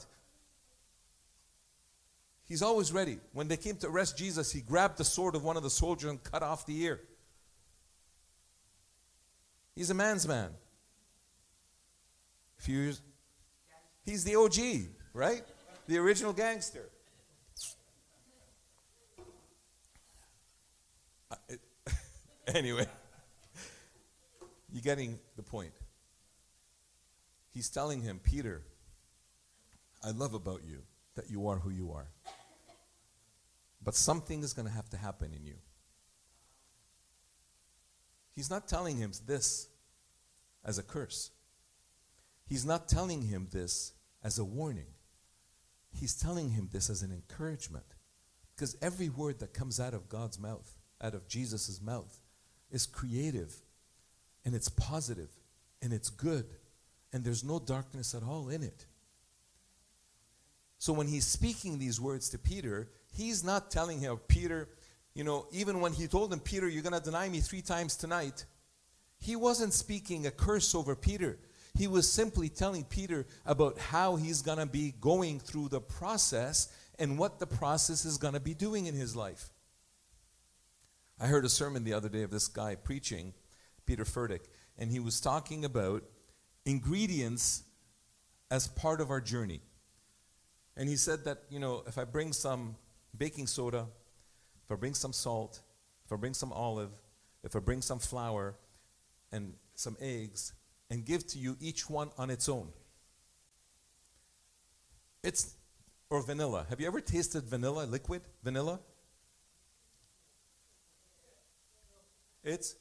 He's 2.46 2.62
always 2.62 2.92
ready. 2.92 3.18
When 3.32 3.48
they 3.48 3.56
came 3.56 3.76
to 3.76 3.88
arrest 3.88 4.18
Jesus, 4.18 4.52
he 4.52 4.60
grabbed 4.60 4.98
the 4.98 5.04
sword 5.04 5.34
of 5.34 5.42
one 5.42 5.56
of 5.56 5.62
the 5.62 5.70
soldiers 5.70 6.10
and 6.10 6.22
cut 6.22 6.42
off 6.42 6.66
the 6.66 6.78
ear. 6.82 7.00
He's 9.74 9.90
a 9.90 9.94
man's 9.94 10.28
man. 10.28 10.50
He's 12.64 14.24
the 14.24 14.36
OG, 14.36 14.88
right? 15.12 15.42
The 15.86 15.98
original 15.98 16.32
gangster. 16.32 16.88
Uh, 21.30 21.36
anyway, 22.54 22.86
you're 24.72 24.82
getting 24.82 25.18
the 25.36 25.42
point. 25.42 25.72
He's 27.52 27.68
telling 27.68 28.00
him, 28.00 28.18
Peter, 28.22 28.62
I 30.02 30.10
love 30.10 30.34
about 30.34 30.62
you 30.64 30.78
that 31.14 31.30
you 31.30 31.48
are 31.48 31.58
who 31.58 31.70
you 31.70 31.92
are. 31.92 32.08
But 33.82 33.94
something 33.94 34.42
is 34.42 34.52
going 34.52 34.66
to 34.66 34.72
have 34.72 34.88
to 34.90 34.96
happen 34.96 35.32
in 35.34 35.44
you. 35.44 35.56
He's 38.34 38.50
not 38.50 38.66
telling 38.66 38.96
him 38.96 39.12
this 39.26 39.68
as 40.64 40.78
a 40.78 40.82
curse. 40.82 41.30
He's 42.46 42.64
not 42.64 42.88
telling 42.88 43.22
him 43.22 43.48
this 43.52 43.92
as 44.22 44.38
a 44.38 44.44
warning. 44.44 44.86
He's 45.94 46.14
telling 46.14 46.50
him 46.50 46.68
this 46.72 46.90
as 46.90 47.02
an 47.02 47.12
encouragement. 47.12 47.86
Because 48.54 48.76
every 48.82 49.08
word 49.08 49.40
that 49.40 49.54
comes 49.54 49.80
out 49.80 49.94
of 49.94 50.08
God's 50.08 50.38
mouth, 50.38 50.70
out 51.00 51.14
of 51.14 51.26
Jesus' 51.26 51.80
mouth, 51.80 52.20
is 52.70 52.86
creative 52.86 53.54
and 54.44 54.54
it's 54.54 54.68
positive 54.68 55.30
and 55.82 55.92
it's 55.92 56.10
good 56.10 56.46
and 57.12 57.24
there's 57.24 57.44
no 57.44 57.58
darkness 57.58 58.14
at 58.14 58.22
all 58.22 58.48
in 58.48 58.62
it. 58.62 58.86
So 60.78 60.92
when 60.92 61.06
he's 61.06 61.24
speaking 61.24 61.78
these 61.78 62.00
words 62.00 62.28
to 62.30 62.38
Peter, 62.38 62.88
he's 63.12 63.42
not 63.42 63.70
telling 63.70 64.00
him, 64.00 64.18
Peter, 64.28 64.68
you 65.14 65.24
know, 65.24 65.46
even 65.52 65.80
when 65.80 65.92
he 65.92 66.06
told 66.06 66.32
him, 66.32 66.40
Peter, 66.40 66.68
you're 66.68 66.82
going 66.82 66.92
to 66.92 67.00
deny 67.00 67.28
me 67.28 67.40
three 67.40 67.62
times 67.62 67.96
tonight, 67.96 68.44
he 69.18 69.36
wasn't 69.36 69.72
speaking 69.72 70.26
a 70.26 70.30
curse 70.30 70.74
over 70.74 70.94
Peter. 70.94 71.38
He 71.76 71.88
was 71.88 72.10
simply 72.10 72.48
telling 72.48 72.84
Peter 72.84 73.26
about 73.44 73.78
how 73.78 74.16
he's 74.16 74.42
going 74.42 74.58
to 74.58 74.66
be 74.66 74.94
going 75.00 75.40
through 75.40 75.68
the 75.68 75.80
process 75.80 76.68
and 76.98 77.18
what 77.18 77.40
the 77.40 77.46
process 77.46 78.04
is 78.04 78.16
going 78.16 78.34
to 78.34 78.40
be 78.40 78.54
doing 78.54 78.86
in 78.86 78.94
his 78.94 79.16
life. 79.16 79.50
I 81.20 81.26
heard 81.26 81.44
a 81.44 81.48
sermon 81.48 81.84
the 81.84 81.92
other 81.92 82.08
day 82.08 82.22
of 82.22 82.30
this 82.30 82.48
guy 82.48 82.76
preaching, 82.76 83.34
Peter 83.86 84.04
Furtick, 84.04 84.42
and 84.78 84.90
he 84.90 85.00
was 85.00 85.20
talking 85.20 85.64
about 85.64 86.04
ingredients 86.64 87.64
as 88.50 88.68
part 88.68 89.00
of 89.00 89.10
our 89.10 89.20
journey. 89.20 89.60
And 90.76 90.88
he 90.88 90.96
said 90.96 91.24
that, 91.24 91.42
you 91.50 91.58
know, 91.58 91.82
if 91.86 91.98
I 91.98 92.04
bring 92.04 92.32
some 92.32 92.76
baking 93.16 93.46
soda, 93.46 93.86
if 94.64 94.72
I 94.72 94.76
bring 94.76 94.94
some 94.94 95.12
salt, 95.12 95.60
if 96.04 96.12
I 96.12 96.16
bring 96.16 96.34
some 96.34 96.52
olive, 96.52 96.90
if 97.42 97.54
I 97.54 97.58
bring 97.58 97.82
some 97.82 97.98
flour 97.98 98.56
and 99.30 99.54
some 99.74 99.96
eggs, 100.00 100.52
and 100.94 101.04
give 101.04 101.26
to 101.26 101.40
you 101.40 101.56
each 101.60 101.90
one 101.90 102.10
on 102.16 102.30
its 102.30 102.48
own. 102.48 102.68
It's, 105.24 105.56
or 106.08 106.22
vanilla. 106.22 106.66
Have 106.70 106.80
you 106.80 106.86
ever 106.86 107.00
tasted 107.00 107.42
vanilla, 107.42 107.84
liquid 107.84 108.22
vanilla? 108.44 108.78
It's, 112.44 112.76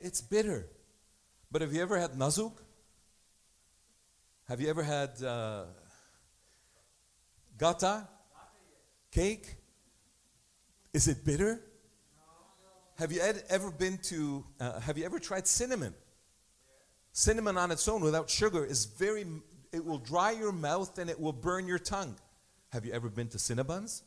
it's 0.00 0.22
bitter. 0.22 0.66
But 1.50 1.60
have 1.60 1.74
you 1.74 1.82
ever 1.82 1.98
had 1.98 2.12
nazuk? 2.12 2.54
Have 4.48 4.62
you 4.62 4.70
ever 4.70 4.82
had 4.82 5.22
uh, 5.22 5.64
gata? 7.58 8.08
Cake? 9.10 9.56
Is 10.94 11.06
it 11.06 11.22
bitter? 11.22 11.60
Have 12.98 13.12
you 13.12 13.20
ever 13.50 13.70
been 13.70 13.98
to, 14.04 14.42
uh, 14.58 14.80
have 14.80 14.96
you 14.96 15.04
ever 15.04 15.18
tried 15.18 15.46
cinnamon? 15.46 15.94
Cinnamon 17.12 17.58
on 17.58 17.70
its 17.70 17.86
own 17.88 18.02
without 18.02 18.30
sugar 18.30 18.64
is 18.64 18.86
very, 18.86 19.26
it 19.70 19.84
will 19.84 19.98
dry 19.98 20.32
your 20.32 20.52
mouth 20.52 20.98
and 20.98 21.10
it 21.10 21.20
will 21.20 21.32
burn 21.32 21.66
your 21.66 21.78
tongue. 21.78 22.16
Have 22.70 22.86
you 22.86 22.92
ever 22.92 23.08
been 23.08 23.28
to 23.28 23.38
Cinnabons? 23.38 24.02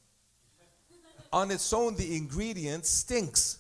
on 1.34 1.52
its 1.52 1.72
own, 1.72 1.96
the 1.96 2.16
ingredient 2.16 2.86
stinks. 2.86 3.60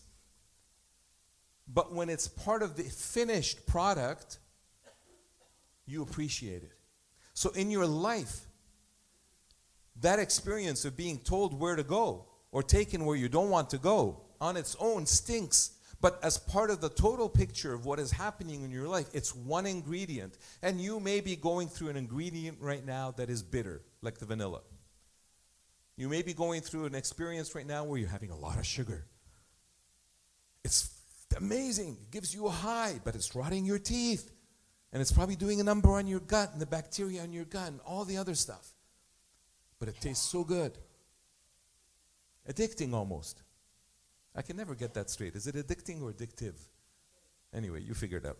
But 1.67 1.93
when 1.93 2.09
it's 2.09 2.27
part 2.27 2.63
of 2.63 2.75
the 2.75 2.83
finished 2.83 3.65
product, 3.67 4.39
you 5.85 6.01
appreciate 6.01 6.63
it. 6.63 6.71
So 7.33 7.51
in 7.51 7.69
your 7.69 7.85
life, 7.85 8.41
that 10.01 10.19
experience 10.19 10.85
of 10.85 10.97
being 10.97 11.19
told 11.19 11.59
where 11.59 11.75
to 11.75 11.83
go 11.83 12.25
or 12.51 12.63
taken 12.63 13.05
where 13.05 13.15
you 13.15 13.29
don't 13.29 13.49
want 13.49 13.69
to 13.71 13.77
go 13.77 14.21
on 14.41 14.57
its 14.57 14.75
own 14.79 15.05
stinks. 15.05 15.74
But 16.05 16.19
as 16.21 16.37
part 16.37 16.69
of 16.69 16.81
the 16.81 16.89
total 16.89 17.27
picture 17.27 17.73
of 17.73 17.87
what 17.87 17.97
is 17.97 18.11
happening 18.11 18.61
in 18.61 18.69
your 18.69 18.87
life, 18.87 19.07
it's 19.11 19.33
one 19.33 19.65
ingredient. 19.65 20.37
And 20.61 20.79
you 20.79 20.99
may 20.99 21.19
be 21.19 21.35
going 21.35 21.67
through 21.67 21.89
an 21.89 21.97
ingredient 21.97 22.59
right 22.61 22.85
now 22.85 23.09
that 23.17 23.31
is 23.31 23.41
bitter, 23.41 23.81
like 24.03 24.19
the 24.19 24.27
vanilla. 24.27 24.61
You 25.97 26.07
may 26.07 26.21
be 26.21 26.35
going 26.35 26.61
through 26.61 26.85
an 26.85 26.93
experience 26.93 27.55
right 27.55 27.65
now 27.65 27.85
where 27.85 27.97
you're 27.97 28.07
having 28.07 28.29
a 28.29 28.37
lot 28.37 28.59
of 28.59 28.67
sugar. 28.67 29.07
It's 30.63 30.95
amazing. 31.35 31.97
It 31.99 32.11
gives 32.11 32.35
you 32.35 32.45
a 32.45 32.51
high, 32.51 32.99
but 33.03 33.15
it's 33.15 33.35
rotting 33.35 33.65
your 33.65 33.79
teeth. 33.79 34.31
And 34.93 35.01
it's 35.01 35.11
probably 35.11 35.35
doing 35.35 35.59
a 35.59 35.63
number 35.63 35.89
on 35.89 36.05
your 36.05 36.19
gut 36.19 36.51
and 36.53 36.61
the 36.61 36.67
bacteria 36.67 37.23
in 37.23 37.33
your 37.33 37.45
gut 37.45 37.69
and 37.69 37.79
all 37.83 38.05
the 38.05 38.17
other 38.17 38.35
stuff. 38.35 38.73
But 39.79 39.89
it 39.89 39.99
tastes 39.99 40.29
so 40.29 40.43
good. 40.43 40.77
Addicting 42.47 42.93
almost. 42.93 43.41
I 44.35 44.41
can 44.41 44.57
never 44.57 44.75
get 44.75 44.93
that 44.95 45.09
straight. 45.09 45.35
Is 45.35 45.47
it 45.47 45.55
addicting 45.55 46.01
or 46.01 46.11
addictive? 46.11 46.55
Anyway, 47.53 47.81
you 47.81 47.93
figure 47.93 48.17
it 48.17 48.25
out. 48.25 48.37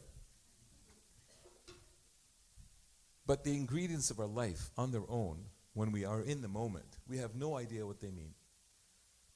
But 3.26 3.44
the 3.44 3.56
ingredients 3.56 4.12
of 4.12 4.20
our 4.20 4.28
life 4.28 4.70
on 4.78 4.92
their 4.92 5.10
own, 5.10 5.46
when 5.74 5.92
we 5.92 6.06
are 6.06 6.22
in 6.22 6.42
the 6.42 6.48
moment, 6.48 6.98
we 7.08 7.18
have 7.18 7.36
no 7.36 7.58
idea 7.58 7.86
what 7.86 8.02
they 8.02 8.12
mean. 8.12 8.34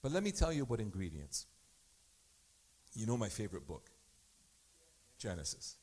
But 0.01 0.11
let 0.11 0.21
me 0.23 0.31
tell 0.31 0.53
you 0.53 0.63
about 0.63 0.79
ingredients. 0.79 1.47
You 2.93 3.05
know 3.05 3.17
my 3.17 3.29
favorite 3.29 3.67
book 3.67 3.89
Genesis. 5.17 5.75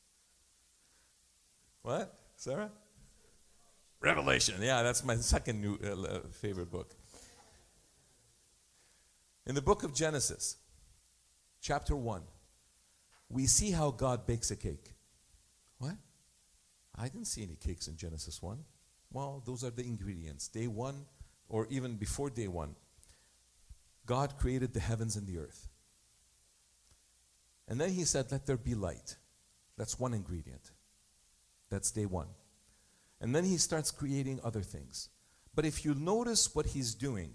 What? 1.81 2.13
Sarah? 2.35 2.71
Revelation. 3.99 4.55
Yeah, 4.61 4.83
that's 4.83 5.03
my 5.03 5.15
second 5.15 5.61
new, 5.61 5.75
uh, 5.75 6.19
favorite 6.31 6.71
book. 6.71 6.93
In 9.45 9.55
the 9.55 9.61
book 9.61 9.83
of 9.83 9.93
Genesis, 9.93 10.57
chapter 11.67 11.97
1, 11.97 12.21
we 13.29 13.45
see 13.45 13.71
how 13.71 13.91
God 13.91 14.25
bakes 14.25 14.51
a 14.51 14.55
cake. 14.55 14.93
What? 15.79 15.95
I 16.95 17.09
didn't 17.09 17.27
see 17.27 17.43
any 17.43 17.57
cakes 17.57 17.89
in 17.89 17.97
Genesis 17.97 18.41
1. 18.41 18.63
Well, 19.11 19.43
those 19.45 19.65
are 19.65 19.69
the 19.69 19.83
ingredients. 19.83 20.47
Day 20.47 20.67
1, 20.67 21.05
or 21.49 21.67
even 21.69 21.95
before 21.95 22.29
day 22.29 22.47
1, 22.47 22.73
God 24.05 24.37
created 24.37 24.73
the 24.73 24.79
heavens 24.79 25.17
and 25.17 25.27
the 25.27 25.39
earth. 25.39 25.67
And 27.67 27.81
then 27.81 27.89
he 27.89 28.05
said, 28.05 28.31
Let 28.31 28.45
there 28.45 28.55
be 28.55 28.73
light. 28.73 29.17
That's 29.77 29.99
one 29.99 30.13
ingredient. 30.13 30.71
That's 31.69 31.91
day 31.91 32.05
one. 32.05 32.29
And 33.19 33.35
then 33.35 33.43
he 33.43 33.57
starts 33.57 33.91
creating 33.91 34.39
other 34.41 34.61
things. 34.61 35.09
But 35.53 35.65
if 35.65 35.83
you 35.83 35.93
notice 35.93 36.55
what 36.55 36.67
he's 36.67 36.95
doing, 36.95 37.33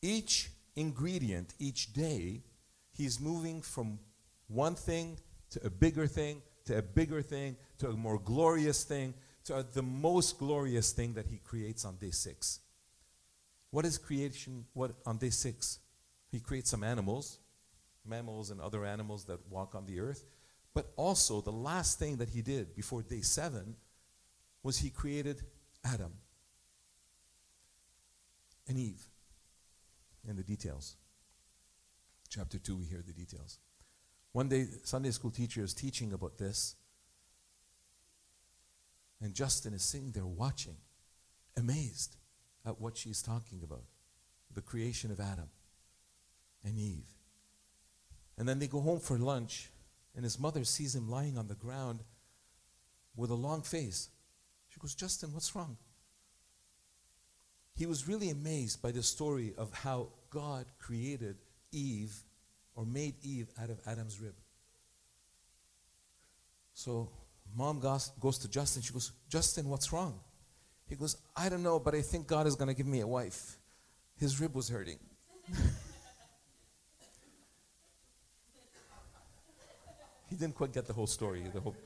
each 0.00 0.50
ingredient, 0.76 1.54
each 1.58 1.92
day, 1.92 2.42
he's 3.00 3.18
moving 3.18 3.62
from 3.62 3.98
one 4.48 4.74
thing 4.74 5.16
to 5.48 5.66
a 5.66 5.70
bigger 5.70 6.06
thing, 6.06 6.42
to 6.66 6.76
a 6.76 6.82
bigger 6.82 7.22
thing, 7.22 7.56
to 7.78 7.88
a 7.88 7.92
more 7.92 8.18
glorious 8.18 8.84
thing, 8.84 9.14
to 9.44 9.64
the 9.72 9.82
most 9.82 10.38
glorious 10.38 10.92
thing 10.92 11.14
that 11.14 11.26
he 11.26 11.38
creates 11.38 11.86
on 11.86 11.96
day 11.96 12.10
six. 12.10 12.60
What 13.70 13.86
is 13.86 13.96
creation 13.96 14.66
what 14.74 14.92
on 15.06 15.16
day 15.16 15.30
six? 15.30 15.78
He 16.30 16.40
creates 16.40 16.68
some 16.70 16.84
animals, 16.84 17.38
mammals 18.04 18.50
and 18.50 18.60
other 18.60 18.84
animals 18.84 19.24
that 19.24 19.40
walk 19.48 19.74
on 19.74 19.86
the 19.86 19.98
earth. 20.00 20.26
But 20.74 20.92
also, 20.96 21.40
the 21.40 21.50
last 21.50 21.98
thing 21.98 22.18
that 22.18 22.28
he 22.28 22.42
did 22.42 22.76
before 22.76 23.02
day 23.02 23.22
seven 23.22 23.76
was 24.62 24.78
he 24.78 24.90
created 24.90 25.40
Adam 25.84 26.12
and 28.68 28.76
Eve 28.76 29.02
and 30.28 30.38
the 30.38 30.44
details. 30.44 30.96
Chapter 32.30 32.58
2, 32.60 32.76
we 32.76 32.86
hear 32.86 33.02
the 33.04 33.12
details. 33.12 33.58
One 34.32 34.48
day, 34.48 34.66
Sunday 34.84 35.10
school 35.10 35.32
teacher 35.32 35.62
is 35.64 35.74
teaching 35.74 36.12
about 36.12 36.38
this. 36.38 36.76
And 39.20 39.34
Justin 39.34 39.74
is 39.74 39.82
sitting 39.82 40.12
there 40.12 40.26
watching, 40.26 40.76
amazed 41.56 42.16
at 42.64 42.80
what 42.80 42.96
she's 42.96 43.20
talking 43.20 43.60
about 43.62 43.84
the 44.54 44.62
creation 44.62 45.10
of 45.10 45.20
Adam 45.20 45.48
and 46.64 46.78
Eve. 46.78 47.06
And 48.38 48.48
then 48.48 48.58
they 48.58 48.66
go 48.66 48.80
home 48.80 48.98
for 48.98 49.18
lunch, 49.18 49.70
and 50.14 50.24
his 50.24 50.38
mother 50.38 50.64
sees 50.64 50.94
him 50.94 51.08
lying 51.08 51.36
on 51.36 51.48
the 51.48 51.54
ground 51.54 52.00
with 53.14 53.30
a 53.30 53.34
long 53.34 53.62
face. 53.62 54.08
She 54.68 54.80
goes, 54.80 54.94
Justin, 54.94 55.32
what's 55.32 55.54
wrong? 55.54 55.76
He 57.74 57.86
was 57.86 58.08
really 58.08 58.30
amazed 58.30 58.82
by 58.82 58.92
the 58.92 59.02
story 59.02 59.52
of 59.56 59.72
how 59.72 60.08
God 60.30 60.66
created 60.78 61.36
Eve 61.72 62.14
or 62.74 62.84
made 62.84 63.14
Eve 63.22 63.48
out 63.60 63.70
of 63.70 63.78
Adam's 63.86 64.20
rib. 64.20 64.34
So 66.74 67.10
mom 67.54 67.80
goes, 67.80 68.10
goes 68.20 68.38
to 68.38 68.48
Justin. 68.48 68.82
She 68.82 68.92
goes, 68.92 69.12
Justin, 69.28 69.68
what's 69.68 69.92
wrong? 69.92 70.18
He 70.88 70.96
goes, 70.96 71.16
I 71.36 71.48
don't 71.48 71.62
know, 71.62 71.78
but 71.78 71.94
I 71.94 72.00
think 72.02 72.26
God 72.26 72.46
is 72.46 72.56
going 72.56 72.68
to 72.68 72.74
give 72.74 72.86
me 72.86 73.00
a 73.00 73.06
wife. 73.06 73.58
His 74.18 74.40
rib 74.40 74.54
was 74.54 74.68
hurting. 74.68 74.98
he 80.28 80.36
didn't 80.36 80.54
quite 80.54 80.72
get 80.72 80.86
the 80.86 80.92
whole 80.92 81.06
story. 81.06 81.44
The 81.52 81.60
whole, 81.60 81.76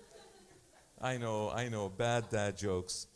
I 1.00 1.16
know, 1.18 1.50
I 1.50 1.68
know, 1.68 1.88
bad 1.88 2.30
dad 2.30 2.56
jokes. 2.56 3.06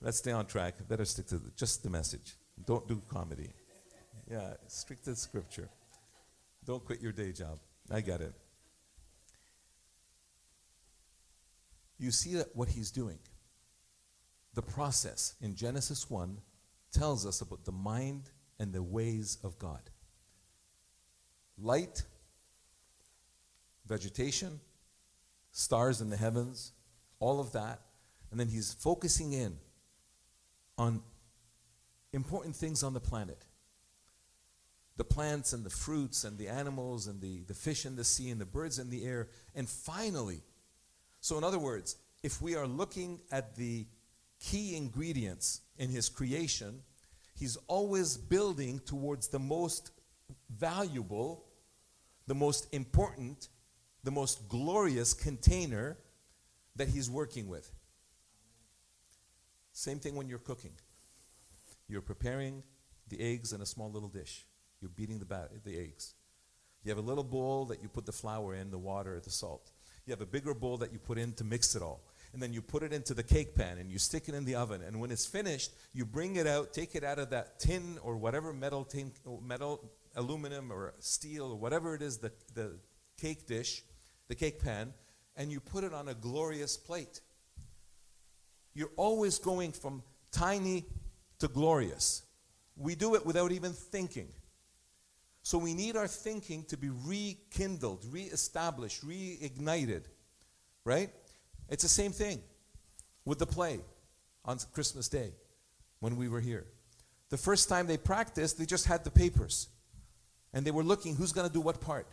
Let's 0.00 0.18
stay 0.18 0.32
on 0.32 0.46
track. 0.46 0.76
Better 0.88 1.04
stick 1.04 1.26
to 1.26 1.38
the, 1.38 1.50
just 1.56 1.82
the 1.82 1.90
message. 1.90 2.36
Don't 2.64 2.88
do 2.88 3.02
comedy. 3.08 3.50
Yeah, 4.30 4.54
stick 4.68 5.02
to 5.02 5.14
scripture. 5.14 5.68
Don't 6.64 6.84
quit 6.84 7.00
your 7.00 7.12
day 7.12 7.32
job. 7.32 7.58
I 7.90 8.00
get 8.00 8.20
it. 8.20 8.34
You 11.98 12.10
see 12.10 12.34
that 12.34 12.54
what 12.54 12.68
he's 12.68 12.90
doing. 12.90 13.18
The 14.54 14.62
process 14.62 15.34
in 15.40 15.54
Genesis 15.54 16.08
1 16.10 16.38
tells 16.92 17.26
us 17.26 17.40
about 17.40 17.64
the 17.64 17.72
mind 17.72 18.30
and 18.58 18.72
the 18.72 18.82
ways 18.82 19.38
of 19.44 19.58
God. 19.58 19.82
Light, 21.58 22.04
vegetation, 23.86 24.60
stars 25.52 26.00
in 26.00 26.10
the 26.10 26.16
heavens, 26.16 26.72
all 27.18 27.38
of 27.40 27.52
that. 27.52 27.80
And 28.30 28.38
then 28.38 28.48
he's 28.48 28.72
focusing 28.72 29.32
in 29.32 29.58
on 30.78 31.02
important 32.12 32.56
things 32.56 32.82
on 32.82 32.94
the 32.94 33.00
planet 33.00 33.44
the 35.00 35.04
plants 35.04 35.54
and 35.54 35.64
the 35.64 35.70
fruits 35.70 36.24
and 36.24 36.36
the 36.36 36.46
animals 36.46 37.06
and 37.06 37.22
the, 37.22 37.40
the 37.48 37.54
fish 37.54 37.86
in 37.86 37.96
the 37.96 38.04
sea 38.04 38.28
and 38.28 38.38
the 38.38 38.44
birds 38.44 38.78
in 38.78 38.90
the 38.90 39.06
air. 39.06 39.28
And 39.54 39.66
finally, 39.66 40.42
so 41.22 41.38
in 41.38 41.42
other 41.42 41.58
words, 41.58 41.96
if 42.22 42.42
we 42.42 42.54
are 42.54 42.66
looking 42.66 43.20
at 43.32 43.56
the 43.56 43.86
key 44.40 44.76
ingredients 44.76 45.62
in 45.78 45.88
his 45.88 46.10
creation, 46.10 46.82
he's 47.34 47.56
always 47.66 48.18
building 48.18 48.78
towards 48.80 49.28
the 49.28 49.38
most 49.38 49.90
valuable, 50.50 51.46
the 52.26 52.34
most 52.34 52.68
important, 52.70 53.48
the 54.04 54.10
most 54.10 54.50
glorious 54.50 55.14
container 55.14 55.96
that 56.76 56.88
he's 56.88 57.08
working 57.08 57.48
with. 57.48 57.72
Same 59.72 59.98
thing 59.98 60.14
when 60.14 60.28
you're 60.28 60.38
cooking. 60.38 60.72
You're 61.88 62.02
preparing 62.02 62.62
the 63.08 63.18
eggs 63.18 63.54
in 63.54 63.62
a 63.62 63.66
small 63.66 63.90
little 63.90 64.10
dish. 64.10 64.44
You're 64.80 64.90
beating 64.90 65.18
the, 65.18 65.48
the 65.64 65.78
eggs. 65.78 66.14
You 66.82 66.90
have 66.90 66.98
a 66.98 67.02
little 67.02 67.24
bowl 67.24 67.66
that 67.66 67.82
you 67.82 67.88
put 67.88 68.06
the 68.06 68.12
flour 68.12 68.54
in, 68.54 68.70
the 68.70 68.78
water, 68.78 69.20
the 69.22 69.30
salt. 69.30 69.70
You 70.06 70.12
have 70.12 70.22
a 70.22 70.26
bigger 70.26 70.54
bowl 70.54 70.78
that 70.78 70.92
you 70.92 70.98
put 70.98 71.18
in 71.18 71.34
to 71.34 71.44
mix 71.44 71.74
it 71.74 71.82
all. 71.82 72.00
And 72.32 72.42
then 72.42 72.52
you 72.52 72.62
put 72.62 72.82
it 72.82 72.92
into 72.92 73.12
the 73.12 73.22
cake 73.22 73.54
pan 73.54 73.78
and 73.78 73.90
you 73.90 73.98
stick 73.98 74.28
it 74.28 74.34
in 74.34 74.44
the 74.44 74.54
oven. 74.54 74.82
And 74.82 75.00
when 75.00 75.10
it's 75.10 75.26
finished, 75.26 75.72
you 75.92 76.06
bring 76.06 76.36
it 76.36 76.46
out, 76.46 76.72
take 76.72 76.94
it 76.94 77.04
out 77.04 77.18
of 77.18 77.30
that 77.30 77.58
tin 77.58 77.98
or 78.02 78.16
whatever 78.16 78.52
metal, 78.52 78.84
tin, 78.84 79.12
metal 79.42 79.90
aluminum 80.16 80.72
or 80.72 80.94
steel 81.00 81.46
or 81.46 81.56
whatever 81.56 81.94
it 81.94 82.02
is, 82.02 82.18
the, 82.18 82.32
the 82.54 82.78
cake 83.20 83.46
dish, 83.46 83.82
the 84.28 84.34
cake 84.34 84.62
pan, 84.62 84.94
and 85.36 85.50
you 85.50 85.60
put 85.60 85.84
it 85.84 85.92
on 85.92 86.08
a 86.08 86.14
glorious 86.14 86.76
plate. 86.76 87.20
You're 88.74 88.92
always 88.96 89.38
going 89.38 89.72
from 89.72 90.02
tiny 90.30 90.86
to 91.40 91.48
glorious. 91.48 92.22
We 92.76 92.94
do 92.94 93.14
it 93.16 93.26
without 93.26 93.52
even 93.52 93.72
thinking. 93.72 94.28
So 95.42 95.58
we 95.58 95.74
need 95.74 95.96
our 95.96 96.06
thinking 96.06 96.64
to 96.64 96.76
be 96.76 96.90
rekindled, 96.90 98.04
reestablished, 98.10 99.06
reignited, 99.06 100.04
right? 100.84 101.10
It's 101.68 101.82
the 101.82 101.88
same 101.88 102.12
thing 102.12 102.42
with 103.24 103.38
the 103.38 103.46
play 103.46 103.80
on 104.44 104.58
Christmas 104.72 105.08
Day 105.08 105.32
when 106.00 106.16
we 106.16 106.28
were 106.28 106.40
here. 106.40 106.66
The 107.30 107.38
first 107.38 107.68
time 107.68 107.86
they 107.86 107.96
practiced, 107.96 108.58
they 108.58 108.66
just 108.66 108.86
had 108.86 109.04
the 109.04 109.10
papers 109.10 109.68
and 110.52 110.66
they 110.66 110.70
were 110.70 110.82
looking 110.82 111.14
who's 111.14 111.32
going 111.32 111.46
to 111.46 111.52
do 111.52 111.60
what 111.60 111.80
part. 111.80 112.06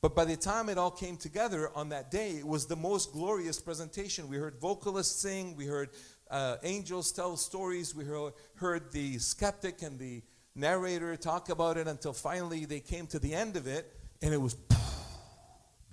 But 0.00 0.16
by 0.16 0.24
the 0.24 0.36
time 0.36 0.68
it 0.68 0.78
all 0.78 0.90
came 0.90 1.16
together 1.16 1.70
on 1.76 1.90
that 1.90 2.10
day, 2.10 2.32
it 2.32 2.46
was 2.46 2.66
the 2.66 2.74
most 2.74 3.12
glorious 3.12 3.60
presentation. 3.60 4.28
We 4.28 4.36
heard 4.36 4.56
vocalists 4.60 5.20
sing, 5.22 5.56
we 5.56 5.66
heard 5.66 5.90
uh, 6.28 6.56
angels 6.64 7.12
tell 7.12 7.36
stories, 7.36 7.94
we 7.94 8.04
heard, 8.04 8.32
heard 8.56 8.90
the 8.90 9.18
skeptic 9.18 9.82
and 9.82 9.98
the 10.00 10.22
narrator 10.54 11.16
talk 11.16 11.48
about 11.48 11.76
it 11.76 11.88
until 11.88 12.12
finally 12.12 12.64
they 12.64 12.80
came 12.80 13.06
to 13.08 13.18
the 13.18 13.34
end 13.34 13.56
of 13.56 13.66
it, 13.66 13.92
and 14.20 14.32
it 14.32 14.40
was 14.40 14.56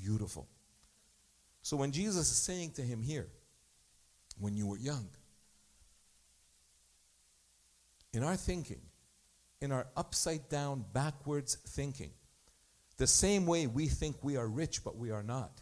beautiful. 0.02 0.48
So 1.62 1.78
when 1.78 1.92
Jesus 1.92 2.32
is 2.32 2.38
saying 2.38 2.72
to 2.72 2.82
him 2.82 3.02
here, 3.02 3.28
when 4.40 4.56
you 4.56 4.68
were 4.68 4.78
young, 4.78 5.08
in 8.14 8.24
our 8.24 8.36
thinking, 8.36 8.82
in 9.62 9.72
our 9.72 9.88
upside 9.96 10.50
down, 10.50 10.86
backwards 10.94 11.56
thinking, 11.68 12.12
the 12.98 13.08
same 13.08 13.46
way 13.46 13.68
we 13.68 13.88
think 13.88 14.18
we 14.24 14.36
are 14.38 14.48
rich 14.48 14.84
but 14.84 14.98
we 14.98 15.12
are 15.12 15.24
not, 15.24 15.62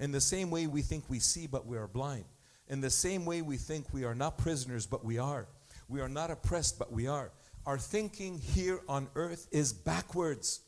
in 0.00 0.12
the 0.12 0.20
same 0.20 0.50
way 0.50 0.66
we 0.66 0.82
think 0.82 1.04
we 1.08 1.18
see 1.18 1.46
but 1.46 1.66
we 1.66 1.76
are 1.76 1.88
blind, 1.88 2.24
in 2.68 2.80
the 2.80 2.90
same 2.90 3.24
way 3.24 3.42
we 3.42 3.56
think 3.56 3.92
we 3.92 4.04
are 4.04 4.14
not 4.14 4.38
prisoners 4.38 4.86
but 4.86 5.04
we 5.04 5.18
are, 5.18 5.46
we 5.88 6.00
are 6.00 6.08
not 6.08 6.30
oppressed 6.30 6.78
but 6.78 6.92
we 6.92 7.06
are, 7.06 7.32
our 7.66 7.78
thinking 7.78 8.38
here 8.38 8.80
on 8.88 9.08
earth 9.14 9.48
is 9.50 9.72
backwards. 9.72 10.60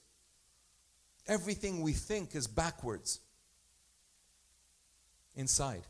Everything 1.26 1.82
we 1.82 1.92
think 1.92 2.34
is 2.34 2.46
backwards 2.46 3.20
inside. 5.34 5.82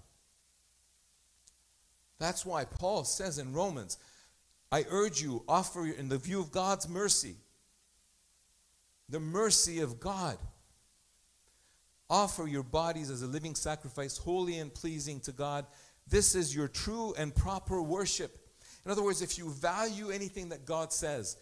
That's 2.18 2.44
why 2.46 2.64
Paul 2.64 3.04
says 3.04 3.38
in 3.38 3.52
Romans, 3.52 3.98
I 4.72 4.84
urge 4.88 5.20
you, 5.20 5.44
offer 5.46 5.86
in 5.86 6.08
the 6.08 6.18
view 6.18 6.40
of 6.40 6.50
God's 6.50 6.88
mercy, 6.88 7.36
the 9.08 9.20
mercy 9.20 9.80
of 9.80 10.00
God. 10.00 10.38
Offer 12.08 12.46
your 12.46 12.62
bodies 12.62 13.10
as 13.10 13.22
a 13.22 13.26
living 13.26 13.54
sacrifice, 13.54 14.16
holy 14.16 14.58
and 14.58 14.72
pleasing 14.72 15.20
to 15.20 15.32
God. 15.32 15.66
This 16.08 16.34
is 16.34 16.54
your 16.54 16.68
true 16.68 17.14
and 17.18 17.34
proper 17.34 17.82
worship. 17.82 18.45
In 18.86 18.92
other 18.92 19.02
words, 19.02 19.20
if 19.20 19.36
you 19.36 19.50
value 19.50 20.10
anything 20.10 20.50
that 20.50 20.64
God 20.64 20.92
says, 20.92 21.36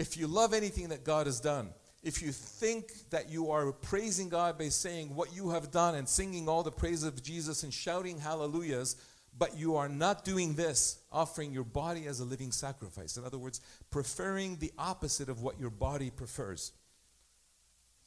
if 0.00 0.16
you 0.16 0.26
love 0.26 0.52
anything 0.52 0.88
that 0.88 1.04
God 1.04 1.26
has 1.26 1.38
done, 1.38 1.70
if 2.02 2.20
you 2.20 2.32
think 2.32 3.08
that 3.10 3.30
you 3.30 3.52
are 3.52 3.70
praising 3.70 4.28
God 4.28 4.58
by 4.58 4.70
saying 4.70 5.14
what 5.14 5.32
you 5.32 5.50
have 5.50 5.70
done 5.70 5.94
and 5.94 6.08
singing 6.08 6.48
all 6.48 6.64
the 6.64 6.72
praise 6.72 7.04
of 7.04 7.22
Jesus 7.22 7.62
and 7.62 7.72
shouting 7.72 8.18
hallelujahs, 8.18 8.96
but 9.38 9.56
you 9.56 9.76
are 9.76 9.88
not 9.88 10.24
doing 10.24 10.54
this, 10.54 10.98
offering 11.12 11.52
your 11.52 11.62
body 11.62 12.06
as 12.06 12.18
a 12.18 12.24
living 12.24 12.50
sacrifice. 12.50 13.16
In 13.16 13.24
other 13.24 13.38
words, 13.38 13.60
preferring 13.92 14.56
the 14.56 14.72
opposite 14.76 15.28
of 15.28 15.42
what 15.42 15.60
your 15.60 15.70
body 15.70 16.10
prefers. 16.10 16.72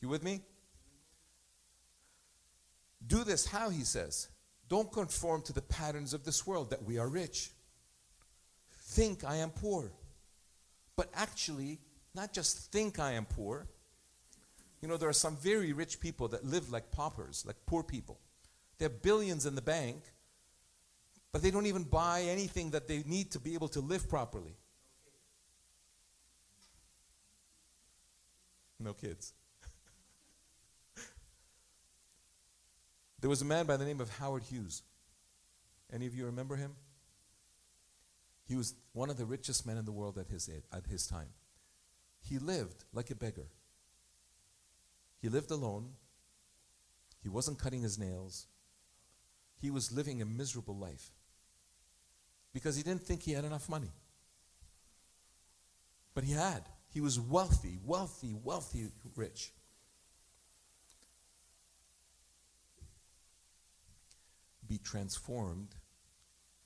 You 0.02 0.10
with 0.10 0.24
me? 0.24 0.42
Do 3.08 3.24
this 3.24 3.46
how, 3.46 3.70
he 3.70 3.86
says. 3.86 4.28
Don't 4.68 4.92
conform 4.92 5.42
to 5.44 5.54
the 5.54 5.62
patterns 5.62 6.14
of 6.14 6.26
this 6.26 6.46
world 6.46 6.72
that 6.72 6.84
we 6.84 6.98
are 6.98 7.08
rich 7.08 7.52
think 8.94 9.24
I 9.24 9.38
am 9.38 9.50
poor. 9.50 9.92
But 10.96 11.10
actually, 11.14 11.80
not 12.14 12.34
just 12.34 12.72
think 12.72 13.00
I 13.00 13.14
am 13.14 13.26
poor. 13.26 13.68
You 14.82 14.88
know, 14.88 14.98
there 14.98 15.10
are 15.10 15.14
some 15.14 15.38
very 15.38 15.74
rich 15.74 16.00
people 16.00 16.28
that 16.30 16.46
live 16.46 16.72
like 16.72 16.92
paupers, 16.92 17.44
like 17.46 17.56
poor 17.66 17.84
people. 17.84 18.20
They 18.78 18.86
have 18.86 19.02
billions 19.02 19.46
in 19.46 19.56
the 19.56 19.62
bank, 19.62 20.04
but 21.32 21.42
they 21.42 21.52
don't 21.52 21.66
even 21.66 21.84
buy 21.84 22.24
anything 22.24 22.72
that 22.72 22.88
they 22.88 23.04
need 23.06 23.32
to 23.32 23.40
be 23.40 23.54
able 23.54 23.70
to 23.70 23.80
live 23.80 24.10
properly. 24.10 24.56
No 28.80 28.94
kids. 28.94 29.34
there 33.22 33.30
was 33.30 33.42
a 33.42 33.46
man 33.46 33.66
by 33.66 33.78
the 33.78 33.86
name 33.86 34.02
of 34.02 34.10
Howard 34.18 34.44
Hughes. 34.44 34.84
Any 35.92 36.06
of 36.06 36.14
you 36.14 36.26
remember 36.26 36.58
him? 36.58 36.76
He 38.54 38.58
was 38.58 38.76
one 38.92 39.10
of 39.10 39.18
the 39.18 39.26
richest 39.26 39.66
men 39.66 39.78
in 39.78 39.86
the 39.86 39.92
world 39.92 40.16
at 40.20 40.28
his, 40.28 40.48
at 40.72 40.86
his 40.86 41.08
time. 41.08 41.30
He 42.22 42.38
lived 42.38 42.84
like 42.94 43.10
a 43.10 43.16
beggar. 43.16 43.48
He 45.20 45.28
lived 45.28 45.50
alone. 45.50 45.94
He 47.24 47.30
wasn't 47.30 47.58
cutting 47.58 47.82
his 47.82 47.98
nails. 47.98 48.46
He 49.60 49.72
was 49.72 49.92
living 49.92 50.22
a 50.22 50.26
miserable 50.26 50.78
life. 50.78 51.10
because 52.54 52.76
he 52.76 52.84
didn't 52.84 53.02
think 53.02 53.24
he 53.24 53.32
had 53.32 53.44
enough 53.44 53.68
money. 53.68 53.90
But 56.14 56.26
he 56.26 56.34
had. 56.34 56.70
He 56.90 57.02
was 57.02 57.20
wealthy, 57.20 57.80
wealthy, 57.84 58.36
wealthy, 58.36 58.92
rich. 59.16 59.52
Be 64.68 64.78
transformed 64.78 65.74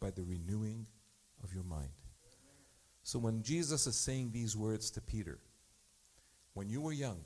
by 0.02 0.10
the 0.10 0.26
renewing 0.26 0.88
of 1.44 1.54
your 1.54 1.64
mind. 1.64 1.90
So 3.04 3.20
when 3.20 3.42
Jesus 3.42 3.88
is 3.88 3.96
saying 3.96 4.32
these 4.32 4.58
words 4.58 4.92
to 4.92 5.02
Peter, 5.02 5.40
when 6.54 6.70
you 6.70 6.82
were 6.82 6.92
young, 6.92 7.22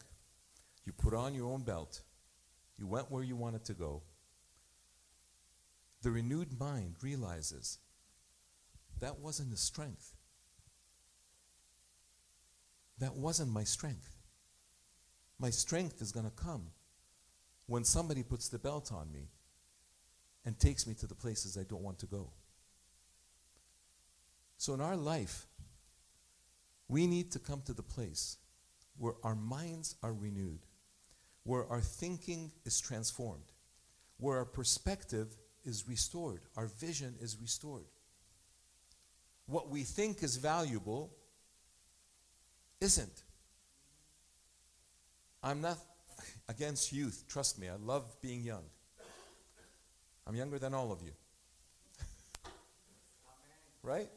you 0.86 0.94
put 0.94 1.14
on 1.14 1.34
your 1.34 1.48
own 1.48 1.64
belt, 1.64 2.02
you 2.78 2.88
went 2.88 3.12
where 3.12 3.24
you 3.24 3.36
wanted 3.36 3.66
to 3.66 3.74
go. 3.74 4.04
The 6.02 6.12
renewed 6.12 6.60
mind 6.60 6.96
realizes 7.02 7.80
that 9.00 9.20
wasn't 9.20 9.52
the 9.52 9.58
strength. 9.58 10.14
That 13.00 13.16
wasn't 13.16 13.52
my 13.52 13.64
strength. 13.64 14.18
My 15.40 15.50
strength 15.50 16.02
is 16.02 16.12
going 16.12 16.26
to 16.26 16.32
come 16.32 16.68
when 17.66 17.84
somebody 17.84 18.22
puts 18.22 18.50
the 18.50 18.60
belt 18.60 18.92
on 18.92 19.12
me 19.12 19.30
and 20.46 20.60
takes 20.60 20.86
me 20.86 20.94
to 20.96 21.08
the 21.08 21.16
places 21.16 21.58
I 21.58 21.64
don't 21.64 21.82
want 21.82 22.00
to 22.00 22.06
go. 22.06 22.32
So 24.62 24.76
in 24.76 24.80
our 24.80 24.96
life, 24.96 25.48
we 26.88 27.08
need 27.08 27.32
to 27.32 27.40
come 27.40 27.64
to 27.64 27.74
the 27.74 27.82
place 27.82 28.38
where 29.00 29.16
our 29.24 29.34
minds 29.34 29.96
are 30.04 30.14
renewed, 30.14 30.60
where 31.42 31.66
our 31.66 31.82
thinking 31.82 32.52
is 32.64 32.80
transformed, 32.80 33.54
where 34.20 34.38
our 34.38 34.46
perspective 34.46 35.36
is 35.66 35.88
restored, 35.88 36.42
our 36.56 36.68
vision 36.68 37.16
is 37.20 37.40
restored. 37.42 37.88
What 39.48 39.72
we 39.72 39.82
think 39.82 40.22
is 40.22 40.36
valuable 40.36 41.12
isn't. 42.82 43.24
I'm 45.42 45.62
not 45.62 45.80
against 46.50 46.94
youth, 46.94 47.24
trust 47.28 47.58
me, 47.58 47.68
I 47.68 47.78
love 47.84 48.06
being 48.22 48.44
young. 48.44 48.66
I'm 50.28 50.36
younger 50.36 50.60
than 50.60 50.76
all 50.76 50.92
of 50.92 51.02
you. 51.02 51.14
right? 53.82 54.08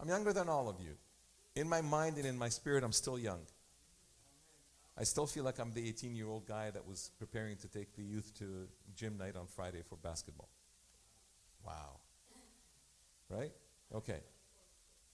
I'm 0.00 0.08
younger 0.08 0.32
than 0.32 0.48
all 0.48 0.68
of 0.68 0.80
you. 0.80 0.96
In 1.54 1.68
my 1.68 1.80
mind 1.80 2.16
and 2.18 2.26
in 2.26 2.38
my 2.38 2.48
spirit, 2.48 2.84
I'm 2.84 2.92
still 2.92 3.18
young. 3.18 3.40
I 4.96 5.04
still 5.04 5.26
feel 5.26 5.44
like 5.44 5.58
I'm 5.58 5.72
the 5.72 5.88
18 5.88 6.14
year 6.14 6.28
old 6.28 6.46
guy 6.46 6.70
that 6.70 6.86
was 6.86 7.10
preparing 7.18 7.56
to 7.58 7.68
take 7.68 7.94
the 7.94 8.02
youth 8.02 8.32
to 8.38 8.68
gym 8.96 9.16
night 9.16 9.36
on 9.36 9.46
Friday 9.46 9.82
for 9.88 9.96
basketball. 9.96 10.48
Wow. 11.64 12.00
Right? 13.28 13.52
Okay. 13.94 14.20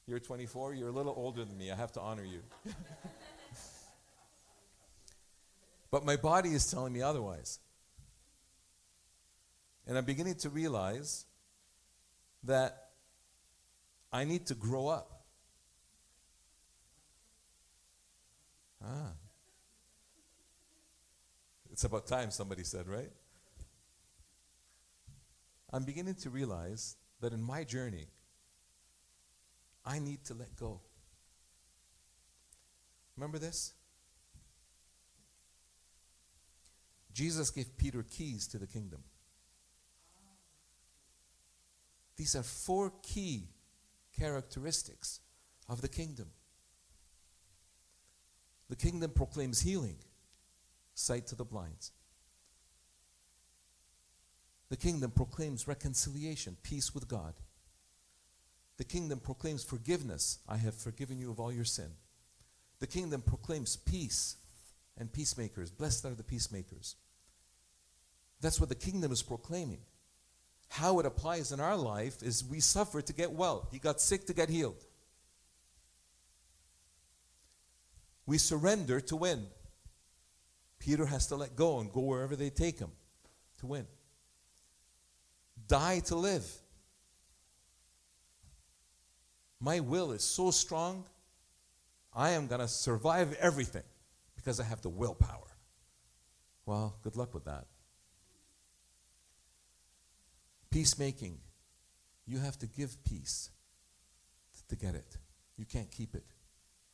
You're 0.06 0.20
24, 0.20 0.74
you're 0.74 0.88
a 0.88 0.92
little 0.92 1.14
older 1.16 1.44
than 1.44 1.56
me. 1.56 1.70
I 1.70 1.76
have 1.76 1.92
to 1.92 2.00
honor 2.00 2.24
you. 2.24 2.40
but 5.90 6.04
my 6.04 6.16
body 6.16 6.50
is 6.50 6.70
telling 6.70 6.92
me 6.92 7.00
otherwise. 7.00 7.58
And 9.86 9.98
I'm 9.98 10.04
beginning 10.04 10.36
to 10.36 10.50
realize 10.50 11.26
that 12.44 12.83
I 14.14 14.22
need 14.22 14.46
to 14.46 14.54
grow 14.54 14.86
up. 14.86 15.24
Ah. 18.80 19.10
It's 21.72 21.82
about 21.82 22.06
time, 22.06 22.30
somebody 22.30 22.62
said, 22.62 22.86
right? 22.86 23.10
I'm 25.72 25.82
beginning 25.82 26.14
to 26.22 26.30
realize 26.30 26.94
that 27.20 27.32
in 27.32 27.42
my 27.42 27.64
journey, 27.64 28.06
I 29.84 29.98
need 29.98 30.24
to 30.26 30.34
let 30.34 30.54
go. 30.54 30.80
Remember 33.16 33.40
this? 33.40 33.72
Jesus 37.12 37.50
gave 37.50 37.76
Peter 37.76 38.04
keys 38.08 38.46
to 38.46 38.58
the 38.58 38.68
kingdom. 38.68 39.02
These 42.16 42.36
are 42.36 42.44
four 42.44 42.92
key 43.02 43.48
characteristics 44.18 45.20
of 45.68 45.80
the 45.80 45.88
kingdom. 45.88 46.28
The 48.68 48.76
kingdom 48.76 49.10
proclaims 49.10 49.60
healing, 49.60 49.96
sight 50.94 51.26
to 51.28 51.34
the 51.34 51.44
blind. 51.44 51.90
The 54.70 54.76
kingdom 54.76 55.10
proclaims 55.10 55.68
reconciliation, 55.68 56.56
peace 56.62 56.94
with 56.94 57.06
God. 57.06 57.34
The 58.76 58.84
kingdom 58.84 59.20
proclaims 59.20 59.62
forgiveness. 59.62 60.38
I 60.48 60.56
have 60.56 60.74
forgiven 60.74 61.18
you 61.18 61.30
of 61.30 61.38
all 61.38 61.52
your 61.52 61.64
sin. 61.64 61.90
The 62.80 62.86
kingdom 62.86 63.22
proclaims 63.22 63.76
peace 63.76 64.36
and 64.98 65.12
peacemakers. 65.12 65.70
Blessed 65.70 66.06
are 66.06 66.14
the 66.14 66.24
peacemakers. 66.24 66.96
That's 68.40 68.58
what 68.58 68.68
the 68.68 68.74
kingdom 68.74 69.12
is 69.12 69.22
proclaiming. 69.22 69.80
How 70.74 70.98
it 70.98 71.06
applies 71.06 71.52
in 71.52 71.60
our 71.60 71.76
life 71.76 72.20
is 72.20 72.42
we 72.42 72.58
suffer 72.58 73.00
to 73.00 73.12
get 73.12 73.30
well. 73.30 73.68
He 73.70 73.78
got 73.78 74.00
sick 74.00 74.26
to 74.26 74.34
get 74.34 74.48
healed. 74.48 74.84
We 78.26 78.38
surrender 78.38 79.00
to 79.02 79.14
win. 79.14 79.46
Peter 80.80 81.06
has 81.06 81.28
to 81.28 81.36
let 81.36 81.54
go 81.54 81.78
and 81.78 81.92
go 81.92 82.00
wherever 82.00 82.34
they 82.34 82.50
take 82.50 82.80
him 82.80 82.90
to 83.60 83.66
win. 83.66 83.86
Die 85.68 86.00
to 86.06 86.16
live. 86.16 86.44
My 89.60 89.78
will 89.78 90.10
is 90.10 90.24
so 90.24 90.50
strong, 90.50 91.04
I 92.12 92.30
am 92.30 92.48
going 92.48 92.60
to 92.60 92.66
survive 92.66 93.32
everything 93.34 93.84
because 94.34 94.58
I 94.58 94.64
have 94.64 94.82
the 94.82 94.88
willpower. 94.88 95.56
Well, 96.66 96.96
good 97.04 97.14
luck 97.14 97.32
with 97.32 97.44
that. 97.44 97.66
Peacemaking, 100.74 101.38
you 102.26 102.40
have 102.40 102.58
to 102.58 102.66
give 102.66 102.96
peace 103.04 103.50
to 104.68 104.74
get 104.74 104.96
it. 104.96 105.18
You 105.56 105.64
can't 105.64 105.88
keep 105.88 106.16
it 106.16 106.24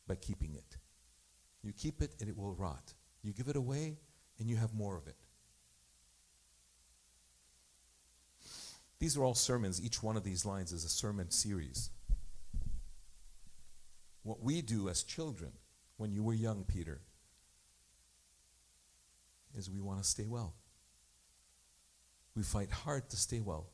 by 0.06 0.16
keeping 0.16 0.54
it. 0.54 0.76
You 1.62 1.72
keep 1.72 2.02
it 2.02 2.14
and 2.20 2.28
it 2.28 2.36
will 2.36 2.52
rot. 2.52 2.92
You 3.22 3.32
give 3.32 3.48
it 3.48 3.56
away 3.56 3.96
and 4.38 4.50
you 4.50 4.56
have 4.56 4.74
more 4.74 4.98
of 4.98 5.06
it. 5.06 5.16
These 8.98 9.16
are 9.16 9.24
all 9.24 9.34
sermons. 9.34 9.82
Each 9.82 10.02
one 10.02 10.18
of 10.18 10.24
these 10.24 10.44
lines 10.44 10.72
is 10.72 10.84
a 10.84 10.90
sermon 10.90 11.30
series. 11.30 11.88
What 14.24 14.42
we 14.42 14.60
do 14.60 14.90
as 14.90 15.02
children, 15.02 15.52
when 15.96 16.12
you 16.12 16.22
were 16.22 16.34
young, 16.34 16.64
Peter, 16.64 17.00
is 19.56 19.70
we 19.70 19.80
want 19.80 20.02
to 20.02 20.04
stay 20.06 20.26
well. 20.26 20.52
We 22.40 22.44
fight 22.44 22.70
hard 22.70 23.10
to 23.10 23.18
stay 23.18 23.40
well. 23.40 23.66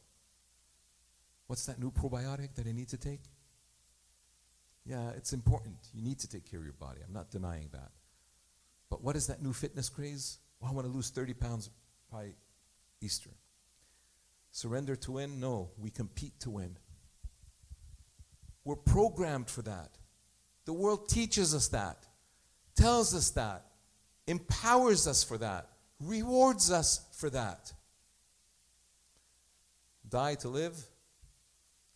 What's 1.46 1.66
that 1.66 1.78
new 1.78 1.92
probiotic 1.92 2.56
that 2.56 2.66
I 2.66 2.72
need 2.72 2.88
to 2.88 2.96
take? 2.96 3.20
Yeah, 4.84 5.10
it's 5.10 5.32
important. 5.32 5.76
You 5.94 6.02
need 6.02 6.18
to 6.18 6.28
take 6.28 6.50
care 6.50 6.58
of 6.58 6.64
your 6.64 6.72
body. 6.72 6.98
I'm 7.06 7.12
not 7.12 7.30
denying 7.30 7.68
that. 7.70 7.92
But 8.90 9.04
what 9.04 9.14
is 9.14 9.28
that 9.28 9.40
new 9.40 9.52
fitness 9.52 9.88
craze? 9.88 10.38
Well, 10.58 10.72
I 10.72 10.74
want 10.74 10.84
to 10.84 10.92
lose 10.92 11.10
30 11.10 11.34
pounds 11.34 11.70
by 12.10 12.30
Easter. 13.00 13.30
Surrender 14.50 14.96
to 14.96 15.12
win? 15.12 15.38
No, 15.38 15.70
we 15.78 15.90
compete 15.90 16.40
to 16.40 16.50
win. 16.50 16.76
We're 18.64 18.74
programmed 18.74 19.48
for 19.48 19.62
that. 19.62 19.90
The 20.64 20.72
world 20.72 21.08
teaches 21.08 21.54
us 21.54 21.68
that, 21.68 21.98
tells 22.74 23.14
us 23.14 23.30
that, 23.30 23.64
empowers 24.26 25.06
us 25.06 25.22
for 25.22 25.38
that, 25.38 25.68
rewards 26.00 26.72
us 26.72 27.06
for 27.12 27.30
that. 27.30 27.72
Die 30.08 30.34
to 30.36 30.48
live, 30.48 30.76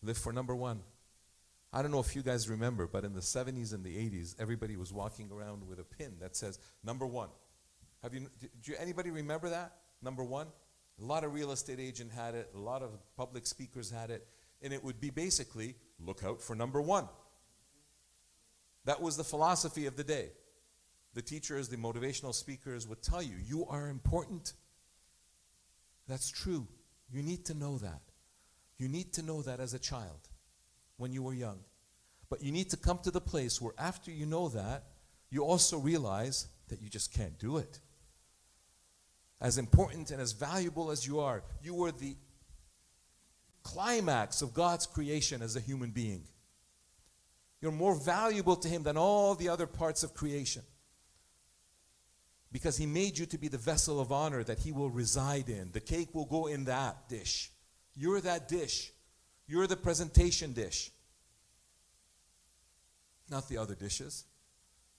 live 0.03 0.19
for 0.19 0.33
number 0.33 0.55
one. 0.55 0.81
I 1.73 1.83
don't 1.83 1.93
know 1.93 2.01
if 2.01 2.17
you 2.17 2.23
guys 2.23 2.49
remember, 2.49 2.89
but 2.89 3.05
in 3.05 3.13
the 3.13 3.21
70s 3.21 3.73
and 3.73 3.85
the 3.85 3.95
80s, 3.95 4.35
everybody 4.41 4.77
was 4.77 4.93
walking 4.93 5.31
around 5.31 5.69
with 5.69 5.79
a 5.79 5.85
pin 5.85 6.17
that 6.21 6.37
says 6.37 6.59
number 6.83 7.07
one. 7.07 7.29
Have 8.03 8.13
you, 8.13 8.27
do 8.63 8.75
anybody 8.79 9.11
remember 9.11 9.51
that? 9.51 9.73
Number 10.03 10.25
one? 10.25 10.49
A 11.01 11.05
lot 11.05 11.23
of 11.23 11.33
real 11.33 11.53
estate 11.53 11.79
agent 11.79 12.11
had 12.11 12.35
it, 12.35 12.51
a 12.55 12.59
lot 12.59 12.83
of 12.83 12.91
public 13.17 13.47
speakers 13.47 13.91
had 13.91 14.11
it, 14.11 14.27
and 14.63 14.73
it 14.73 14.83
would 14.83 15.01
be 15.01 15.11
basically 15.11 15.77
look 16.01 16.25
out 16.25 16.43
for 16.43 16.57
number 16.57 16.81
one. 16.83 17.09
That 18.87 19.01
was 19.01 19.17
the 19.17 19.25
philosophy 19.25 19.87
of 19.87 19.97
the 19.97 20.05
day. 20.05 20.31
The 21.15 21.23
teachers, 21.23 21.69
the 21.69 21.77
motivational 21.77 22.35
speakers 22.35 22.87
would 22.87 23.03
tell 23.03 23.23
you, 23.23 23.37
you 23.37 23.67
are 23.67 23.89
important. 23.89 24.55
That's 26.09 26.31
true. 26.31 26.67
You 27.11 27.23
need 27.23 27.45
to 27.47 27.55
know 27.55 27.79
that. 27.79 28.03
You 28.79 28.89
need 28.89 29.13
to 29.15 29.23
know 29.23 29.43
that 29.43 29.61
as 29.61 29.75
a 29.75 29.79
child 29.79 30.29
when 30.97 31.13
you 31.13 31.23
were 31.23 31.35
young. 31.35 31.61
But 32.29 32.43
you 32.43 32.53
need 32.53 32.71
to 32.71 32.77
come 32.77 32.99
to 33.03 33.11
the 33.11 33.21
place 33.21 33.61
where 33.61 33.75
after 33.77 34.11
you 34.11 34.27
know 34.27 34.49
that, 34.51 34.85
you 35.31 35.45
also 35.45 35.79
realize 35.79 36.47
that 36.69 36.81
you 36.81 36.89
just 36.89 37.13
can't 37.13 37.39
do 37.39 37.59
it. 37.59 37.81
As 39.41 39.59
important 39.59 40.11
and 40.11 40.21
as 40.21 40.33
valuable 40.33 40.91
as 40.91 41.07
you 41.07 41.21
are, 41.21 41.43
you 41.63 41.75
were 41.75 41.93
the 41.93 42.17
climax 43.63 44.43
of 44.43 44.55
God's 44.55 44.87
creation 44.87 45.43
as 45.43 45.57
a 45.57 45.61
human 45.61 45.91
being. 45.91 46.25
You're 47.61 47.73
more 47.73 47.95
valuable 47.95 48.57
to 48.57 48.69
Him 48.69 48.83
than 48.83 48.97
all 48.97 49.35
the 49.35 49.49
other 49.49 49.67
parts 49.67 50.03
of 50.03 50.15
creation. 50.15 50.63
Because 52.53 52.77
He 52.77 52.87
made 52.87 53.19
you 53.19 53.27
to 53.27 53.39
be 53.39 53.49
the 53.49 53.59
vessel 53.59 54.01
of 54.01 54.13
honor 54.13 54.43
that 54.45 54.61
He 54.61 54.73
will 54.73 54.91
reside 54.91 55.49
in. 55.49 55.71
The 55.73 55.81
cake 55.81 56.15
will 56.15 56.25
go 56.25 56.47
in 56.47 56.65
that 56.65 57.09
dish. 57.09 57.51
You're 57.95 58.21
that 58.21 58.49
dish. 58.49 58.93
You're 59.47 59.67
the 59.67 59.77
presentation 59.77 60.53
dish. 60.53 60.91
Not 63.31 63.49
the 63.49 63.59
other 63.59 63.75
dishes. 63.75 64.25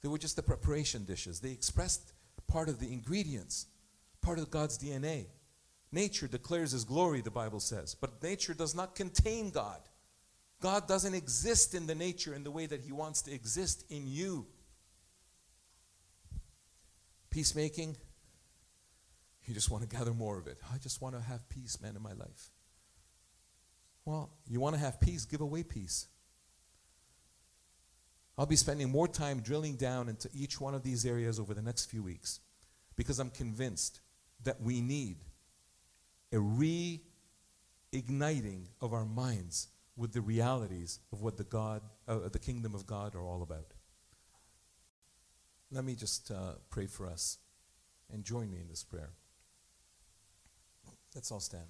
They 0.01 0.07
were 0.07 0.17
just 0.17 0.35
the 0.35 0.43
preparation 0.43 1.03
dishes. 1.03 1.39
They 1.39 1.51
expressed 1.51 2.13
part 2.47 2.69
of 2.69 2.79
the 2.79 2.91
ingredients, 2.91 3.67
part 4.21 4.39
of 4.39 4.49
God's 4.49 4.77
DNA. 4.77 5.25
Nature 5.91 6.27
declares 6.27 6.71
His 6.71 6.83
glory, 6.83 7.21
the 7.21 7.31
Bible 7.31 7.59
says, 7.59 7.95
but 7.95 8.23
nature 8.23 8.53
does 8.53 8.73
not 8.73 8.95
contain 8.95 9.49
God. 9.49 9.79
God 10.61 10.87
doesn't 10.87 11.15
exist 11.15 11.73
in 11.73 11.87
the 11.87 11.95
nature 11.95 12.33
in 12.33 12.43
the 12.43 12.51
way 12.51 12.65
that 12.65 12.81
He 12.81 12.91
wants 12.91 13.21
to 13.23 13.33
exist 13.33 13.83
in 13.89 14.07
you. 14.07 14.47
Peacemaking, 17.31 17.97
you 19.45 19.53
just 19.53 19.71
want 19.71 19.89
to 19.89 19.89
gather 19.89 20.13
more 20.13 20.37
of 20.37 20.47
it. 20.47 20.57
I 20.71 20.77
just 20.77 21.01
want 21.01 21.15
to 21.15 21.21
have 21.21 21.47
peace, 21.49 21.81
man, 21.81 21.95
in 21.95 22.01
my 22.03 22.13
life. 22.13 22.51
Well, 24.05 24.31
you 24.47 24.59
want 24.59 24.75
to 24.75 24.79
have 24.81 24.99
peace, 24.99 25.25
give 25.25 25.41
away 25.41 25.63
peace. 25.63 26.07
I'll 28.37 28.45
be 28.45 28.55
spending 28.55 28.89
more 28.89 29.07
time 29.07 29.41
drilling 29.41 29.75
down 29.75 30.09
into 30.09 30.29
each 30.33 30.59
one 30.59 30.73
of 30.73 30.83
these 30.83 31.05
areas 31.05 31.39
over 31.39 31.53
the 31.53 31.61
next 31.61 31.85
few 31.85 32.03
weeks 32.03 32.39
because 32.95 33.19
I'm 33.19 33.29
convinced 33.29 34.01
that 34.43 34.61
we 34.61 34.81
need 34.81 35.17
a 36.31 36.37
reigniting 36.37 37.01
of 38.81 38.93
our 38.93 39.05
minds 39.05 39.67
with 39.95 40.13
the 40.13 40.21
realities 40.21 40.99
of 41.11 41.21
what 41.21 41.37
the 41.37 41.43
God, 41.43 41.81
uh, 42.07 42.29
the 42.31 42.39
kingdom 42.39 42.73
of 42.73 42.87
God 42.87 43.15
are 43.15 43.21
all 43.21 43.43
about. 43.43 43.73
Let 45.71 45.85
me 45.85 45.95
just 45.95 46.29
uh, 46.31 46.53
pray 46.69 46.85
for 46.85 47.07
us 47.07 47.37
and 48.11 48.25
join 48.25 48.51
me 48.51 48.59
in 48.59 48.67
this 48.67 48.83
prayer. 48.83 49.11
Let's 51.15 51.31
all 51.31 51.39
stand. 51.39 51.67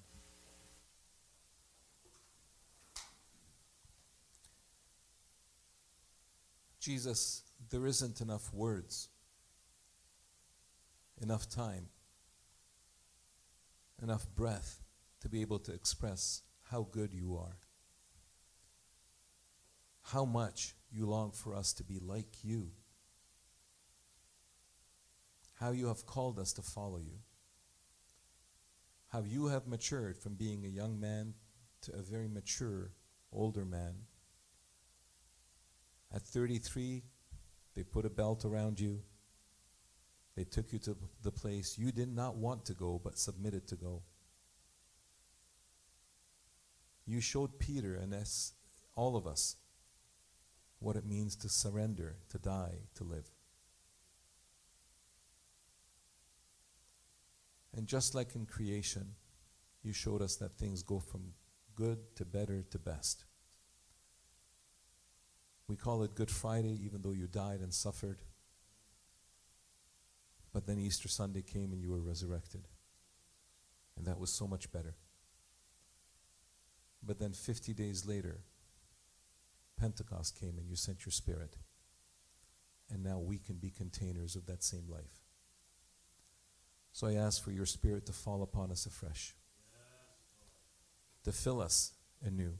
Jesus, 6.80 7.42
there 7.70 7.86
isn't 7.86 8.20
enough 8.20 8.52
words, 8.52 9.08
enough 11.20 11.48
time, 11.48 11.86
enough 14.02 14.26
breath 14.34 14.82
to 15.20 15.28
be 15.28 15.42
able 15.42 15.60
to 15.60 15.72
express 15.72 16.42
how 16.72 16.88
good 16.90 17.12
you 17.12 17.36
are, 17.36 17.58
how 20.02 20.24
much 20.24 20.74
you 20.90 21.06
long 21.06 21.30
for 21.30 21.54
us 21.54 21.72
to 21.74 21.84
be 21.84 22.00
like 22.00 22.42
you, 22.42 22.72
how 25.62 25.70
you 25.70 25.86
have 25.86 26.04
called 26.04 26.38
us 26.38 26.52
to 26.52 26.62
follow 26.62 26.98
you, 26.98 27.18
how 29.08 29.22
you 29.22 29.46
have 29.46 29.66
matured 29.66 30.18
from 30.18 30.34
being 30.34 30.64
a 30.64 30.68
young 30.68 31.00
man 31.00 31.32
to 31.80 31.92
a 31.94 32.02
very 32.02 32.28
mature 32.28 32.90
older 33.32 33.64
man 33.64 33.94
at 36.14 36.22
33, 36.22 37.02
they 37.74 37.82
put 37.82 38.04
a 38.04 38.10
belt 38.10 38.44
around 38.44 38.78
you. 38.78 39.00
They 40.36 40.44
took 40.44 40.72
you 40.72 40.78
to 40.80 40.96
the 41.22 41.32
place 41.32 41.78
you 41.78 41.92
did 41.92 42.14
not 42.14 42.36
want 42.36 42.66
to 42.66 42.74
go, 42.74 43.00
but 43.02 43.18
submitted 43.18 43.66
to 43.68 43.76
go. 43.76 44.02
You 47.06 47.20
showed 47.20 47.58
Peter 47.58 47.94
and 47.94 48.14
us, 48.14 48.52
all 48.94 49.16
of 49.16 49.26
us 49.26 49.56
what 50.78 50.96
it 50.96 51.06
means 51.06 51.36
to 51.36 51.48
surrender, 51.48 52.16
to 52.30 52.38
die, 52.38 52.74
to 52.96 53.04
live. 53.04 53.31
And 57.74 57.86
just 57.86 58.14
like 58.14 58.34
in 58.34 58.46
creation, 58.46 59.14
you 59.82 59.92
showed 59.92 60.22
us 60.22 60.36
that 60.36 60.58
things 60.58 60.82
go 60.82 60.98
from 60.98 61.32
good 61.74 61.98
to 62.16 62.24
better 62.24 62.62
to 62.70 62.78
best. 62.78 63.24
We 65.68 65.76
call 65.76 66.02
it 66.02 66.14
Good 66.14 66.30
Friday, 66.30 66.78
even 66.84 67.02
though 67.02 67.12
you 67.12 67.26
died 67.26 67.60
and 67.60 67.72
suffered. 67.72 68.18
But 70.52 70.66
then 70.66 70.78
Easter 70.78 71.08
Sunday 71.08 71.42
came 71.42 71.72
and 71.72 71.80
you 71.80 71.90
were 71.90 72.00
resurrected. 72.00 72.68
And 73.96 74.06
that 74.06 74.18
was 74.18 74.30
so 74.30 74.46
much 74.46 74.70
better. 74.70 74.96
But 77.02 77.18
then 77.18 77.32
50 77.32 77.72
days 77.72 78.06
later, 78.06 78.40
Pentecost 79.78 80.38
came 80.38 80.58
and 80.58 80.68
you 80.68 80.76
sent 80.76 81.04
your 81.06 81.12
spirit. 81.12 81.56
And 82.90 83.02
now 83.02 83.18
we 83.18 83.38
can 83.38 83.56
be 83.56 83.70
containers 83.70 84.36
of 84.36 84.46
that 84.46 84.62
same 84.62 84.88
life. 84.88 85.21
So 86.92 87.06
I 87.06 87.14
ask 87.14 87.42
for 87.42 87.50
your 87.50 87.66
spirit 87.66 88.06
to 88.06 88.12
fall 88.12 88.42
upon 88.42 88.70
us 88.70 88.86
afresh, 88.86 89.34
to 91.24 91.32
fill 91.32 91.60
us 91.60 91.92
anew, 92.22 92.52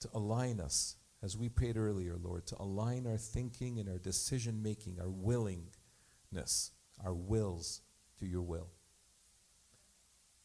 to 0.00 0.08
align 0.14 0.58
us 0.58 0.96
as 1.22 1.36
we 1.36 1.48
prayed 1.48 1.76
earlier, 1.76 2.16
Lord, 2.20 2.46
to 2.46 2.56
align 2.58 3.06
our 3.06 3.18
thinking 3.18 3.78
and 3.78 3.88
our 3.88 3.98
decision 3.98 4.62
making, 4.62 4.98
our 5.00 5.10
willingness, 5.10 6.72
our 7.04 7.14
wills 7.14 7.82
to 8.18 8.26
your 8.26 8.42
will. 8.42 8.68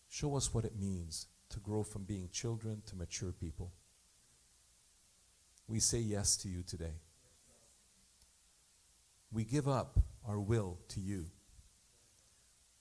Show 0.09 0.35
us 0.35 0.53
what 0.53 0.65
it 0.65 0.77
means 0.77 1.27
to 1.49 1.59
grow 1.59 1.83
from 1.83 2.03
being 2.03 2.29
children 2.31 2.83
to 2.87 2.95
mature 2.95 3.31
people. 3.31 3.71
We 5.67 5.79
say 5.79 5.99
yes 5.99 6.37
to 6.37 6.49
you 6.49 6.61
today. 6.61 6.99
We 9.31 9.43
give 9.43 9.67
up 9.67 9.99
our 10.25 10.39
will 10.39 10.77
to 10.89 10.99
you. 10.99 11.25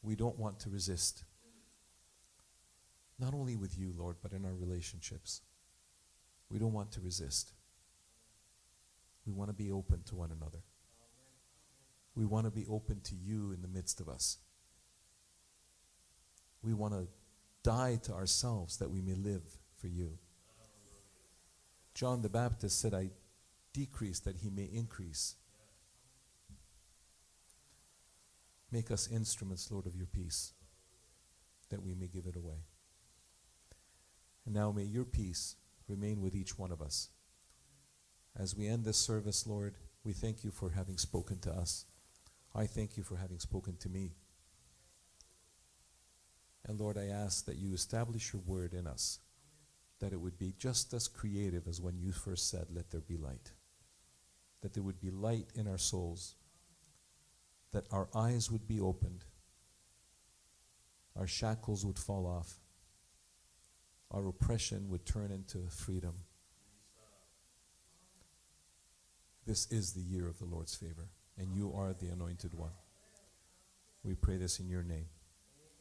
We 0.03 0.15
don't 0.15 0.39
want 0.39 0.61
to 0.61 0.71
resist. 0.71 1.25
Not 3.19 3.35
only 3.35 3.57
with 3.57 3.79
you, 3.79 3.93
Lord, 3.97 4.17
but 4.23 4.33
in 4.33 4.45
our 4.45 4.55
relationships. 4.55 5.41
We 6.51 6.59
don't 6.59 6.73
want 6.73 6.93
to 6.93 7.01
resist. 7.01 7.53
We 9.27 9.33
want 9.33 9.51
to 9.51 9.55
be 9.55 9.73
open 9.73 10.03
to 10.07 10.15
one 10.15 10.31
another. 10.31 10.63
We 12.15 12.25
want 12.25 12.47
to 12.47 12.51
be 12.51 12.67
open 12.71 13.01
to 13.05 13.15
you 13.15 13.53
in 13.53 13.63
the 13.63 13.69
midst 13.69 14.01
of 14.01 14.09
us. 14.09 14.39
We 16.63 16.73
want 16.73 16.95
to 16.95 17.09
die 17.63 17.99
to 18.05 18.13
ourselves 18.13 18.79
that 18.79 18.91
we 18.91 19.01
may 19.01 19.15
live 19.15 19.43
for 19.77 19.89
you. 19.89 20.19
John 21.95 22.23
the 22.23 22.29
Baptist 22.29 22.81
said, 22.81 22.95
I 22.95 23.11
decrease 23.73 24.21
that 24.21 24.37
he 24.37 24.51
may 24.51 24.65
increase. 24.65 25.35
Make 28.71 28.91
us 28.91 29.09
instruments, 29.11 29.71
Lord, 29.71 29.87
of 29.87 29.97
your 29.97 30.07
peace, 30.07 30.53
that 31.71 31.83
we 31.83 31.95
may 31.95 32.09
give 32.09 32.27
it 32.27 32.37
away. 32.37 32.65
And 34.45 34.55
now 34.55 34.71
may 34.73 34.85
your 34.85 35.05
peace 35.05 35.57
remain 35.89 36.21
with 36.21 36.35
each 36.35 36.59
one 36.59 36.73
of 36.73 36.83
us. 36.83 37.11
As 38.39 38.57
we 38.57 38.67
end 38.67 38.85
this 38.85 38.99
service, 38.99 39.47
Lord, 39.47 39.77
we 40.05 40.13
thank 40.13 40.45
you 40.45 40.51
for 40.51 40.71
having 40.71 40.99
spoken 40.99 41.39
to 41.41 41.51
us. 41.51 41.87
I 42.55 42.67
thank 42.67 42.97
you 42.97 43.03
for 43.03 43.17
having 43.17 43.39
spoken 43.39 43.77
to 43.79 43.89
me. 43.89 44.13
And 46.67 46.81
Lord, 46.81 46.99
I 46.99 47.07
ask 47.07 47.45
that 47.47 47.59
you 47.59 47.73
establish 47.73 48.33
your 48.33 48.43
word 48.43 48.73
in 48.75 48.87
us, 48.87 49.21
that 50.01 50.13
it 50.13 50.21
would 50.21 50.39
be 50.39 50.55
just 50.59 50.93
as 50.93 51.09
creative 51.09 51.67
as 51.69 51.81
when 51.81 51.99
you 51.99 52.13
first 52.13 52.51
said, 52.51 52.67
Let 52.71 52.91
there 52.91 53.01
be 53.01 53.17
light. 53.17 53.53
That 54.63 54.75
there 54.75 54.83
would 54.83 55.01
be 55.01 55.11
light 55.11 55.49
in 55.55 55.69
our 55.69 55.79
souls, 55.79 56.35
that 57.73 57.87
our 57.91 58.09
eyes 58.15 58.51
would 58.51 58.67
be 58.67 58.81
opened, 58.81 59.25
our 61.17 61.27
shackles 61.27 61.85
would 61.85 61.99
fall 61.99 62.27
off, 62.27 62.59
our 64.11 64.27
oppression 64.29 64.89
would 64.89 65.05
turn 65.05 65.31
into 65.31 65.69
freedom 65.69 66.15
This 69.47 69.71
is 69.71 69.93
the 69.93 70.01
year 70.01 70.27
of 70.27 70.39
the 70.41 70.45
Lord's 70.45 70.75
favor, 70.75 71.09
and 71.39 71.55
you 71.55 71.73
are 71.73 71.95
the 71.95 72.09
anointed 72.09 72.53
one. 72.53 72.73
We 74.03 74.15
pray 74.15 74.39
this 74.39 74.59
in 74.59 74.69
your 74.69 74.83
name. 74.83 75.07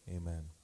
Amen. 0.08 0.55